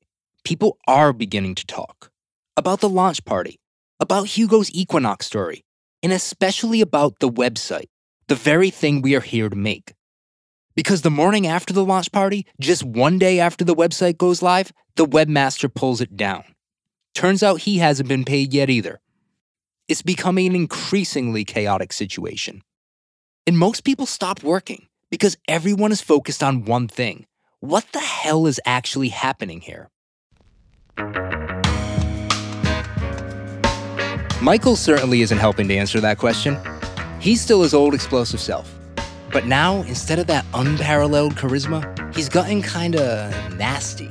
People 0.47 0.77
are 0.87 1.11
beginning 1.11 1.55
to 1.55 1.65
talk 1.65 2.09
about 2.55 2.79
the 2.79 2.87
launch 2.87 3.25
party, 3.25 3.59
about 3.99 4.27
Hugo's 4.27 4.71
Equinox 4.71 5.25
story, 5.25 5.65
and 6.01 6.13
especially 6.13 6.79
about 6.79 7.19
the 7.19 7.29
website, 7.29 7.89
the 8.29 8.35
very 8.35 8.69
thing 8.69 9.01
we 9.01 9.13
are 9.13 9.19
here 9.19 9.49
to 9.49 9.57
make. 9.57 9.93
Because 10.73 11.01
the 11.01 11.11
morning 11.11 11.47
after 11.47 11.73
the 11.73 11.83
launch 11.83 12.13
party, 12.13 12.45
just 12.61 12.81
one 12.81 13.19
day 13.19 13.41
after 13.41 13.65
the 13.65 13.75
website 13.75 14.17
goes 14.17 14.41
live, 14.41 14.71
the 14.95 15.05
webmaster 15.05 15.67
pulls 15.67 15.99
it 15.99 16.15
down. 16.15 16.45
Turns 17.13 17.43
out 17.43 17.63
he 17.63 17.79
hasn't 17.79 18.07
been 18.07 18.23
paid 18.23 18.53
yet 18.53 18.69
either. 18.69 19.01
It's 19.89 20.01
becoming 20.01 20.47
an 20.47 20.55
increasingly 20.55 21.43
chaotic 21.43 21.91
situation. 21.91 22.61
And 23.45 23.57
most 23.57 23.83
people 23.83 24.05
stop 24.05 24.43
working 24.43 24.87
because 25.11 25.35
everyone 25.49 25.91
is 25.91 25.99
focused 25.99 26.41
on 26.41 26.63
one 26.63 26.87
thing. 26.87 27.25
What 27.59 27.85
the 27.91 27.99
hell 27.99 28.47
is 28.47 28.61
actually 28.65 29.09
happening 29.09 29.59
here? 29.59 29.89
Michael 34.41 34.75
certainly 34.75 35.21
isn't 35.21 35.37
helping 35.39 35.67
to 35.67 35.75
answer 35.75 35.99
that 35.99 36.17
question. 36.17 36.57
He's 37.19 37.41
still 37.41 37.63
his 37.63 37.73
old 37.73 37.93
explosive 37.93 38.39
self. 38.39 38.73
But 39.33 39.45
now, 39.45 39.81
instead 39.81 40.19
of 40.19 40.27
that 40.27 40.45
unparalleled 40.53 41.35
charisma, 41.35 42.15
he's 42.15 42.29
gotten 42.29 42.61
kinda 42.61 43.51
nasty. 43.57 44.09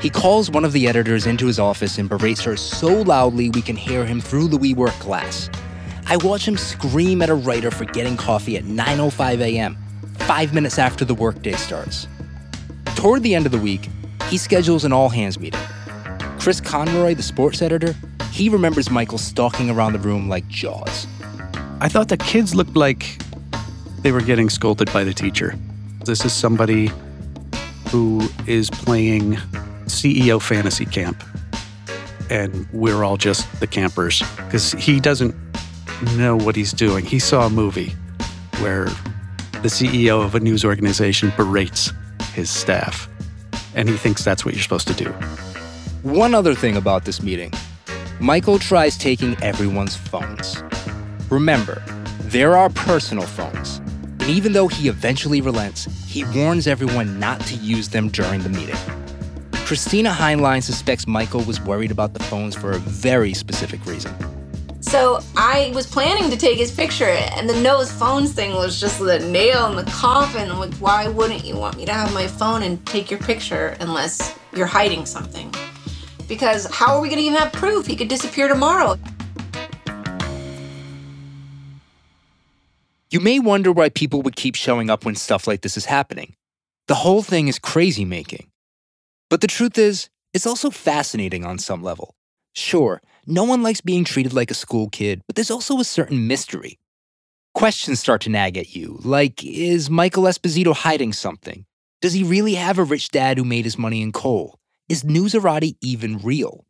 He 0.00 0.10
calls 0.10 0.50
one 0.50 0.64
of 0.64 0.72
the 0.72 0.88
editors 0.88 1.26
into 1.26 1.46
his 1.46 1.58
office 1.58 1.98
and 1.98 2.08
berates 2.08 2.42
her 2.42 2.56
so 2.56 3.02
loudly 3.02 3.50
we 3.50 3.62
can 3.62 3.76
hear 3.76 4.04
him 4.04 4.20
through 4.20 4.48
the 4.48 4.56
WeWork 4.56 4.98
glass. 4.98 5.48
I 6.06 6.16
watch 6.16 6.48
him 6.48 6.56
scream 6.56 7.22
at 7.22 7.30
a 7.30 7.34
writer 7.34 7.70
for 7.70 7.84
getting 7.84 8.16
coffee 8.16 8.56
at 8.56 8.64
9:05 8.64 9.40
a.m., 9.40 9.76
5 10.18 10.54
minutes 10.54 10.78
after 10.78 11.04
the 11.04 11.14
workday 11.14 11.52
starts. 11.52 12.08
Toward 12.96 13.22
the 13.22 13.34
end 13.34 13.46
of 13.46 13.52
the 13.52 13.58
week, 13.58 13.88
he 14.28 14.38
schedules 14.38 14.84
an 14.84 14.92
all-hands 14.92 15.38
meeting. 15.38 15.60
Chris 16.40 16.58
Conroy, 16.58 17.14
the 17.14 17.22
sports 17.22 17.60
editor, 17.60 17.94
he 18.32 18.48
remembers 18.48 18.88
Michael 18.88 19.18
stalking 19.18 19.68
around 19.68 19.92
the 19.92 19.98
room 19.98 20.26
like 20.26 20.48
Jaws. 20.48 21.06
I 21.82 21.88
thought 21.90 22.08
the 22.08 22.16
kids 22.16 22.54
looked 22.54 22.74
like 22.74 23.20
they 23.98 24.10
were 24.10 24.22
getting 24.22 24.48
scolded 24.48 24.90
by 24.90 25.04
the 25.04 25.12
teacher. 25.12 25.54
This 26.06 26.24
is 26.24 26.32
somebody 26.32 26.90
who 27.90 28.26
is 28.46 28.70
playing 28.70 29.34
CEO 29.84 30.40
fantasy 30.40 30.86
camp. 30.86 31.22
And 32.30 32.66
we're 32.72 33.04
all 33.04 33.18
just 33.18 33.60
the 33.60 33.66
campers 33.66 34.22
because 34.36 34.72
he 34.72 34.98
doesn't 34.98 35.34
know 36.16 36.38
what 36.38 36.56
he's 36.56 36.72
doing. 36.72 37.04
He 37.04 37.18
saw 37.18 37.48
a 37.48 37.50
movie 37.50 37.92
where 38.60 38.86
the 39.60 39.68
CEO 39.68 40.24
of 40.24 40.34
a 40.34 40.40
news 40.40 40.64
organization 40.64 41.34
berates 41.36 41.92
his 42.32 42.48
staff, 42.48 43.10
and 43.74 43.90
he 43.90 43.96
thinks 43.98 44.24
that's 44.24 44.42
what 44.42 44.54
you're 44.54 44.62
supposed 44.62 44.88
to 44.88 44.94
do. 44.94 45.14
One 46.02 46.34
other 46.34 46.54
thing 46.54 46.78
about 46.78 47.04
this 47.04 47.22
meeting 47.22 47.52
Michael 48.20 48.58
tries 48.58 48.96
taking 48.96 49.36
everyone's 49.42 49.96
phones. 49.96 50.62
Remember, 51.28 51.82
there 52.20 52.56
are 52.56 52.70
personal 52.70 53.26
phones. 53.26 53.82
And 54.20 54.30
even 54.30 54.54
though 54.54 54.66
he 54.66 54.88
eventually 54.88 55.42
relents, 55.42 55.84
he 56.06 56.24
warns 56.24 56.66
everyone 56.66 57.20
not 57.20 57.38
to 57.42 57.54
use 57.56 57.90
them 57.90 58.08
during 58.08 58.40
the 58.40 58.48
meeting. 58.48 58.76
Christina 59.52 60.08
Heinlein 60.08 60.62
suspects 60.62 61.06
Michael 61.06 61.42
was 61.42 61.60
worried 61.60 61.90
about 61.90 62.14
the 62.14 62.24
phones 62.24 62.56
for 62.56 62.70
a 62.70 62.78
very 62.78 63.34
specific 63.34 63.84
reason. 63.84 64.14
So 64.80 65.20
I 65.36 65.70
was 65.74 65.86
planning 65.86 66.30
to 66.30 66.36
take 66.38 66.56
his 66.56 66.72
picture, 66.72 67.04
and 67.04 67.46
the 67.46 67.60
nose 67.60 67.92
phones 67.92 68.32
thing 68.32 68.54
was 68.54 68.80
just 68.80 69.00
the 69.00 69.18
nail 69.18 69.66
in 69.66 69.76
the 69.76 69.90
coffin. 69.90 70.48
Like, 70.58 70.72
why 70.76 71.08
wouldn't 71.08 71.44
you 71.44 71.56
want 71.56 71.76
me 71.76 71.84
to 71.84 71.92
have 71.92 72.14
my 72.14 72.26
phone 72.26 72.62
and 72.62 72.84
take 72.86 73.10
your 73.10 73.20
picture 73.20 73.76
unless 73.80 74.34
you're 74.54 74.66
hiding 74.66 75.04
something? 75.04 75.54
Because 76.30 76.64
how 76.66 76.94
are 76.94 77.00
we 77.00 77.08
going 77.08 77.18
to 77.18 77.24
even 77.24 77.38
have 77.38 77.52
proof? 77.52 77.88
He 77.88 77.96
could 77.96 78.06
disappear 78.06 78.46
tomorrow. 78.46 78.96
You 83.10 83.18
may 83.18 83.40
wonder 83.40 83.72
why 83.72 83.88
people 83.88 84.22
would 84.22 84.36
keep 84.36 84.54
showing 84.54 84.90
up 84.90 85.04
when 85.04 85.16
stuff 85.16 85.48
like 85.48 85.62
this 85.62 85.76
is 85.76 85.86
happening. 85.86 86.36
The 86.86 86.94
whole 86.94 87.24
thing 87.24 87.48
is 87.48 87.58
crazy 87.58 88.04
making. 88.04 88.48
But 89.28 89.40
the 89.40 89.48
truth 89.48 89.76
is, 89.76 90.08
it's 90.32 90.46
also 90.46 90.70
fascinating 90.70 91.44
on 91.44 91.58
some 91.58 91.82
level. 91.82 92.14
Sure, 92.54 93.02
no 93.26 93.42
one 93.42 93.64
likes 93.64 93.80
being 93.80 94.04
treated 94.04 94.32
like 94.32 94.52
a 94.52 94.54
school 94.54 94.88
kid, 94.88 95.22
but 95.26 95.34
there's 95.34 95.50
also 95.50 95.80
a 95.80 95.84
certain 95.84 96.28
mystery. 96.28 96.78
Questions 97.54 97.98
start 97.98 98.20
to 98.20 98.30
nag 98.30 98.56
at 98.56 98.76
you, 98.76 99.00
like 99.02 99.44
is 99.44 99.90
Michael 99.90 100.24
Esposito 100.24 100.76
hiding 100.76 101.12
something? 101.12 101.64
Does 102.00 102.12
he 102.12 102.22
really 102.22 102.54
have 102.54 102.78
a 102.78 102.84
rich 102.84 103.10
dad 103.10 103.36
who 103.36 103.44
made 103.44 103.64
his 103.64 103.76
money 103.76 104.00
in 104.00 104.12
coal? 104.12 104.59
Is 104.90 105.04
Newsarati 105.04 105.76
even 105.80 106.18
real? 106.18 106.66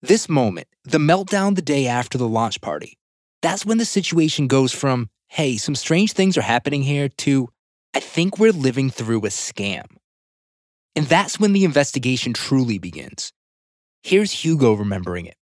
This 0.00 0.30
moment, 0.30 0.66
the 0.84 0.96
meltdown 0.96 1.56
the 1.56 1.60
day 1.60 1.86
after 1.86 2.16
the 2.16 2.26
launch 2.26 2.62
party, 2.62 2.96
that's 3.42 3.66
when 3.66 3.76
the 3.76 3.84
situation 3.84 4.46
goes 4.46 4.72
from, 4.72 5.10
hey, 5.28 5.58
some 5.58 5.74
strange 5.74 6.14
things 6.14 6.38
are 6.38 6.42
happening 6.42 6.82
here, 6.82 7.10
to, 7.18 7.50
I 7.92 8.00
think 8.00 8.38
we're 8.38 8.52
living 8.52 8.88
through 8.88 9.26
a 9.26 9.28
scam. 9.28 9.84
And 10.96 11.04
that's 11.04 11.38
when 11.38 11.52
the 11.52 11.66
investigation 11.66 12.32
truly 12.32 12.78
begins. 12.78 13.30
Here's 14.02 14.32
Hugo 14.42 14.72
remembering 14.72 15.26
it. 15.26 15.36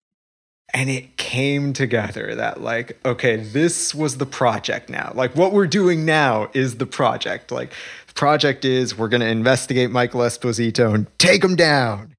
And 0.74 0.90
it 0.90 1.16
came 1.16 1.72
together 1.72 2.34
that, 2.34 2.60
like, 2.60 2.98
okay, 3.06 3.36
this 3.36 3.94
was 3.94 4.18
the 4.18 4.26
project 4.26 4.90
now. 4.90 5.12
Like, 5.14 5.34
what 5.36 5.52
we're 5.52 5.66
doing 5.68 6.04
now 6.04 6.50
is 6.52 6.76
the 6.76 6.84
project. 6.84 7.50
Like, 7.50 7.72
project 8.18 8.64
is 8.64 8.98
we're 8.98 9.06
going 9.06 9.20
to 9.20 9.28
investigate 9.28 9.92
Michael 9.92 10.22
Esposito 10.22 10.92
and 10.92 11.06
take 11.20 11.42
him 11.42 11.54
down. 11.54 12.16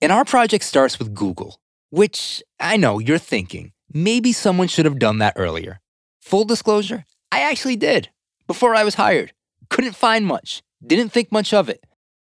And 0.00 0.10
our 0.10 0.24
project 0.24 0.64
starts 0.64 0.98
with 0.98 1.14
Google, 1.14 1.60
which 1.90 2.42
I 2.58 2.76
know 2.76 2.98
you're 2.98 3.18
thinking 3.18 3.70
maybe 3.94 4.32
someone 4.32 4.66
should 4.66 4.84
have 4.84 4.98
done 4.98 5.18
that 5.18 5.34
earlier. 5.36 5.80
Full 6.22 6.44
disclosure, 6.44 7.04
I 7.30 7.42
actually 7.42 7.76
did 7.76 8.10
before 8.48 8.74
I 8.74 8.82
was 8.82 8.96
hired. 8.96 9.32
Couldn't 9.70 9.94
find 9.94 10.26
much, 10.26 10.60
didn't 10.84 11.10
think 11.10 11.30
much 11.30 11.54
of 11.54 11.68
it. 11.68 11.84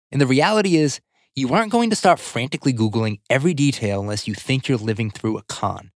And 0.10 0.22
the 0.22 0.26
reality 0.26 0.78
is, 0.78 1.02
you 1.36 1.54
aren't 1.54 1.74
going 1.74 1.90
to 1.90 1.98
start 1.98 2.18
frantically 2.18 2.72
Googling 2.72 3.20
every 3.30 3.54
detail 3.54 4.00
unless 4.00 4.26
you 4.26 4.34
think 4.34 4.70
you're 4.70 4.78
living 4.78 5.12
through 5.12 5.38
a 5.38 5.44
con, 5.44 5.92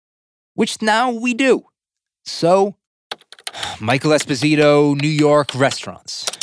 which 0.54 0.82
now 0.82 1.12
we 1.12 1.32
do. 1.32 1.64
So, 2.24 2.74
Michael 3.78 4.10
Esposito, 4.10 5.00
New 5.00 5.06
York 5.06 5.54
restaurants. 5.54 6.37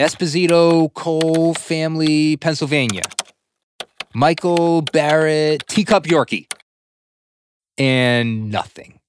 Esposito, 0.00 0.90
coal 0.94 1.52
family, 1.52 2.38
Pennsylvania. 2.38 3.02
Michael 4.14 4.80
Barrett, 4.80 5.68
teacup 5.68 6.04
Yorkie. 6.04 6.50
And 7.76 8.50
nothing. 8.50 9.00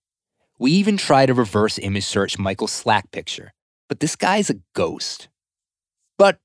We 0.60 0.72
even 0.72 0.98
tried 0.98 1.28
to 1.28 1.34
reverse 1.34 1.80
image 1.80 2.04
search 2.04 2.38
Michael's 2.38 2.74
Slack 2.74 3.10
picture, 3.12 3.54
but 3.88 4.02
this 4.02 4.18
guy's 4.18 4.50
a 4.50 4.56
ghost. 4.76 5.30
But 6.18 6.40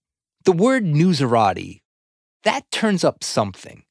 the 0.45 0.53
word 0.53 0.85
newsarati, 0.85 1.81
that 2.45 2.71
turns 2.71 3.03
up 3.03 3.25
something. 3.25 3.83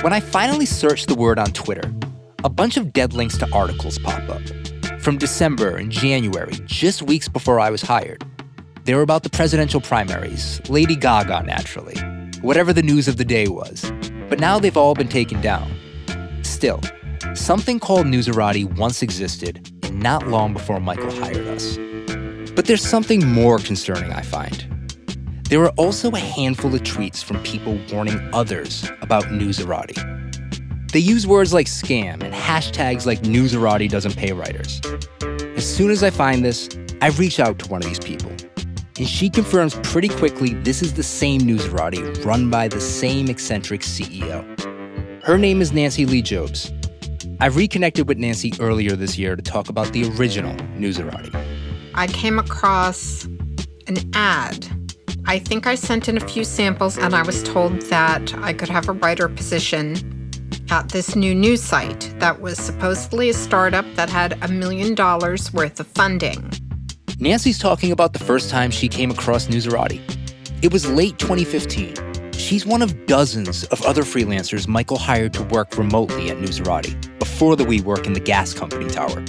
When 0.00 0.14
I 0.14 0.20
finally 0.20 0.64
searched 0.64 1.08
the 1.08 1.14
word 1.14 1.38
on 1.38 1.52
Twitter, 1.52 1.92
a 2.42 2.48
bunch 2.48 2.78
of 2.78 2.94
dead 2.94 3.12
links 3.12 3.36
to 3.36 3.52
articles 3.52 3.98
pop 3.98 4.26
up. 4.30 4.40
From 5.00 5.16
December 5.16 5.76
and 5.76 5.92
January, 5.92 6.54
just 6.64 7.02
weeks 7.02 7.28
before 7.28 7.60
I 7.60 7.70
was 7.70 7.82
hired. 7.82 8.24
They 8.84 8.94
were 8.94 9.02
about 9.02 9.22
the 9.22 9.30
presidential 9.30 9.80
primaries, 9.80 10.60
Lady 10.68 10.96
Gaga, 10.96 11.44
naturally, 11.44 11.96
whatever 12.42 12.72
the 12.72 12.82
news 12.82 13.06
of 13.06 13.16
the 13.16 13.24
day 13.24 13.46
was. 13.46 13.90
But 14.28 14.40
now 14.40 14.58
they've 14.58 14.76
all 14.76 14.94
been 14.94 15.08
taken 15.08 15.40
down. 15.40 15.72
Still, 16.42 16.80
something 17.34 17.78
called 17.78 18.06
Newsarati 18.06 18.76
once 18.76 19.02
existed, 19.02 19.70
and 19.84 20.00
not 20.00 20.26
long 20.26 20.52
before 20.52 20.80
Michael 20.80 21.12
hired 21.12 21.46
us. 21.46 21.76
But 22.56 22.66
there's 22.66 22.82
something 22.82 23.24
more 23.24 23.58
concerning, 23.58 24.12
I 24.12 24.22
find. 24.22 24.66
There 25.48 25.60
were 25.60 25.72
also 25.76 26.10
a 26.10 26.18
handful 26.18 26.74
of 26.74 26.82
tweets 26.82 27.22
from 27.22 27.40
people 27.44 27.78
warning 27.92 28.18
others 28.32 28.90
about 29.00 29.24
Newsarati. 29.24 30.27
They 30.92 31.00
use 31.00 31.26
words 31.26 31.52
like 31.52 31.66
scam 31.66 32.22
and 32.22 32.32
hashtags 32.32 33.04
like 33.04 33.20
Newsarati 33.20 33.90
doesn't 33.90 34.16
pay 34.16 34.32
writers. 34.32 34.80
As 35.56 35.66
soon 35.66 35.90
as 35.90 36.02
I 36.02 36.08
find 36.08 36.42
this, 36.42 36.68
I 37.02 37.08
reach 37.10 37.38
out 37.38 37.58
to 37.58 37.68
one 37.68 37.82
of 37.82 37.88
these 37.88 37.98
people. 37.98 38.30
And 38.96 39.06
she 39.06 39.28
confirms 39.28 39.74
pretty 39.82 40.08
quickly 40.08 40.54
this 40.54 40.80
is 40.80 40.94
the 40.94 41.02
same 41.02 41.42
Newsarati 41.42 42.24
run 42.24 42.48
by 42.48 42.68
the 42.68 42.80
same 42.80 43.28
eccentric 43.28 43.82
CEO. 43.82 44.42
Her 45.22 45.36
name 45.36 45.60
is 45.60 45.72
Nancy 45.72 46.06
Lee 46.06 46.22
Jobs. 46.22 46.72
I 47.38 47.46
reconnected 47.46 48.08
with 48.08 48.16
Nancy 48.16 48.54
earlier 48.58 48.96
this 48.96 49.18
year 49.18 49.36
to 49.36 49.42
talk 49.42 49.68
about 49.68 49.92
the 49.92 50.10
original 50.12 50.54
Newsarati. 50.78 51.34
I 51.94 52.06
came 52.06 52.38
across 52.38 53.26
an 53.86 53.98
ad 54.14 54.66
I 55.28 55.38
think 55.38 55.66
I 55.66 55.74
sent 55.74 56.08
in 56.08 56.16
a 56.16 56.20
few 56.20 56.42
samples 56.42 56.96
and 56.96 57.14
I 57.14 57.20
was 57.20 57.42
told 57.42 57.82
that 57.82 58.34
I 58.38 58.54
could 58.54 58.70
have 58.70 58.88
a 58.88 58.92
writer 58.92 59.28
position 59.28 60.17
at 60.70 60.88
this 60.88 61.16
new 61.16 61.34
news 61.34 61.62
site 61.62 62.12
that 62.18 62.40
was 62.40 62.58
supposedly 62.58 63.30
a 63.30 63.34
startup 63.34 63.84
that 63.94 64.08
had 64.08 64.38
a 64.42 64.48
million 64.48 64.94
dollars 64.94 65.52
worth 65.52 65.80
of 65.80 65.86
funding. 65.86 66.50
Nancy's 67.20 67.58
talking 67.58 67.90
about 67.90 68.12
the 68.12 68.18
first 68.18 68.50
time 68.50 68.70
she 68.70 68.88
came 68.88 69.10
across 69.10 69.48
Newsarati. 69.48 70.00
It 70.62 70.72
was 70.72 70.88
late 70.88 71.18
2015. 71.18 72.32
She's 72.32 72.64
one 72.64 72.82
of 72.82 73.06
dozens 73.06 73.64
of 73.64 73.82
other 73.82 74.02
freelancers 74.02 74.68
Michael 74.68 74.98
hired 74.98 75.32
to 75.34 75.42
work 75.44 75.76
remotely 75.76 76.30
at 76.30 76.38
Newsarati 76.38 77.18
before 77.18 77.56
the 77.56 77.64
WeWork 77.64 78.06
in 78.06 78.12
the 78.12 78.20
gas 78.20 78.54
company 78.54 78.88
tower. 78.88 79.20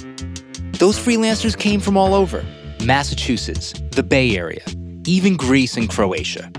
Those 0.78 0.98
freelancers 0.98 1.58
came 1.58 1.80
from 1.80 1.96
all 1.96 2.14
over 2.14 2.44
Massachusetts, 2.84 3.72
the 3.90 4.02
Bay 4.02 4.36
Area, 4.36 4.62
even 5.06 5.36
Greece 5.36 5.76
and 5.76 5.88
Croatia. 5.90 6.50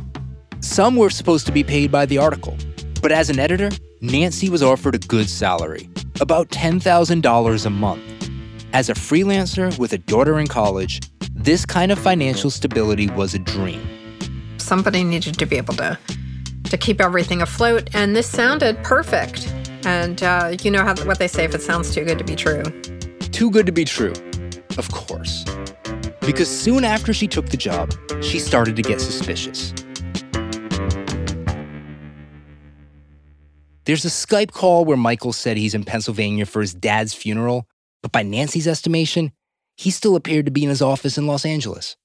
Some 0.59 0.95
were 0.95 1.09
supposed 1.09 1.45
to 1.47 1.51
be 1.51 1.63
paid 1.63 1.91
by 1.91 2.05
the 2.05 2.17
article, 2.17 2.55
but 3.01 3.11
as 3.11 3.29
an 3.29 3.39
editor, 3.39 3.71
Nancy 4.01 4.49
was 4.49 4.63
offered 4.63 4.95
a 4.95 4.97
good 4.97 5.29
salary, 5.29 5.87
about 6.19 6.49
$10,000 6.49 7.65
a 7.65 7.69
month. 7.69 8.01
As 8.73 8.89
a 8.89 8.93
freelancer 8.93 9.77
with 9.77 9.93
a 9.93 9.99
daughter 9.99 10.39
in 10.39 10.47
college, 10.47 11.01
this 11.35 11.67
kind 11.67 11.91
of 11.91 11.99
financial 11.99 12.49
stability 12.49 13.09
was 13.11 13.35
a 13.35 13.39
dream. 13.39 13.87
Somebody 14.57 15.03
needed 15.03 15.37
to 15.37 15.45
be 15.45 15.57
able 15.57 15.75
to 15.75 15.99
to 16.63 16.77
keep 16.77 17.01
everything 17.01 17.41
afloat, 17.41 17.89
and 17.93 18.15
this 18.15 18.27
sounded 18.27 18.81
perfect. 18.83 19.53
And 19.85 20.23
uh, 20.23 20.55
you 20.63 20.71
know 20.71 20.83
how 20.83 20.95
what 21.03 21.19
they 21.19 21.27
say: 21.27 21.43
if 21.43 21.53
it 21.53 21.61
sounds 21.61 21.93
too 21.93 22.03
good 22.03 22.17
to 22.17 22.23
be 22.23 22.35
true, 22.35 22.63
too 23.31 23.51
good 23.51 23.65
to 23.65 23.71
be 23.71 23.85
true, 23.85 24.13
of 24.77 24.89
course 24.91 25.45
because 26.25 26.49
soon 26.49 26.83
after 26.85 27.13
she 27.13 27.27
took 27.27 27.49
the 27.49 27.57
job, 27.57 27.93
she 28.21 28.39
started 28.39 28.75
to 28.75 28.81
get 28.81 29.01
suspicious. 29.01 29.73
There's 33.91 34.05
a 34.05 34.07
Skype 34.07 34.53
call 34.53 34.85
where 34.85 34.95
Michael 34.95 35.33
said 35.33 35.57
he's 35.57 35.73
in 35.73 35.83
Pennsylvania 35.83 36.45
for 36.45 36.61
his 36.61 36.73
dad's 36.73 37.13
funeral, 37.13 37.67
but 38.01 38.13
by 38.13 38.23
Nancy's 38.23 38.65
estimation, 38.65 39.33
he 39.75 39.91
still 39.91 40.15
appeared 40.15 40.45
to 40.45 40.51
be 40.51 40.63
in 40.63 40.69
his 40.69 40.81
office 40.81 41.17
in 41.17 41.27
Los 41.27 41.43
Angeles. 41.43 41.97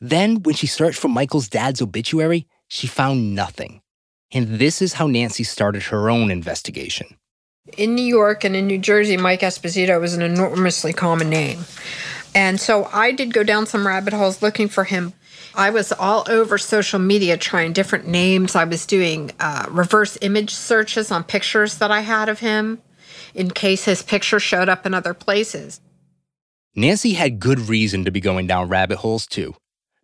Then, 0.00 0.42
when 0.44 0.54
she 0.54 0.66
searched 0.66 0.98
for 0.98 1.08
Michael's 1.08 1.50
dad's 1.50 1.82
obituary, 1.82 2.48
she 2.68 2.86
found 2.86 3.34
nothing. 3.34 3.82
And 4.32 4.58
this 4.58 4.80
is 4.80 4.94
how 4.94 5.08
Nancy 5.08 5.44
started 5.44 5.82
her 5.82 6.08
own 6.08 6.30
investigation. 6.30 7.18
In 7.76 7.94
New 7.94 8.06
York 8.06 8.42
and 8.42 8.56
in 8.56 8.66
New 8.66 8.78
Jersey, 8.78 9.18
Mike 9.18 9.42
Esposito 9.42 10.00
was 10.00 10.14
an 10.14 10.22
enormously 10.22 10.94
common 10.94 11.28
name. 11.28 11.66
And 12.34 12.58
so 12.58 12.88
I 12.94 13.12
did 13.12 13.34
go 13.34 13.44
down 13.44 13.66
some 13.66 13.86
rabbit 13.86 14.14
holes 14.14 14.40
looking 14.40 14.68
for 14.68 14.84
him. 14.84 15.12
I 15.60 15.68
was 15.68 15.92
all 15.92 16.24
over 16.26 16.56
social 16.56 16.98
media 16.98 17.36
trying 17.36 17.74
different 17.74 18.08
names. 18.08 18.56
I 18.56 18.64
was 18.64 18.86
doing 18.86 19.30
uh, 19.38 19.66
reverse 19.68 20.16
image 20.22 20.54
searches 20.54 21.10
on 21.10 21.22
pictures 21.22 21.76
that 21.76 21.90
I 21.90 22.00
had 22.00 22.30
of 22.30 22.38
him 22.38 22.80
in 23.34 23.50
case 23.50 23.84
his 23.84 24.00
picture 24.02 24.40
showed 24.40 24.70
up 24.70 24.86
in 24.86 24.94
other 24.94 25.12
places. 25.12 25.82
Nancy 26.74 27.12
had 27.12 27.40
good 27.40 27.58
reason 27.58 28.06
to 28.06 28.10
be 28.10 28.22
going 28.22 28.46
down 28.46 28.70
rabbit 28.70 28.96
holes 29.00 29.26
too, 29.26 29.54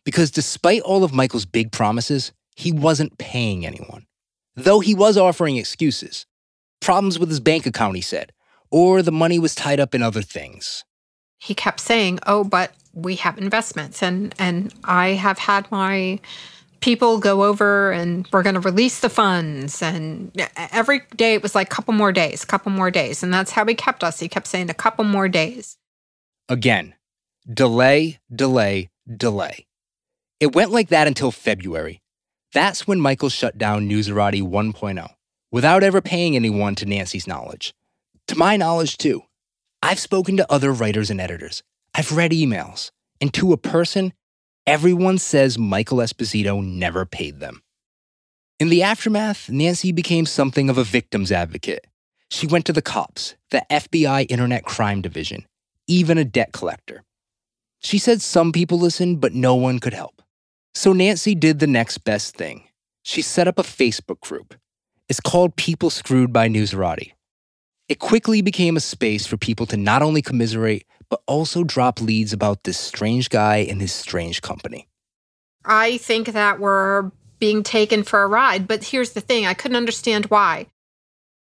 because 0.04 0.30
despite 0.30 0.82
all 0.82 1.02
of 1.02 1.14
Michael's 1.14 1.46
big 1.46 1.72
promises, 1.72 2.32
he 2.54 2.70
wasn't 2.70 3.16
paying 3.16 3.64
anyone. 3.64 4.04
Though 4.57 4.80
he 4.80 4.94
was 4.94 5.16
offering 5.16 5.57
excuses. 5.57 6.26
Problems 6.82 7.18
with 7.18 7.30
his 7.30 7.40
bank 7.40 7.64
account, 7.64 7.96
he 7.96 8.02
said, 8.02 8.30
or 8.70 9.00
the 9.00 9.11
money 9.11 9.38
was 9.38 9.54
tied 9.54 9.80
up 9.80 9.94
in 9.94 10.02
other 10.02 10.20
things 10.20 10.84
he 11.38 11.54
kept 11.54 11.80
saying, 11.80 12.18
"Oh, 12.26 12.44
but 12.44 12.72
we 12.97 13.14
have 13.16 13.38
investments 13.38 14.03
and 14.03 14.34
and 14.38 14.74
I 14.84 15.11
have 15.11 15.38
had 15.38 15.70
my 15.70 16.18
people 16.80 17.18
go 17.18 17.44
over 17.44 17.92
and 17.92 18.26
we're 18.32 18.42
going 18.42 18.55
to 18.55 18.61
release 18.61 19.01
the 19.01 19.09
funds 19.09 19.82
and 19.82 20.30
every 20.72 21.03
day 21.14 21.34
it 21.34 21.42
was 21.42 21.55
like 21.55 21.68
a 21.68 21.74
couple 21.74 21.94
more 21.94 22.12
days, 22.12 22.44
couple 22.44 22.72
more 22.72 22.90
days 22.90 23.22
and 23.22 23.32
that's 23.32 23.53
how 23.53 23.64
he 23.64 23.74
kept 23.74 24.03
us. 24.03 24.18
He 24.18 24.28
kept 24.28 24.47
saying 24.47 24.70
a 24.70 24.74
couple 24.74 25.05
more 25.05 25.28
days. 25.28 25.76
Again, 26.49 26.94
delay, 27.53 28.18
delay, 28.34 28.90
delay. 29.14 29.66
It 30.40 30.55
went 30.55 30.70
like 30.70 30.88
that 30.88 31.07
until 31.07 31.30
February. 31.30 32.03
That's 32.53 32.86
when 32.86 33.01
Michael 33.01 33.28
shut 33.28 33.59
down 33.59 33.88
Newsarati 33.88 34.42
1.0 34.42 35.09
without 35.51 35.82
ever 35.82 36.01
paying 36.01 36.36
anyone 36.36 36.74
to 36.76 36.86
Nancy's 36.86 37.26
knowledge. 37.26 37.74
To 38.28 38.36
my 38.36 38.57
knowledge, 38.57 38.97
too. 38.97 39.22
I've 39.82 39.99
spoken 39.99 40.36
to 40.38 40.53
other 40.53 40.72
writers 40.72 41.11
and 41.11 41.20
editors. 41.20 41.62
I've 41.97 42.14
read 42.14 42.32
emails. 42.32 42.90
And 43.22 43.32
to 43.34 43.55
a 43.55 43.57
person, 43.57 44.12
everyone 44.66 45.16
says 45.16 45.57
Michael 45.57 45.99
Esposito 45.99 46.62
never 46.62 47.07
paid 47.07 47.40
them. 47.40 47.62
In 48.61 48.68
the 48.68 48.82
aftermath, 48.82 49.49
Nancy 49.49 49.92
became 49.92 50.26
something 50.26 50.68
of 50.68 50.76
a 50.76 50.84
victim's 50.84 51.32
advocate. 51.32 51.86
She 52.30 52.47
went 52.47 52.66
to 52.66 52.74
the 52.74 52.82
cops, 52.82 53.34
the 53.51 53.64
FBI 53.70 54.26
Internet 54.28 54.64
Crime 54.66 55.01
Division, 55.01 55.47
even 55.86 56.18
a 56.18 56.24
debt 56.24 56.53
collector. 56.53 57.03
She 57.80 57.97
said 57.97 58.20
some 58.20 58.53
people 58.53 58.78
listened, 58.78 59.22
but 59.22 59.32
no 59.32 59.55
one 59.55 59.78
could 59.78 59.94
help. 59.94 60.20
So 60.74 60.92
Nancy 60.92 61.34
did 61.34 61.61
the 61.61 61.66
next 61.66 61.99
best 61.99 62.36
thing. 62.36 62.64
She 63.05 63.22
set 63.22 63.49
up 63.49 63.59
a 63.59 63.62
Facebook 63.62 64.20
group. 64.20 64.55
It's 65.09 65.20
called 65.20 65.57
People 65.57 65.88
Screwed 65.88 66.32
by 66.32 66.49
Newsarati. 66.49 67.12
It 67.88 68.01
quickly 68.01 68.42
became 68.42 68.76
a 68.76 68.80
space 68.80 69.26
for 69.26 69.36
people 69.36 69.64
to 69.66 69.76
not 69.76 70.03
only 70.03 70.20
commiserate, 70.20 70.84
but 71.09 71.20
also 71.26 71.64
drop 71.64 72.00
leads 72.00 72.32
about 72.32 72.64
this 72.64 72.78
strange 72.78 73.30
guy 73.30 73.59
and 73.59 73.80
his 73.80 73.92
strange 73.92 74.42
company. 74.42 74.88
I 75.64 75.98
think 75.98 76.28
that 76.28 76.61
we're 76.61 77.11
being 77.38 77.62
taken 77.62 78.02
for 78.02 78.22
a 78.22 78.26
ride, 78.26 78.66
but 78.68 78.84
here's 78.84 79.12
the 79.12 79.20
thing 79.20 79.46
I 79.46 79.54
couldn't 79.54 79.76
understand 79.76 80.26
why. 80.26 80.66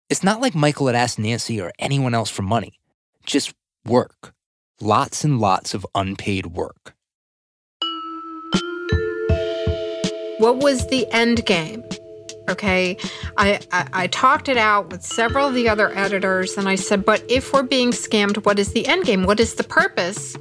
It's 0.09 0.23
not 0.23 0.41
like 0.41 0.55
Michael 0.55 0.87
had 0.87 0.97
asked 0.97 1.19
Nancy 1.19 1.61
or 1.61 1.73
anyone 1.79 2.15
else 2.15 2.31
for 2.31 2.43
money, 2.43 2.79
just 3.25 3.53
work. 3.87 4.33
Lots 4.81 5.25
and 5.25 5.41
lots 5.41 5.75
of 5.75 5.87
unpaid 5.95 6.47
work. 6.47 6.95
What 10.39 10.57
was 10.59 10.87
the 10.89 11.07
end 11.13 11.47
game? 11.47 11.85
Okay. 12.49 12.97
I, 13.37 13.61
I, 13.71 13.89
I, 13.93 14.07
talked 14.09 14.49
it 14.49 14.57
out 14.57 14.91
with 14.91 15.03
several 15.03 15.49
of 15.49 15.55
the 15.55 15.69
other 15.69 15.97
editors 15.97 16.57
and 16.57 16.69
I 16.69 16.75
said, 16.75 17.05
but 17.05 17.25
if 17.31 17.53
we're 17.53 17.63
being 17.63 17.93
scammed, 17.93 18.45
what 18.45 18.59
is 18.59 18.73
the 18.73 18.87
end 18.87 19.05
game? 19.05 19.25
What 19.25 19.39
is 19.39 19.55
the 19.55 19.65
purpose? 19.65 20.37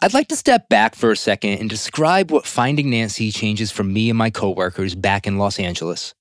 I'd 0.00 0.14
like 0.14 0.26
to 0.28 0.36
step 0.36 0.68
back 0.68 0.96
for 0.96 1.12
a 1.12 1.16
second 1.16 1.60
and 1.60 1.70
describe 1.70 2.32
what 2.32 2.44
finding 2.44 2.90
Nancy 2.90 3.30
changes 3.30 3.70
for 3.70 3.84
me 3.84 4.10
and 4.10 4.18
my 4.18 4.30
coworkers 4.30 4.96
back 4.96 5.28
in 5.28 5.38
Los 5.38 5.60
Angeles. 5.60 6.12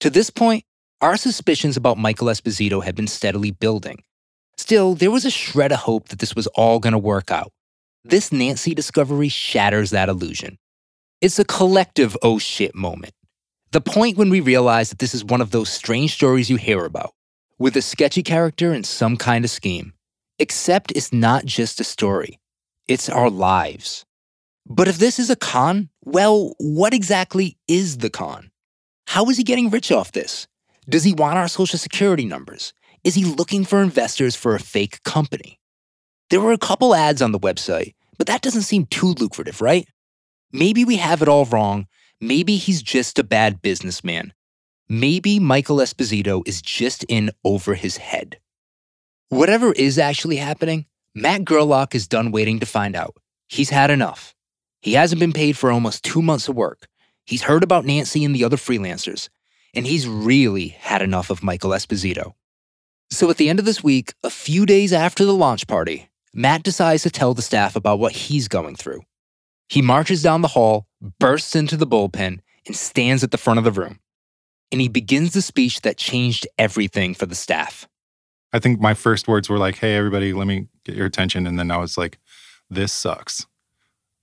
To 0.00 0.10
this 0.10 0.28
point, 0.28 0.64
our 1.00 1.16
suspicions 1.16 1.76
about 1.76 1.98
Michael 1.98 2.26
Esposito 2.26 2.82
had 2.82 2.96
been 2.96 3.06
steadily 3.06 3.52
building. 3.52 4.02
Still, 4.56 4.94
there 4.94 5.10
was 5.10 5.24
a 5.24 5.30
shred 5.30 5.70
of 5.70 5.78
hope 5.78 6.08
that 6.08 6.18
this 6.18 6.34
was 6.34 6.48
all 6.48 6.80
going 6.80 6.94
to 6.94 6.98
work 6.98 7.30
out. 7.30 7.52
This 8.04 8.32
Nancy 8.32 8.74
discovery 8.74 9.28
shatters 9.28 9.90
that 9.90 10.08
illusion. 10.08 10.58
It's 11.20 11.38
a 11.38 11.44
collective 11.44 12.16
oh 12.20 12.40
shit 12.40 12.74
moment. 12.74 13.12
The 13.70 13.80
point 13.80 14.18
when 14.18 14.28
we 14.28 14.40
realize 14.40 14.88
that 14.88 14.98
this 14.98 15.14
is 15.14 15.24
one 15.24 15.40
of 15.40 15.52
those 15.52 15.70
strange 15.70 16.12
stories 16.14 16.50
you 16.50 16.56
hear 16.56 16.84
about, 16.84 17.12
with 17.60 17.76
a 17.76 17.80
sketchy 17.80 18.24
character 18.24 18.72
and 18.72 18.84
some 18.84 19.16
kind 19.16 19.44
of 19.44 19.52
scheme. 19.52 19.92
Except 20.40 20.90
it's 20.90 21.12
not 21.12 21.44
just 21.44 21.78
a 21.78 21.84
story, 21.84 22.40
it's 22.88 23.08
our 23.08 23.30
lives. 23.30 24.04
But 24.66 24.88
if 24.88 24.98
this 24.98 25.20
is 25.20 25.30
a 25.30 25.36
con, 25.36 25.88
well, 26.04 26.54
what 26.58 26.92
exactly 26.92 27.56
is 27.68 27.98
the 27.98 28.10
con? 28.10 28.50
How 29.06 29.26
is 29.26 29.36
he 29.36 29.44
getting 29.44 29.70
rich 29.70 29.92
off 29.92 30.10
this? 30.10 30.48
Does 30.88 31.04
he 31.04 31.14
want 31.14 31.38
our 31.38 31.46
social 31.46 31.78
security 31.78 32.24
numbers? 32.24 32.72
Is 33.04 33.14
he 33.14 33.24
looking 33.24 33.64
for 33.64 33.80
investors 33.80 34.34
for 34.34 34.56
a 34.56 34.60
fake 34.60 35.04
company? 35.04 35.60
There 36.32 36.40
were 36.40 36.54
a 36.54 36.58
couple 36.58 36.94
ads 36.94 37.20
on 37.20 37.32
the 37.32 37.38
website, 37.38 37.92
but 38.16 38.26
that 38.26 38.40
doesn't 38.40 38.62
seem 38.62 38.86
too 38.86 39.08
lucrative, 39.08 39.60
right? 39.60 39.86
Maybe 40.50 40.82
we 40.82 40.96
have 40.96 41.20
it 41.20 41.28
all 41.28 41.44
wrong. 41.44 41.86
Maybe 42.22 42.56
he's 42.56 42.80
just 42.80 43.18
a 43.18 43.22
bad 43.22 43.60
businessman. 43.60 44.32
Maybe 44.88 45.38
Michael 45.38 45.76
Esposito 45.76 46.42
is 46.48 46.62
just 46.62 47.04
in 47.06 47.32
over 47.44 47.74
his 47.74 47.98
head. 47.98 48.38
Whatever 49.28 49.74
is 49.74 49.98
actually 49.98 50.36
happening, 50.36 50.86
Matt 51.14 51.44
Gerlach 51.44 51.94
is 51.94 52.08
done 52.08 52.32
waiting 52.32 52.60
to 52.60 52.66
find 52.66 52.96
out. 52.96 53.14
He's 53.50 53.68
had 53.68 53.90
enough. 53.90 54.34
He 54.80 54.94
hasn't 54.94 55.20
been 55.20 55.34
paid 55.34 55.58
for 55.58 55.70
almost 55.70 56.02
two 56.02 56.22
months 56.22 56.48
of 56.48 56.56
work. 56.56 56.88
He's 57.26 57.42
heard 57.42 57.62
about 57.62 57.84
Nancy 57.84 58.24
and 58.24 58.34
the 58.34 58.44
other 58.44 58.56
freelancers, 58.56 59.28
and 59.74 59.86
he's 59.86 60.08
really 60.08 60.68
had 60.68 61.02
enough 61.02 61.28
of 61.28 61.42
Michael 61.42 61.72
Esposito. 61.72 62.32
So 63.10 63.28
at 63.28 63.36
the 63.36 63.50
end 63.50 63.58
of 63.58 63.66
this 63.66 63.84
week, 63.84 64.14
a 64.24 64.30
few 64.30 64.64
days 64.64 64.94
after 64.94 65.26
the 65.26 65.34
launch 65.34 65.66
party, 65.66 66.08
Matt 66.34 66.62
decides 66.62 67.02
to 67.02 67.10
tell 67.10 67.34
the 67.34 67.42
staff 67.42 67.76
about 67.76 67.98
what 67.98 68.12
he's 68.12 68.48
going 68.48 68.76
through. 68.76 69.02
He 69.68 69.82
marches 69.82 70.22
down 70.22 70.42
the 70.42 70.48
hall, 70.48 70.86
bursts 71.18 71.54
into 71.54 71.76
the 71.76 71.86
bullpen, 71.86 72.40
and 72.66 72.76
stands 72.76 73.22
at 73.22 73.30
the 73.30 73.38
front 73.38 73.58
of 73.58 73.64
the 73.64 73.72
room. 73.72 74.00
And 74.70 74.80
he 74.80 74.88
begins 74.88 75.32
the 75.32 75.42
speech 75.42 75.82
that 75.82 75.98
changed 75.98 76.46
everything 76.58 77.14
for 77.14 77.26
the 77.26 77.34
staff. 77.34 77.86
I 78.52 78.58
think 78.58 78.80
my 78.80 78.94
first 78.94 79.28
words 79.28 79.48
were 79.48 79.58
like, 79.58 79.76
hey, 79.76 79.94
everybody, 79.94 80.32
let 80.32 80.46
me 80.46 80.68
get 80.84 80.94
your 80.94 81.06
attention. 81.06 81.46
And 81.46 81.58
then 81.58 81.70
I 81.70 81.78
was 81.78 81.98
like, 81.98 82.18
this 82.70 82.92
sucks. 82.92 83.46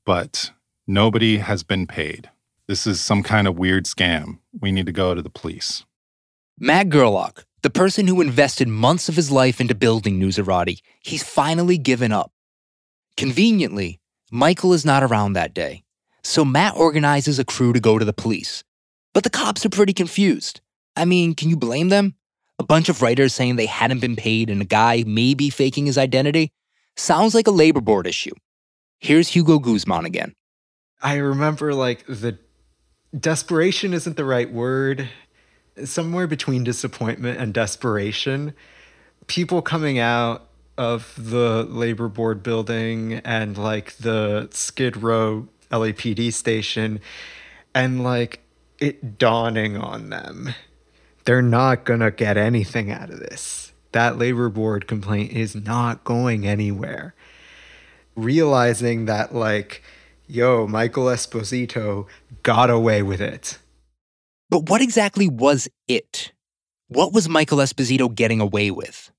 But 0.06 0.52
nobody 0.88 1.38
has 1.38 1.64
been 1.64 1.86
paid. 1.88 2.30
This 2.68 2.86
is 2.86 3.02
some 3.02 3.24
kind 3.24 3.48
of 3.48 3.58
weird 3.58 3.86
scam. 3.86 4.40
We 4.60 4.72
need 4.72 4.86
to 4.86 4.92
go 4.92 5.14
to 5.14 5.22
the 5.22 5.30
police. 5.30 5.86
Matt 6.60 6.90
Gerlach, 6.90 7.46
the 7.62 7.70
person 7.70 8.08
who 8.08 8.22
invested 8.22 8.68
months 8.68 9.10
of 9.10 9.16
his 9.16 9.32
life 9.32 9.60
into 9.60 9.76
building 9.76 10.20
Newsarati, 10.20 10.82
he's 11.02 11.24
finally 11.24 11.78
given 11.78 12.12
up. 12.12 12.32
Conveniently, 13.18 14.00
Michael 14.32 14.74
is 14.74 14.86
not 14.86 15.04
around 15.04 15.34
that 15.34 15.54
day, 15.54 15.84
so 16.24 16.46
Matt 16.46 16.76
organizes 16.78 17.40
a 17.40 17.46
crew 17.46 17.74
to 17.74 17.80
go 17.80 18.00
to 18.00 18.06
the 18.06 18.14
police. 18.14 18.64
But 19.14 19.24
the 19.24 19.30
cops 19.30 19.66
are 19.66 19.70
pretty 19.70 19.94
confused. 19.94 20.62
I 20.96 21.06
mean, 21.06 21.36
can 21.36 21.50
you 21.50 21.58
blame 21.58 21.90
them? 21.90 22.16
A 22.60 22.64
bunch 22.64 22.90
of 22.90 23.02
writers 23.02 23.34
saying 23.34 23.56
they 23.56 23.66
hadn't 23.66 24.00
been 24.00 24.16
paid 24.16 24.50
and 24.50 24.62
a 24.62 24.66
guy 24.66 25.04
maybe 25.08 25.50
faking 25.50 25.86
his 25.86 25.98
identity? 25.98 26.52
Sounds 26.96 27.34
like 27.34 27.48
a 27.48 27.52
labor 27.52 27.82
board 27.82 28.06
issue. 28.06 28.34
Here's 29.00 29.30
Hugo 29.30 29.60
Guzman 29.60 30.06
again. 30.06 30.36
I 31.02 31.16
remember 31.16 31.74
like 31.74 32.06
the 32.06 32.38
desperation 33.18 33.94
isn't 33.94 34.18
the 34.18 34.26
right 34.26 34.52
word. 34.52 35.10
Somewhere 35.86 36.28
between 36.28 36.64
disappointment 36.64 37.40
and 37.40 37.54
desperation. 37.54 38.54
People 39.28 39.62
coming 39.62 40.00
out 40.00 40.48
of 40.78 41.14
the 41.18 41.64
labor 41.64 42.08
board 42.08 42.42
building 42.42 43.16
and 43.26 43.58
like 43.58 43.98
the 43.98 44.48
Skid 44.52 44.98
Row 44.98 45.48
LAPD 45.72 46.32
station 46.34 47.00
and 47.76 48.04
like 48.04 48.42
it 48.80 49.18
dawning 49.18 49.78
on 49.78 50.10
them. 50.10 50.54
They're 51.26 51.42
not 51.42 51.84
going 51.84 52.00
to 52.00 52.12
get 52.12 52.38
anything 52.38 52.92
out 52.92 53.10
of 53.10 53.20
this. 53.20 53.74
That 53.92 54.18
labor 54.18 54.50
board 54.50 54.88
complaint 54.88 55.34
is 55.34 55.56
not 55.56 56.04
going 56.04 56.48
anywhere. 56.48 57.14
Realizing 58.16 59.06
that, 59.06 59.34
like, 59.34 59.84
yo, 60.28 60.68
Michael 60.68 61.06
Esposito 61.06 62.08
got 62.44 62.70
away 62.70 63.02
with 63.02 63.22
it. 63.22 63.58
But 64.50 64.68
what 64.68 64.82
exactly 64.82 65.28
was 65.28 65.68
it? 65.88 66.34
What 66.88 67.14
was 67.14 67.30
Michael 67.30 67.60
Esposito 67.60 68.14
getting 68.14 68.42
away 68.42 68.72
with? 68.72 69.12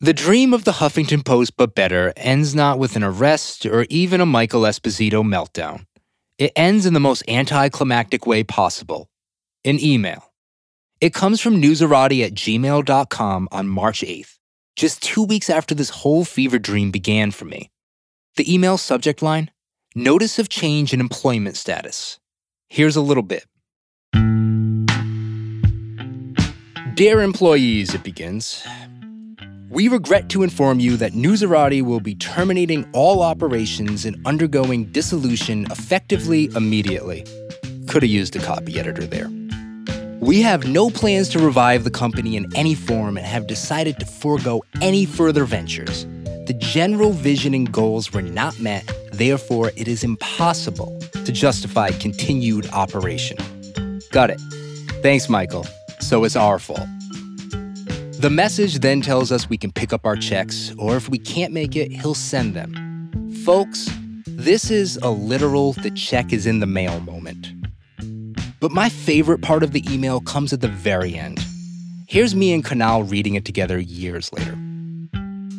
The 0.00 0.12
dream 0.12 0.52
of 0.52 0.64
the 0.64 0.72
Huffington 0.72 1.24
Post, 1.24 1.56
but 1.56 1.74
better, 1.74 2.12
ends 2.16 2.54
not 2.54 2.78
with 2.78 2.94
an 2.94 3.02
arrest 3.02 3.64
or 3.64 3.86
even 3.88 4.20
a 4.20 4.26
Michael 4.26 4.62
Esposito 4.62 5.22
meltdown. 5.22 5.86
It 6.38 6.52
ends 6.56 6.84
in 6.84 6.94
the 6.94 7.00
most 7.00 7.22
anticlimactic 7.28 8.26
way 8.26 8.42
possible 8.42 9.08
an 9.64 9.78
email. 9.80 10.33
It 11.04 11.12
comes 11.12 11.38
from 11.38 11.60
newsarati 11.60 12.24
at 12.24 12.32
gmail.com 12.32 13.48
on 13.52 13.68
March 13.68 14.00
8th, 14.00 14.38
just 14.74 15.02
two 15.02 15.22
weeks 15.22 15.50
after 15.50 15.74
this 15.74 15.90
whole 15.90 16.24
fever 16.24 16.58
dream 16.58 16.90
began 16.90 17.30
for 17.30 17.44
me. 17.44 17.70
The 18.36 18.50
email 18.50 18.78
subject 18.78 19.20
line 19.20 19.50
Notice 19.94 20.38
of 20.38 20.48
change 20.48 20.94
in 20.94 21.00
employment 21.00 21.58
status. 21.58 22.18
Here's 22.70 22.96
a 22.96 23.02
little 23.02 23.22
bit. 23.22 23.44
Dear 26.94 27.20
employees, 27.20 27.92
it 27.92 28.02
begins. 28.02 28.66
We 29.68 29.88
regret 29.88 30.30
to 30.30 30.42
inform 30.42 30.80
you 30.80 30.96
that 30.96 31.12
Newsarati 31.12 31.82
will 31.82 32.00
be 32.00 32.14
terminating 32.14 32.88
all 32.94 33.20
operations 33.20 34.06
and 34.06 34.16
undergoing 34.26 34.86
dissolution 34.86 35.66
effectively 35.70 36.46
immediately. 36.56 37.26
Could 37.88 38.04
have 38.04 38.10
used 38.10 38.36
a 38.36 38.38
copy 38.38 38.80
editor 38.80 39.04
there. 39.06 39.28
We 40.24 40.40
have 40.40 40.66
no 40.66 40.88
plans 40.88 41.28
to 41.30 41.38
revive 41.38 41.84
the 41.84 41.90
company 41.90 42.34
in 42.34 42.46
any 42.56 42.74
form 42.74 43.18
and 43.18 43.26
have 43.26 43.46
decided 43.46 44.00
to 44.00 44.06
forego 44.06 44.64
any 44.80 45.04
further 45.04 45.44
ventures. 45.44 46.06
The 46.46 46.56
general 46.58 47.10
vision 47.10 47.52
and 47.52 47.70
goals 47.70 48.10
were 48.10 48.22
not 48.22 48.58
met, 48.58 48.90
therefore, 49.12 49.70
it 49.76 49.86
is 49.86 50.02
impossible 50.02 50.98
to 51.12 51.30
justify 51.30 51.90
continued 51.90 52.66
operation. 52.70 53.36
Got 54.12 54.30
it. 54.30 54.40
Thanks, 55.02 55.28
Michael. 55.28 55.66
So 56.00 56.24
it's 56.24 56.36
our 56.36 56.58
fault. 56.58 56.88
The 58.18 58.30
message 58.32 58.78
then 58.78 59.02
tells 59.02 59.30
us 59.30 59.50
we 59.50 59.58
can 59.58 59.72
pick 59.72 59.92
up 59.92 60.06
our 60.06 60.16
checks, 60.16 60.72
or 60.78 60.96
if 60.96 61.10
we 61.10 61.18
can't 61.18 61.52
make 61.52 61.76
it, 61.76 61.92
he'll 61.92 62.14
send 62.14 62.54
them. 62.54 63.10
Folks, 63.44 63.90
this 64.24 64.70
is 64.70 64.96
a 65.02 65.10
literal 65.10 65.74
the 65.74 65.90
check 65.90 66.32
is 66.32 66.46
in 66.46 66.60
the 66.60 66.66
mail 66.66 66.98
moment. 67.00 67.52
But 68.64 68.72
my 68.72 68.88
favorite 68.88 69.42
part 69.42 69.62
of 69.62 69.72
the 69.72 69.84
email 69.92 70.20
comes 70.20 70.54
at 70.54 70.62
the 70.62 70.68
very 70.68 71.16
end. 71.16 71.38
Here's 72.08 72.34
me 72.34 72.54
and 72.54 72.64
Kunal 72.64 73.10
reading 73.10 73.34
it 73.34 73.44
together 73.44 73.78
years 73.78 74.32
later. 74.32 74.56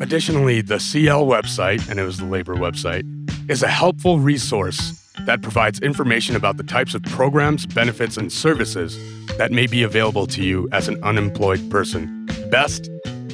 Additionally, 0.02 0.62
the 0.62 0.80
CL 0.80 1.28
website, 1.28 1.88
and 1.88 2.00
it 2.00 2.04
was 2.04 2.18
the 2.18 2.26
labor 2.26 2.56
website, 2.56 3.04
is 3.48 3.62
a 3.62 3.68
helpful 3.68 4.18
resource 4.18 5.00
that 5.28 5.44
provides 5.44 5.80
information 5.82 6.36
about 6.36 6.58
the 6.58 6.64
types 6.64 6.96
of 6.96 7.04
programs, 7.04 7.68
benefits, 7.68 8.18
and 8.18 8.34
services 8.34 8.98
that 9.38 9.52
may 9.52 9.68
be 9.68 9.84
available 9.84 10.26
to 10.26 10.44
you 10.44 10.68
as 10.72 10.88
an 10.88 10.98
unemployed 11.04 11.70
person. 11.70 12.26
Best, 12.50 12.90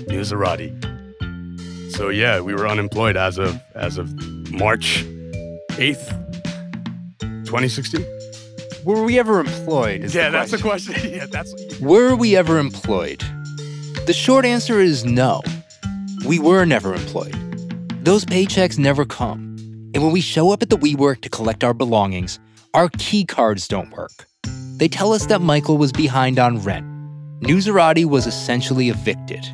Newsarati. 0.10 0.76
So 1.94 2.10
yeah, 2.10 2.42
we 2.42 2.54
were 2.54 2.68
unemployed 2.68 3.16
as 3.16 3.38
of 3.38 3.58
as 3.74 3.98
of 3.98 4.14
March 4.52 5.06
8th, 5.78 6.10
2016. 7.46 8.21
Were 8.84 9.04
we 9.04 9.20
ever 9.20 9.40
employed? 9.40 10.04
is 10.04 10.14
the 10.14 10.20
Yeah, 10.20 10.30
that's 10.30 10.52
the 10.52 10.58
question. 10.58 10.96
yeah, 11.14 11.28
that's 11.28 11.54
Were 11.80 12.16
we 12.16 12.36
ever 12.36 12.58
employed? 12.58 13.24
The 14.08 14.14
short 14.14 14.44
answer 14.44 14.80
is 14.80 15.06
no. 15.06 15.42
We 16.26 16.40
were 16.40 16.66
never 16.66 16.94
employed. 16.96 17.36
Those 18.04 18.26
paychecks 18.26 18.80
never 18.80 19.06
come. 19.06 19.56
And 19.94 20.04
when 20.04 20.12
we 20.12 20.22
show 20.22 20.52
up 20.52 20.64
at 20.64 20.70
the 20.72 20.78
WeWork 20.78 21.22
to 21.22 21.30
collect 21.30 21.64
our 21.64 21.74
belongings, 21.74 22.40
our 22.74 22.90
key 22.98 23.24
cards 23.26 23.68
don't 23.68 23.92
work. 23.92 24.26
They 24.78 24.88
tell 24.88 25.14
us 25.14 25.28
that 25.28 25.42
Michael 25.42 25.78
was 25.78 25.92
behind 25.92 26.40
on 26.40 26.58
rent. 26.60 26.86
Newsarati 27.42 28.06
was 28.06 28.26
essentially 28.26 28.90
evicted. 28.90 29.46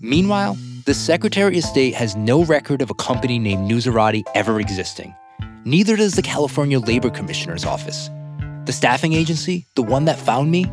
Meanwhile, 0.00 0.56
the 0.86 0.94
Secretary 0.94 1.58
of 1.58 1.64
State 1.64 1.94
has 1.94 2.16
no 2.16 2.44
record 2.44 2.82
of 2.82 2.90
a 2.90 2.94
company 2.94 3.38
named 3.38 3.70
Newsarati 3.70 4.24
ever 4.34 4.58
existing. 4.58 5.14
Neither 5.64 5.94
does 5.94 6.14
the 6.14 6.22
California 6.22 6.80
Labor 6.80 7.10
Commissioner's 7.10 7.64
Office. 7.64 8.10
The 8.66 8.72
staffing 8.72 9.14
agency, 9.14 9.66
the 9.74 9.82
one 9.82 10.04
that 10.04 10.18
found 10.18 10.50
me, 10.50 10.64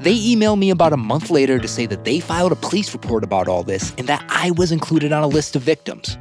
they 0.00 0.16
emailed 0.16 0.58
me 0.58 0.70
about 0.70 0.92
a 0.92 0.96
month 0.96 1.28
later 1.28 1.58
to 1.58 1.68
say 1.68 1.84
that 1.86 2.04
they 2.04 2.20
filed 2.20 2.52
a 2.52 2.56
police 2.56 2.92
report 2.92 3.22
about 3.22 3.48
all 3.48 3.62
this 3.62 3.92
and 3.98 4.06
that 4.06 4.24
I 4.28 4.52
was 4.52 4.72
included 4.72 5.12
on 5.12 5.22
a 5.22 5.26
list 5.26 5.54
of 5.54 5.62
victims. 5.62 6.16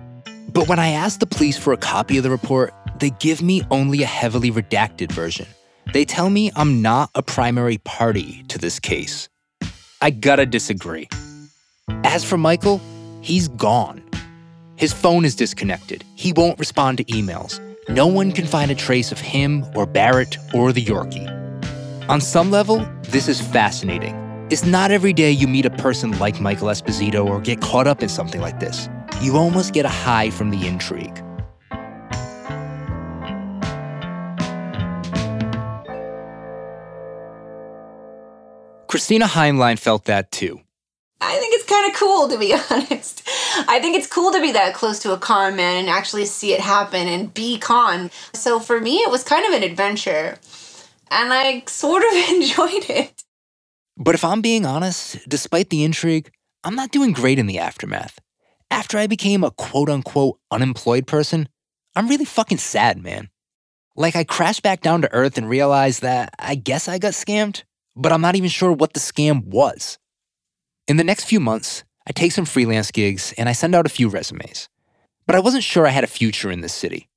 But 0.49 0.67
when 0.67 0.79
I 0.79 0.89
asked 0.89 1.19
the 1.19 1.27
police 1.27 1.57
for 1.57 1.73
a 1.73 1.77
copy 1.77 2.17
of 2.17 2.23
the 2.23 2.29
report, 2.29 2.73
they 2.99 3.11
give 3.11 3.41
me 3.41 3.61
only 3.71 4.03
a 4.03 4.07
heavily 4.07 4.51
redacted 4.51 5.11
version. 5.11 5.47
They 5.93 6.03
tell 6.03 6.29
me 6.29 6.51
I'm 6.55 6.81
not 6.81 7.09
a 7.15 7.23
primary 7.23 7.77
party 7.77 8.43
to 8.49 8.57
this 8.57 8.79
case. 8.79 9.29
I 10.01 10.09
gotta 10.09 10.45
disagree. 10.45 11.07
As 12.03 12.23
for 12.23 12.37
Michael, 12.37 12.81
he's 13.21 13.47
gone. 13.47 14.03
His 14.75 14.91
phone 14.93 15.25
is 15.25 15.35
disconnected. 15.35 16.03
He 16.15 16.33
won't 16.33 16.59
respond 16.59 16.97
to 16.97 17.03
emails. 17.05 17.61
No 17.89 18.05
one 18.05 18.33
can 18.33 18.45
find 18.45 18.69
a 18.69 18.75
trace 18.75 19.13
of 19.13 19.19
him 19.21 19.65
or 19.73 19.85
Barrett 19.85 20.37
or 20.53 20.73
the 20.73 20.83
Yorkie. 20.83 21.25
On 22.09 22.19
some 22.19 22.51
level, 22.51 22.85
this 23.03 23.29
is 23.29 23.39
fascinating. 23.39 24.13
It's 24.49 24.65
not 24.65 24.91
every 24.91 25.13
day 25.13 25.31
you 25.31 25.47
meet 25.47 25.65
a 25.65 25.69
person 25.69 26.11
like 26.19 26.41
Michael 26.41 26.67
Esposito 26.67 27.25
or 27.25 27.39
get 27.39 27.61
caught 27.61 27.87
up 27.87 28.03
in 28.03 28.09
something 28.09 28.41
like 28.41 28.59
this. 28.59 28.89
You 29.21 29.37
almost 29.37 29.73
get 29.73 29.85
a 29.85 29.89
high 29.89 30.29
from 30.31 30.49
the 30.49 30.67
intrigue. 30.67 31.23
Christina 38.87 39.27
Heinlein 39.27 39.79
felt 39.79 40.05
that 40.05 40.29
too. 40.33 40.59
I 41.19 41.37
think 41.39 41.55
it's 41.55 41.69
kind 41.69 41.91
of 41.91 41.97
cool 41.97 42.27
to 42.29 42.37
be 42.37 42.53
honest. 42.71 43.23
I 43.67 43.79
think 43.79 43.95
it's 43.95 44.07
cool 44.07 44.31
to 44.31 44.41
be 44.41 44.51
that 44.51 44.73
close 44.73 44.99
to 44.99 45.13
a 45.13 45.17
con 45.17 45.55
man 45.55 45.77
and 45.77 45.89
actually 45.89 46.25
see 46.25 46.53
it 46.53 46.59
happen 46.59 47.07
and 47.07 47.33
be 47.33 47.57
con. 47.57 48.11
So 48.33 48.59
for 48.59 48.79
me, 48.79 48.97
it 48.97 49.11
was 49.11 49.23
kind 49.23 49.45
of 49.45 49.53
an 49.53 49.63
adventure. 49.63 50.37
And 51.09 51.33
I 51.33 51.63
sort 51.67 52.03
of 52.03 52.13
enjoyed 52.29 52.89
it. 52.89 53.23
But 53.97 54.15
if 54.15 54.23
I'm 54.23 54.41
being 54.41 54.65
honest, 54.65 55.17
despite 55.27 55.69
the 55.69 55.83
intrigue, 55.83 56.31
I'm 56.63 56.75
not 56.75 56.91
doing 56.91 57.13
great 57.13 57.39
in 57.39 57.47
the 57.47 57.59
aftermath. 57.59 58.19
After 58.69 58.97
I 58.97 59.07
became 59.07 59.43
a 59.43 59.51
quote 59.51 59.89
unquote 59.89 60.39
unemployed 60.51 61.07
person, 61.07 61.49
I'm 61.95 62.07
really 62.07 62.25
fucking 62.25 62.59
sad, 62.59 63.01
man. 63.01 63.29
Like 63.95 64.15
I 64.15 64.23
crashed 64.23 64.61
back 64.61 64.81
down 64.81 65.01
to 65.01 65.13
earth 65.13 65.37
and 65.37 65.49
realized 65.49 66.03
that 66.03 66.29
I 66.37 66.53
guess 66.53 66.87
I 66.87 66.99
got 66.99 67.13
scammed, 67.13 67.63
but 67.95 68.11
I'm 68.11 68.21
not 68.21 68.35
even 68.35 68.49
sure 68.49 68.71
what 68.71 68.93
the 68.93 68.99
scam 68.99 69.45
was. 69.45 69.97
In 70.87 70.95
the 70.95 71.03
next 71.03 71.25
few 71.25 71.41
months, 71.41 71.83
I 72.07 72.13
take 72.13 72.31
some 72.31 72.45
freelance 72.45 72.91
gigs 72.91 73.33
and 73.37 73.49
I 73.49 73.51
send 73.51 73.75
out 73.75 73.85
a 73.85 73.89
few 73.89 74.07
resumes. 74.07 74.69
But 75.25 75.35
I 75.35 75.41
wasn't 75.41 75.65
sure 75.65 75.85
I 75.85 75.89
had 75.89 76.05
a 76.05 76.07
future 76.07 76.49
in 76.49 76.61
this 76.61 76.73
city. 76.73 77.09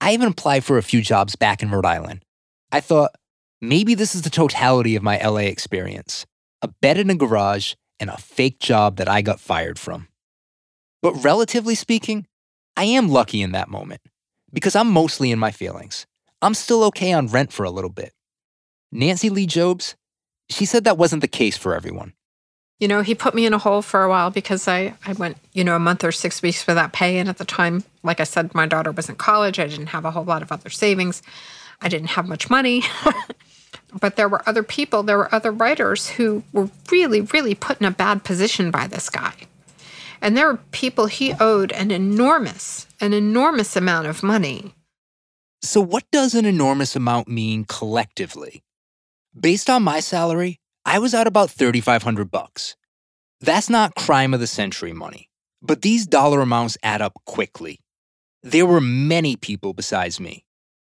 I 0.00 0.12
even 0.12 0.28
applied 0.28 0.62
for 0.62 0.78
a 0.78 0.82
few 0.82 1.02
jobs 1.02 1.34
back 1.34 1.62
in 1.62 1.70
Rhode 1.70 1.84
Island. 1.84 2.24
I 2.70 2.78
thought, 2.78 3.10
maybe 3.60 3.94
this 3.94 4.14
is 4.14 4.22
the 4.22 4.30
totality 4.30 4.94
of 4.94 5.02
my 5.02 5.18
LA 5.18 5.48
experience 5.50 6.26
a 6.62 6.68
bed 6.68 6.96
in 6.96 7.10
a 7.10 7.16
garage 7.16 7.74
and 7.98 8.08
a 8.08 8.16
fake 8.16 8.60
job 8.60 8.98
that 8.98 9.08
I 9.08 9.20
got 9.20 9.40
fired 9.40 9.80
from. 9.80 10.06
But 11.02 11.14
relatively 11.24 11.74
speaking, 11.74 12.28
I 12.76 12.84
am 12.84 13.08
lucky 13.08 13.42
in 13.42 13.50
that 13.50 13.68
moment 13.68 14.00
because 14.52 14.76
I'm 14.76 14.88
mostly 14.88 15.32
in 15.32 15.40
my 15.40 15.50
feelings. 15.50 16.06
I'm 16.40 16.54
still 16.54 16.84
okay 16.84 17.12
on 17.12 17.26
rent 17.26 17.52
for 17.52 17.64
a 17.64 17.70
little 17.70 17.90
bit. 17.90 18.12
Nancy 18.92 19.28
Lee 19.28 19.46
Jobs, 19.46 19.96
she 20.48 20.64
said 20.64 20.84
that 20.84 20.98
wasn't 20.98 21.22
the 21.22 21.28
case 21.28 21.56
for 21.56 21.74
everyone. 21.74 22.12
You 22.82 22.88
know, 22.88 23.02
he 23.02 23.14
put 23.14 23.32
me 23.32 23.46
in 23.46 23.54
a 23.54 23.58
hole 23.58 23.80
for 23.80 24.02
a 24.02 24.08
while 24.08 24.32
because 24.32 24.66
I, 24.66 24.94
I 25.06 25.12
went, 25.12 25.36
you 25.52 25.62
know, 25.62 25.76
a 25.76 25.78
month 25.78 26.02
or 26.02 26.10
six 26.10 26.42
weeks 26.42 26.66
without 26.66 26.92
pay. 26.92 27.18
And 27.18 27.28
at 27.28 27.38
the 27.38 27.44
time, 27.44 27.84
like 28.02 28.18
I 28.18 28.24
said, 28.24 28.52
my 28.56 28.66
daughter 28.66 28.90
was 28.90 29.08
in 29.08 29.14
college. 29.14 29.60
I 29.60 29.68
didn't 29.68 29.86
have 29.86 30.04
a 30.04 30.10
whole 30.10 30.24
lot 30.24 30.42
of 30.42 30.50
other 30.50 30.68
savings. 30.68 31.22
I 31.80 31.88
didn't 31.88 32.08
have 32.08 32.26
much 32.26 32.50
money. 32.50 32.82
but 34.00 34.16
there 34.16 34.28
were 34.28 34.42
other 34.48 34.64
people, 34.64 35.04
there 35.04 35.16
were 35.16 35.32
other 35.32 35.52
writers 35.52 36.08
who 36.08 36.42
were 36.52 36.70
really, 36.90 37.20
really 37.20 37.54
put 37.54 37.80
in 37.80 37.86
a 37.86 37.92
bad 37.92 38.24
position 38.24 38.72
by 38.72 38.88
this 38.88 39.08
guy. 39.08 39.32
And 40.20 40.36
there 40.36 40.48
were 40.48 40.58
people 40.72 41.06
he 41.06 41.34
owed 41.34 41.70
an 41.70 41.92
enormous, 41.92 42.88
an 43.00 43.12
enormous 43.12 43.76
amount 43.76 44.08
of 44.08 44.24
money. 44.24 44.74
So, 45.60 45.80
what 45.80 46.02
does 46.10 46.34
an 46.34 46.46
enormous 46.46 46.96
amount 46.96 47.28
mean 47.28 47.64
collectively? 47.64 48.64
Based 49.38 49.70
on 49.70 49.84
my 49.84 50.00
salary, 50.00 50.58
I 50.84 50.98
was 50.98 51.14
out 51.14 51.28
about 51.28 51.50
3500 51.50 52.28
bucks. 52.28 52.76
That's 53.40 53.70
not 53.70 53.94
crime 53.94 54.34
of 54.34 54.40
the 54.40 54.48
century 54.48 54.92
money, 54.92 55.30
but 55.62 55.82
these 55.82 56.06
dollar 56.06 56.40
amounts 56.40 56.76
add 56.82 57.00
up 57.00 57.14
quickly. 57.24 57.78
There 58.42 58.66
were 58.66 58.80
many 58.80 59.36
people 59.36 59.74
besides 59.74 60.18
me. 60.18 60.44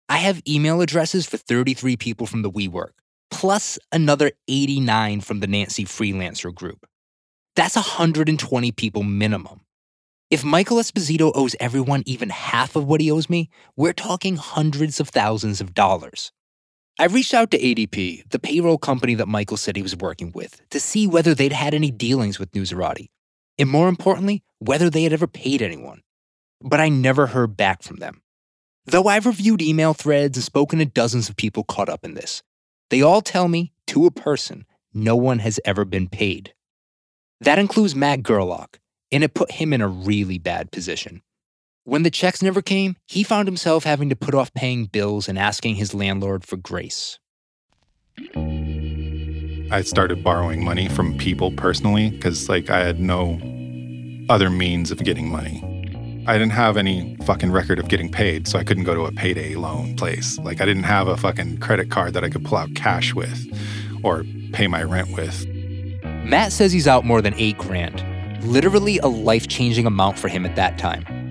I 0.09 0.17
have 0.17 0.41
email 0.45 0.81
addresses 0.81 1.25
for 1.25 1.37
33 1.37 1.95
people 1.95 2.27
from 2.27 2.41
the 2.41 2.51
WeWork, 2.51 2.91
plus 3.31 3.79
another 3.93 4.31
89 4.49 5.21
from 5.21 5.39
the 5.39 5.47
Nancy 5.47 5.85
Freelancer 5.85 6.53
group. 6.53 6.85
That's 7.55 7.77
120 7.77 8.73
people 8.73 9.03
minimum. 9.03 9.61
If 10.29 10.43
Michael 10.43 10.77
Esposito 10.77 11.31
owes 11.33 11.55
everyone 11.61 12.03
even 12.05 12.29
half 12.29 12.75
of 12.75 12.85
what 12.85 12.99
he 12.99 13.09
owes 13.09 13.29
me, 13.29 13.49
we're 13.77 13.93
talking 13.93 14.35
hundreds 14.35 14.99
of 14.99 15.07
thousands 15.07 15.61
of 15.61 15.73
dollars. 15.73 16.33
I 16.97 17.05
reached 17.07 17.33
out 17.33 17.51
to 17.51 17.59
ADP, 17.59 18.29
the 18.29 18.39
payroll 18.39 18.77
company 18.77 19.15
that 19.15 19.27
Michael 19.27 19.57
said 19.57 19.75
he 19.75 19.81
was 19.81 19.97
working 19.97 20.31
with, 20.33 20.61
to 20.69 20.79
see 20.79 21.07
whether 21.07 21.35
they'd 21.35 21.51
had 21.51 21.73
any 21.73 21.91
dealings 21.91 22.39
with 22.39 22.53
Newsarati, 22.53 23.09
and 23.57 23.69
more 23.69 23.89
importantly, 23.89 24.43
whether 24.59 24.89
they 24.89 25.03
had 25.03 25.11
ever 25.11 25.27
paid 25.27 25.61
anyone. 25.61 26.03
But 26.61 26.79
I 26.79 26.87
never 26.87 27.27
heard 27.27 27.57
back 27.57 27.83
from 27.83 27.97
them. 27.97 28.21
Though 28.85 29.07
I've 29.07 29.25
reviewed 29.25 29.61
email 29.61 29.93
threads 29.93 30.37
and 30.37 30.43
spoken 30.43 30.79
to 30.79 30.85
dozens 30.85 31.27
of 31.27 31.35
people 31.35 31.65
caught 31.65 31.89
up 31.89 32.05
in 32.05 32.13
this, 32.13 32.43
they 32.89 33.01
all 33.01 33.21
tell 33.21 33.49
me, 33.49 33.73
to 33.87 34.05
a 34.05 34.11
person, 34.11 34.65
no 34.93 35.17
one 35.17 35.39
has 35.39 35.59
ever 35.65 35.83
been 35.83 36.07
paid. 36.07 36.53
That 37.41 37.59
includes 37.59 37.93
Matt 37.93 38.23
Gerlach, 38.23 38.79
and 39.11 39.21
it 39.21 39.33
put 39.33 39.51
him 39.51 39.73
in 39.73 39.81
a 39.81 39.87
really 39.89 40.37
bad 40.37 40.71
position. 40.71 41.21
When 41.87 42.01
the 42.01 42.09
checks 42.09 42.41
never 42.41 42.63
came, 42.63 42.95
he 43.05 43.21
found 43.21 43.47
himself 43.47 43.83
having 43.83 44.09
to 44.09 44.15
put 44.15 44.33
off 44.33 44.51
paying 44.55 44.87
bills 44.87 45.29
and 45.29 45.37
asking 45.37 45.75
his 45.75 45.93
landlord 45.93 46.43
for 46.43 46.57
grace. 46.57 47.19
I 49.71 49.83
started 49.83 50.23
borrowing 50.23 50.63
money 50.63 50.89
from 50.89 51.15
people 51.15 51.51
personally 51.51 52.09
because, 52.09 52.49
like, 52.49 52.71
I 52.71 52.79
had 52.79 52.99
no 52.99 53.39
other 54.29 54.49
means 54.49 54.89
of 54.89 55.03
getting 55.03 55.29
money. 55.29 55.61
I 56.25 56.39
didn't 56.39 56.53
have 56.53 56.75
any 56.75 57.17
fucking 57.23 57.51
record 57.51 57.77
of 57.77 57.87
getting 57.87 58.11
paid, 58.11 58.47
so 58.47 58.57
I 58.57 58.63
couldn't 58.63 58.85
go 58.85 58.95
to 58.95 59.05
a 59.05 59.11
payday 59.11 59.53
loan 59.53 59.95
place. 59.95 60.39
Like, 60.39 60.61
I 60.61 60.65
didn't 60.65 60.85
have 60.85 61.07
a 61.07 61.15
fucking 61.15 61.59
credit 61.59 61.91
card 61.91 62.15
that 62.15 62.23
I 62.23 62.29
could 62.29 62.43
pull 62.43 62.57
out 62.57 62.73
cash 62.73 63.13
with 63.13 63.45
or 64.01 64.23
pay 64.53 64.65
my 64.65 64.81
rent 64.81 65.15
with. 65.15 65.45
Matt 66.03 66.51
says 66.51 66.71
he's 66.71 66.87
out 66.87 67.05
more 67.05 67.21
than 67.21 67.35
eight 67.35 67.59
grand, 67.59 68.03
literally 68.43 68.97
a 68.97 69.07
life 69.07 69.47
changing 69.47 69.85
amount 69.85 70.17
for 70.17 70.29
him 70.29 70.47
at 70.47 70.55
that 70.55 70.79
time. 70.79 71.24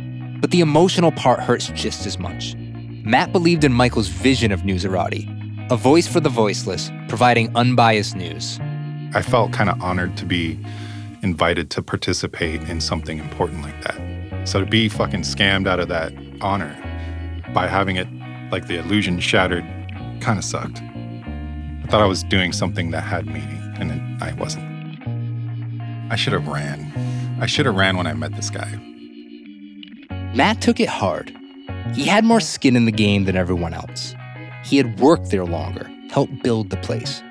But 0.44 0.50
the 0.50 0.60
emotional 0.60 1.10
part 1.10 1.40
hurts 1.40 1.68
just 1.68 2.04
as 2.04 2.18
much. 2.18 2.54
Matt 3.02 3.32
believed 3.32 3.64
in 3.64 3.72
Michael's 3.72 4.08
vision 4.08 4.52
of 4.52 4.60
Newsarati, 4.60 5.26
a 5.70 5.76
voice 5.76 6.06
for 6.06 6.20
the 6.20 6.28
voiceless, 6.28 6.92
providing 7.08 7.50
unbiased 7.56 8.14
news. 8.14 8.60
I 9.14 9.22
felt 9.22 9.54
kind 9.54 9.70
of 9.70 9.80
honored 9.80 10.18
to 10.18 10.26
be 10.26 10.58
invited 11.22 11.70
to 11.70 11.82
participate 11.82 12.60
in 12.64 12.82
something 12.82 13.18
important 13.18 13.62
like 13.62 13.80
that. 13.84 14.46
So 14.46 14.60
to 14.60 14.66
be 14.66 14.90
fucking 14.90 15.22
scammed 15.22 15.66
out 15.66 15.80
of 15.80 15.88
that 15.88 16.12
honor 16.42 16.76
by 17.54 17.66
having 17.66 17.96
it, 17.96 18.06
like 18.52 18.66
the 18.66 18.76
illusion 18.76 19.20
shattered, 19.20 19.64
kind 20.20 20.38
of 20.38 20.44
sucked. 20.44 20.82
I 20.82 21.86
thought 21.88 22.02
I 22.02 22.06
was 22.06 22.22
doing 22.22 22.52
something 22.52 22.90
that 22.90 23.00
had 23.00 23.24
meaning, 23.24 23.62
and 23.80 24.22
I 24.22 24.34
wasn't. 24.34 24.66
I 26.12 26.16
should 26.16 26.34
have 26.34 26.46
ran. 26.46 27.38
I 27.40 27.46
should 27.46 27.64
have 27.64 27.76
ran 27.76 27.96
when 27.96 28.06
I 28.06 28.12
met 28.12 28.36
this 28.36 28.50
guy. 28.50 28.78
Matt 30.34 30.60
took 30.60 30.80
it 30.80 30.88
hard. 30.88 31.32
He 31.94 32.06
had 32.06 32.24
more 32.24 32.40
skin 32.40 32.74
in 32.74 32.86
the 32.86 32.92
game 32.92 33.24
than 33.24 33.36
everyone 33.36 33.72
else. 33.72 34.16
He 34.64 34.78
had 34.78 34.98
worked 34.98 35.30
there 35.30 35.44
longer, 35.44 35.88
helped 36.10 36.42
build 36.42 36.70
the 36.70 36.76
place. 36.78 37.22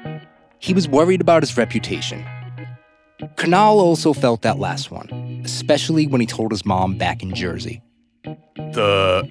He 0.59 0.73
was 0.73 0.87
worried 0.87 1.19
about 1.19 1.43
his 1.43 1.57
reputation. 1.57 2.23
Kunal 3.35 3.75
also 3.75 4.13
felt 4.13 4.41
that 4.43 4.57
last 4.57 4.89
one, 4.89 5.41
especially 5.43 6.07
when 6.07 6.21
he 6.21 6.27
told 6.27 6.51
his 6.51 6.65
mom 6.65 6.97
back 6.97 7.21
in 7.21 7.35
Jersey. 7.35 7.81
The 8.55 9.29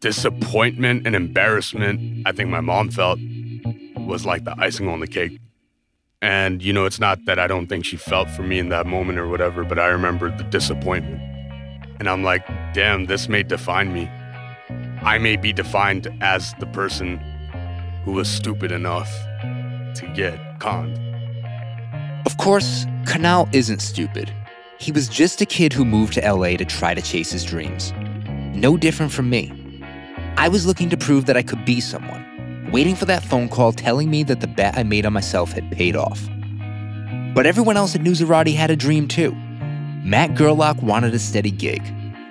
disappointment 0.00 1.06
and 1.06 1.14
embarrassment 1.14 2.26
I 2.26 2.32
think 2.32 2.48
my 2.48 2.60
mom 2.60 2.90
felt 2.90 3.18
was 3.98 4.24
like 4.24 4.44
the 4.44 4.54
icing 4.58 4.88
on 4.88 5.00
the 5.00 5.06
cake. 5.06 5.38
And, 6.22 6.62
you 6.62 6.72
know, 6.72 6.86
it's 6.86 7.00
not 7.00 7.22
that 7.26 7.38
I 7.38 7.48
don't 7.48 7.66
think 7.66 7.84
she 7.84 7.98
felt 7.98 8.30
for 8.30 8.42
me 8.44 8.58
in 8.58 8.70
that 8.70 8.86
moment 8.86 9.18
or 9.18 9.28
whatever, 9.28 9.62
but 9.62 9.78
I 9.78 9.88
remember 9.88 10.34
the 10.34 10.44
disappointment. 10.44 11.33
And 11.98 12.08
I'm 12.08 12.22
like, 12.22 12.46
damn, 12.74 13.06
this 13.06 13.28
may 13.28 13.42
define 13.42 13.92
me. 13.92 14.08
I 15.02 15.18
may 15.18 15.36
be 15.36 15.52
defined 15.52 16.08
as 16.20 16.54
the 16.60 16.66
person 16.66 17.18
who 18.04 18.12
was 18.12 18.28
stupid 18.28 18.72
enough 18.72 19.10
to 19.94 20.12
get 20.14 20.38
conned. 20.60 20.98
Of 22.26 22.36
course, 22.38 22.86
Kunal 23.04 23.52
isn't 23.54 23.80
stupid. 23.80 24.32
He 24.78 24.92
was 24.92 25.08
just 25.08 25.40
a 25.40 25.46
kid 25.46 25.72
who 25.72 25.84
moved 25.84 26.14
to 26.14 26.32
LA 26.32 26.56
to 26.56 26.64
try 26.64 26.94
to 26.94 27.02
chase 27.02 27.30
his 27.30 27.44
dreams. 27.44 27.92
No 28.54 28.76
different 28.76 29.12
from 29.12 29.30
me. 29.30 29.52
I 30.36 30.48
was 30.48 30.66
looking 30.66 30.90
to 30.90 30.96
prove 30.96 31.26
that 31.26 31.36
I 31.36 31.42
could 31.42 31.64
be 31.64 31.80
someone, 31.80 32.68
waiting 32.72 32.96
for 32.96 33.04
that 33.04 33.22
phone 33.22 33.48
call 33.48 33.72
telling 33.72 34.10
me 34.10 34.24
that 34.24 34.40
the 34.40 34.46
bet 34.46 34.76
I 34.76 34.82
made 34.82 35.06
on 35.06 35.12
myself 35.12 35.52
had 35.52 35.70
paid 35.70 35.96
off. 35.96 36.28
But 37.34 37.46
everyone 37.46 37.76
else 37.76 37.94
at 37.94 38.00
Newsarati 38.00 38.54
had 38.54 38.70
a 38.70 38.76
dream 38.76 39.06
too. 39.06 39.36
Matt 40.04 40.34
Gerlach 40.34 40.82
wanted 40.82 41.14
a 41.14 41.18
steady 41.18 41.50
gig. 41.50 41.82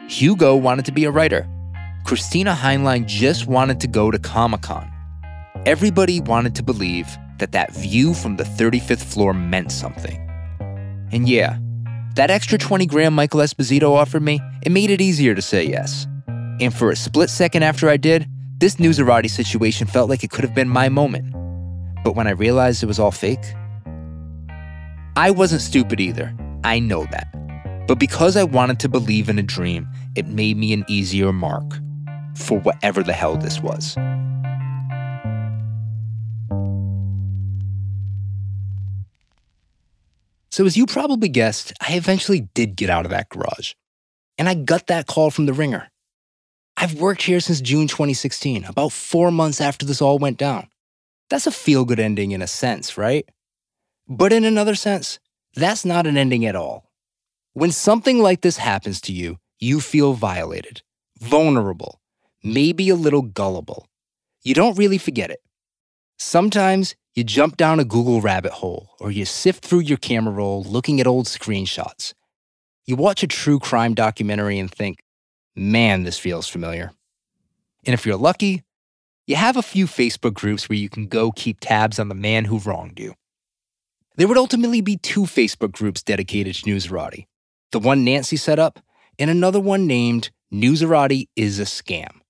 Hugo 0.07 0.55
wanted 0.55 0.85
to 0.85 0.91
be 0.91 1.05
a 1.05 1.11
writer. 1.11 1.49
Christina 2.05 2.53
Heinlein 2.53 3.07
just 3.07 3.47
wanted 3.47 3.79
to 3.79 3.87
go 3.87 4.11
to 4.11 4.19
Comic 4.19 4.61
Con. 4.61 4.91
Everybody 5.65 6.19
wanted 6.19 6.53
to 6.53 6.61
believe 6.61 7.07
that 7.39 7.53
that 7.53 7.73
view 7.73 8.13
from 8.13 8.35
the 8.35 8.43
35th 8.43 9.01
floor 9.01 9.33
meant 9.33 9.71
something. 9.71 10.19
And 11.11 11.27
yeah, 11.27 11.57
that 12.13 12.29
extra 12.29 12.59
20 12.59 12.85
grand 12.85 13.15
Michael 13.15 13.39
Esposito 13.39 13.89
offered 13.89 14.21
me, 14.21 14.39
it 14.61 14.71
made 14.71 14.91
it 14.91 15.01
easier 15.01 15.33
to 15.33 15.41
say 15.41 15.65
yes. 15.65 16.05
And 16.27 16.71
for 16.71 16.91
a 16.91 16.95
split 16.95 17.31
second 17.31 17.63
after 17.63 17.89
I 17.89 17.97
did, 17.97 18.27
this 18.59 18.75
Newsarati 18.75 19.31
situation 19.31 19.87
felt 19.87 20.11
like 20.11 20.23
it 20.23 20.29
could 20.29 20.43
have 20.43 20.53
been 20.53 20.69
my 20.69 20.89
moment. 20.89 21.33
But 22.03 22.15
when 22.15 22.27
I 22.27 22.33
realized 22.33 22.83
it 22.83 22.85
was 22.85 22.99
all 22.99 23.09
fake, 23.09 23.55
I 25.15 25.31
wasn't 25.31 25.61
stupid 25.61 25.99
either. 25.99 26.35
I 26.63 26.77
know 26.77 27.07
that. 27.09 27.33
But 27.85 27.99
because 27.99 28.37
I 28.37 28.45
wanted 28.45 28.79
to 28.79 28.89
believe 28.89 29.27
in 29.27 29.37
a 29.37 29.43
dream, 29.43 29.87
it 30.15 30.27
made 30.27 30.57
me 30.57 30.71
an 30.71 30.85
easier 30.87 31.33
mark 31.33 31.79
for 32.35 32.59
whatever 32.59 33.03
the 33.03 33.13
hell 33.13 33.35
this 33.35 33.59
was. 33.59 33.97
So, 40.49 40.65
as 40.65 40.77
you 40.77 40.85
probably 40.85 41.29
guessed, 41.29 41.73
I 41.81 41.93
eventually 41.93 42.47
did 42.53 42.75
get 42.75 42.89
out 42.89 43.05
of 43.05 43.11
that 43.11 43.29
garage. 43.29 43.73
And 44.37 44.47
I 44.47 44.53
got 44.53 44.87
that 44.87 45.07
call 45.07 45.29
from 45.29 45.45
the 45.45 45.53
ringer. 45.53 45.89
I've 46.77 47.01
worked 47.01 47.23
here 47.23 47.39
since 47.39 47.59
June 47.59 47.87
2016, 47.87 48.63
about 48.65 48.91
four 48.91 49.29
months 49.31 49.59
after 49.59 49.85
this 49.85 50.01
all 50.01 50.19
went 50.19 50.37
down. 50.37 50.67
That's 51.29 51.47
a 51.47 51.51
feel 51.51 51.85
good 51.85 51.99
ending 51.99 52.31
in 52.31 52.41
a 52.41 52.47
sense, 52.47 52.97
right? 52.97 53.27
But 54.07 54.31
in 54.31 54.45
another 54.45 54.75
sense, 54.75 55.19
that's 55.55 55.85
not 55.85 56.07
an 56.07 56.17
ending 56.17 56.45
at 56.45 56.55
all. 56.55 56.92
When 57.55 57.71
something 57.71 58.19
like 58.19 58.41
this 58.41 58.57
happens 58.57 58.99
to 59.01 59.13
you, 59.13 59.37
you 59.59 59.79
feel 59.79 60.13
violated, 60.13 60.81
vulnerable, 61.19 62.01
maybe 62.43 62.89
a 62.89 62.95
little 62.95 63.21
gullible. 63.21 63.87
You 64.41 64.55
don't 64.55 64.75
really 64.75 64.97
forget 64.97 65.29
it. 65.29 65.39
Sometimes 66.17 66.95
you 67.13 67.23
jump 67.23 67.55
down 67.55 67.79
a 67.79 67.85
Google 67.85 68.21
rabbit 68.21 68.53
hole 68.53 68.89
or 68.99 69.11
you 69.11 69.23
sift 69.25 69.63
through 69.63 69.81
your 69.81 69.99
camera 69.99 70.33
roll 70.33 70.63
looking 70.63 70.99
at 70.99 71.05
old 71.05 71.27
screenshots. 71.27 72.15
You 72.87 72.95
watch 72.95 73.21
a 73.21 73.27
true 73.27 73.59
crime 73.59 73.93
documentary 73.93 74.57
and 74.57 74.71
think, 74.71 75.03
man, 75.55 76.01
this 76.01 76.17
feels 76.17 76.47
familiar. 76.47 76.91
And 77.85 77.93
if 77.93 78.03
you're 78.03 78.17
lucky, 78.17 78.63
you 79.27 79.35
have 79.35 79.57
a 79.57 79.61
few 79.61 79.85
Facebook 79.85 80.33
groups 80.33 80.67
where 80.67 80.77
you 80.79 80.89
can 80.89 81.05
go 81.05 81.31
keep 81.31 81.59
tabs 81.59 81.99
on 81.99 82.09
the 82.09 82.15
man 82.15 82.45
who 82.45 82.57
wronged 82.57 82.99
you. 82.99 83.13
There 84.15 84.27
would 84.27 84.37
ultimately 84.37 84.81
be 84.81 84.97
two 84.97 85.25
Facebook 85.25 85.73
groups 85.73 86.01
dedicated 86.01 86.55
to 86.55 86.63
Newsarati 86.63 87.27
the 87.73 87.79
one 87.79 88.05
Nancy 88.05 88.37
set 88.37 88.59
up, 88.59 88.79
and 89.19 89.29
another 89.29 89.59
one 89.59 89.85
named 89.85 90.29
Newsarati 90.53 91.27
is 91.35 91.59
a 91.59 91.63
Scam. 91.63 92.21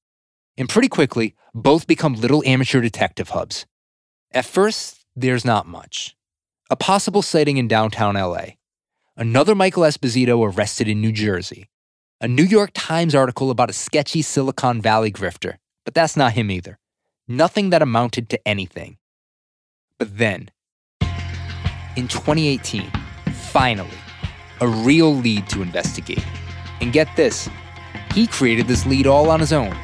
And 0.57 0.67
pretty 0.67 0.87
quickly, 0.87 1.35
both 1.53 1.85
become 1.85 2.15
little 2.15 2.43
amateur 2.45 2.81
detective 2.81 3.29
hubs. 3.29 3.67
At 4.31 4.45
first, 4.45 5.05
there's 5.15 5.45
not 5.45 5.67
much. 5.67 6.15
A 6.71 6.75
possible 6.75 7.21
sighting 7.21 7.57
in 7.57 7.67
downtown 7.67 8.15
LA, 8.15 8.55
another 9.15 9.53
Michael 9.53 9.83
Esposito 9.83 10.41
arrested 10.43 10.87
in 10.87 11.01
New 11.01 11.11
Jersey, 11.11 11.69
a 12.19 12.27
New 12.27 12.43
York 12.43 12.71
Times 12.73 13.13
article 13.13 13.51
about 13.51 13.69
a 13.69 13.73
sketchy 13.73 14.21
Silicon 14.21 14.81
Valley 14.81 15.11
grifter, 15.11 15.57
but 15.83 15.93
that's 15.93 16.17
not 16.17 16.33
him 16.33 16.49
either. 16.49 16.79
Nothing 17.27 17.69
that 17.69 17.81
amounted 17.81 18.29
to 18.29 18.47
anything. 18.47 18.97
But 19.99 20.17
then, 20.17 20.49
in 21.95 22.07
2018, 22.07 22.89
finally, 23.51 23.89
a 24.63 24.67
real 24.67 25.13
lead 25.13 25.45
to 25.49 25.61
investigate. 25.61 26.25
And 26.79 26.93
get 26.93 27.13
this, 27.17 27.49
he 28.13 28.27
created 28.27 28.65
this 28.65 28.85
lead 28.85 29.05
all 29.05 29.29
on 29.29 29.41
his 29.41 29.51
own. 29.51 29.75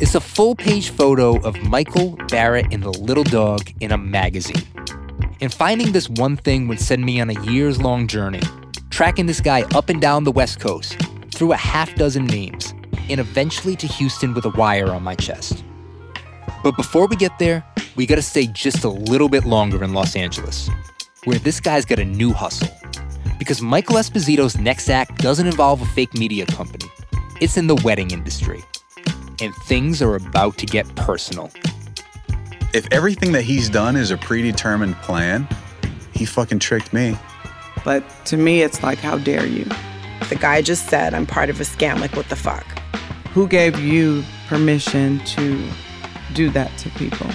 It's 0.00 0.14
a 0.14 0.20
full 0.20 0.54
page 0.54 0.88
photo 0.88 1.38
of 1.42 1.54
Michael, 1.62 2.16
Barrett, 2.28 2.72
and 2.72 2.82
the 2.82 2.90
little 2.90 3.24
dog 3.24 3.70
in 3.80 3.92
a 3.92 3.98
magazine. 3.98 4.62
And 5.42 5.52
finding 5.52 5.92
this 5.92 6.08
one 6.08 6.36
thing 6.36 6.66
would 6.68 6.80
send 6.80 7.04
me 7.04 7.20
on 7.20 7.28
a 7.28 7.40
years 7.42 7.80
long 7.80 8.06
journey, 8.06 8.40
tracking 8.88 9.26
this 9.26 9.40
guy 9.40 9.62
up 9.74 9.90
and 9.90 10.00
down 10.00 10.24
the 10.24 10.32
West 10.32 10.60
Coast, 10.60 10.96
through 11.34 11.52
a 11.52 11.56
half 11.56 11.94
dozen 11.94 12.24
names, 12.24 12.72
and 13.10 13.20
eventually 13.20 13.76
to 13.76 13.86
Houston 13.86 14.32
with 14.32 14.46
a 14.46 14.50
wire 14.50 14.90
on 14.90 15.02
my 15.02 15.14
chest. 15.14 15.62
But 16.64 16.74
before 16.76 17.06
we 17.06 17.16
get 17.16 17.38
there, 17.38 17.64
we 17.96 18.06
gotta 18.06 18.22
stay 18.22 18.46
just 18.46 18.84
a 18.84 18.88
little 18.88 19.28
bit 19.28 19.44
longer 19.44 19.84
in 19.84 19.92
Los 19.92 20.16
Angeles, 20.16 20.70
where 21.24 21.38
this 21.38 21.60
guy's 21.60 21.84
got 21.84 21.98
a 21.98 22.04
new 22.04 22.32
hustle. 22.32 22.68
Because 23.38 23.62
Michael 23.62 23.96
Esposito's 23.96 24.58
next 24.58 24.88
act 24.88 25.18
doesn't 25.18 25.46
involve 25.46 25.82
a 25.82 25.86
fake 25.86 26.14
media 26.14 26.46
company, 26.46 26.90
it's 27.40 27.56
in 27.56 27.66
the 27.66 27.76
wedding 27.84 28.10
industry 28.10 28.62
and 29.42 29.54
things 29.54 30.00
are 30.00 30.14
about 30.14 30.56
to 30.58 30.66
get 30.66 30.86
personal. 30.94 31.50
If 32.72 32.86
everything 32.92 33.32
that 33.32 33.42
he's 33.42 33.68
done 33.68 33.96
is 33.96 34.10
a 34.10 34.16
predetermined 34.16 34.94
plan, 34.96 35.48
he 36.12 36.24
fucking 36.24 36.60
tricked 36.60 36.92
me. 36.92 37.18
But 37.84 38.04
to 38.26 38.36
me, 38.36 38.62
it's 38.62 38.82
like, 38.82 38.98
how 38.98 39.18
dare 39.18 39.44
you? 39.44 39.64
The 40.28 40.36
guy 40.36 40.62
just 40.62 40.88
said, 40.88 41.12
I'm 41.12 41.26
part 41.26 41.50
of 41.50 41.60
a 41.60 41.64
scam. 41.64 42.00
Like, 42.00 42.14
what 42.14 42.28
the 42.28 42.36
fuck? 42.36 42.64
Who 43.34 43.48
gave 43.48 43.78
you 43.80 44.22
permission 44.46 45.18
to 45.20 45.68
do 46.32 46.48
that 46.50 46.76
to 46.78 46.90
people 46.90 47.26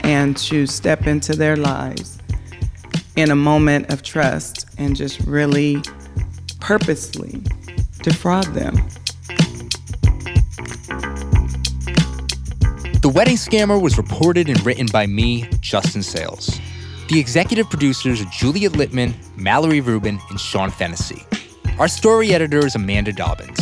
and 0.00 0.36
to 0.38 0.66
step 0.66 1.06
into 1.06 1.34
their 1.34 1.56
lives 1.56 2.15
in 3.16 3.30
a 3.30 3.36
moment 3.36 3.90
of 3.90 4.02
trust 4.02 4.66
and 4.78 4.94
just 4.94 5.20
really 5.20 5.82
purposely 6.60 7.42
defraud 8.02 8.44
them? 8.54 8.74
The 13.02 13.12
Wedding 13.14 13.36
Scammer 13.36 13.80
was 13.80 13.96
reported 13.96 14.48
and 14.48 14.64
written 14.66 14.86
by 14.92 15.06
me, 15.06 15.48
Justin 15.60 16.02
Sayles. 16.02 16.60
The 17.08 17.20
executive 17.20 17.70
producers 17.70 18.20
are 18.20 18.28
Juliet 18.32 18.72
Litman, 18.72 19.14
Mallory 19.36 19.80
Rubin, 19.80 20.18
and 20.28 20.40
Sean 20.40 20.70
Fennessy. 20.70 21.22
Our 21.78 21.88
story 21.88 22.34
editor 22.34 22.66
is 22.66 22.74
Amanda 22.74 23.12
Dobbins. 23.12 23.60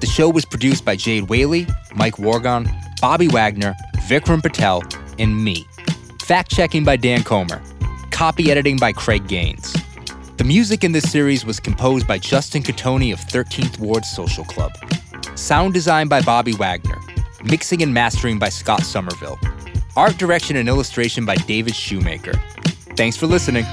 The 0.00 0.06
show 0.06 0.28
was 0.28 0.44
produced 0.44 0.84
by 0.84 0.96
Jade 0.96 1.28
Whaley, 1.28 1.66
Mike 1.94 2.18
Wargon, 2.18 2.68
Bobby 3.00 3.28
Wagner, 3.28 3.76
Vikram 4.08 4.42
Patel, 4.42 4.82
and 5.18 5.44
me. 5.44 5.66
Fact 6.22 6.50
checking 6.50 6.84
by 6.84 6.96
Dan 6.96 7.22
Comer. 7.22 7.62
Copy 8.20 8.50
editing 8.50 8.76
by 8.76 8.92
Craig 8.92 9.26
Gaines. 9.28 9.74
The 10.36 10.44
music 10.44 10.84
in 10.84 10.92
this 10.92 11.10
series 11.10 11.46
was 11.46 11.58
composed 11.58 12.06
by 12.06 12.18
Justin 12.18 12.62
Catoni 12.62 13.14
of 13.14 13.18
13th 13.18 13.78
Ward 13.78 14.04
Social 14.04 14.44
Club. 14.44 14.72
Sound 15.36 15.72
design 15.72 16.06
by 16.06 16.20
Bobby 16.20 16.52
Wagner 16.52 17.00
mixing 17.44 17.82
and 17.82 17.94
mastering 17.94 18.38
by 18.38 18.50
Scott 18.50 18.82
Somerville, 18.82 19.38
art 19.96 20.18
direction 20.18 20.56
and 20.56 20.68
illustration 20.68 21.24
by 21.24 21.34
David 21.36 21.74
Shoemaker. 21.74 22.34
Thanks 22.94 23.16
for 23.16 23.26
listening. 23.26 23.64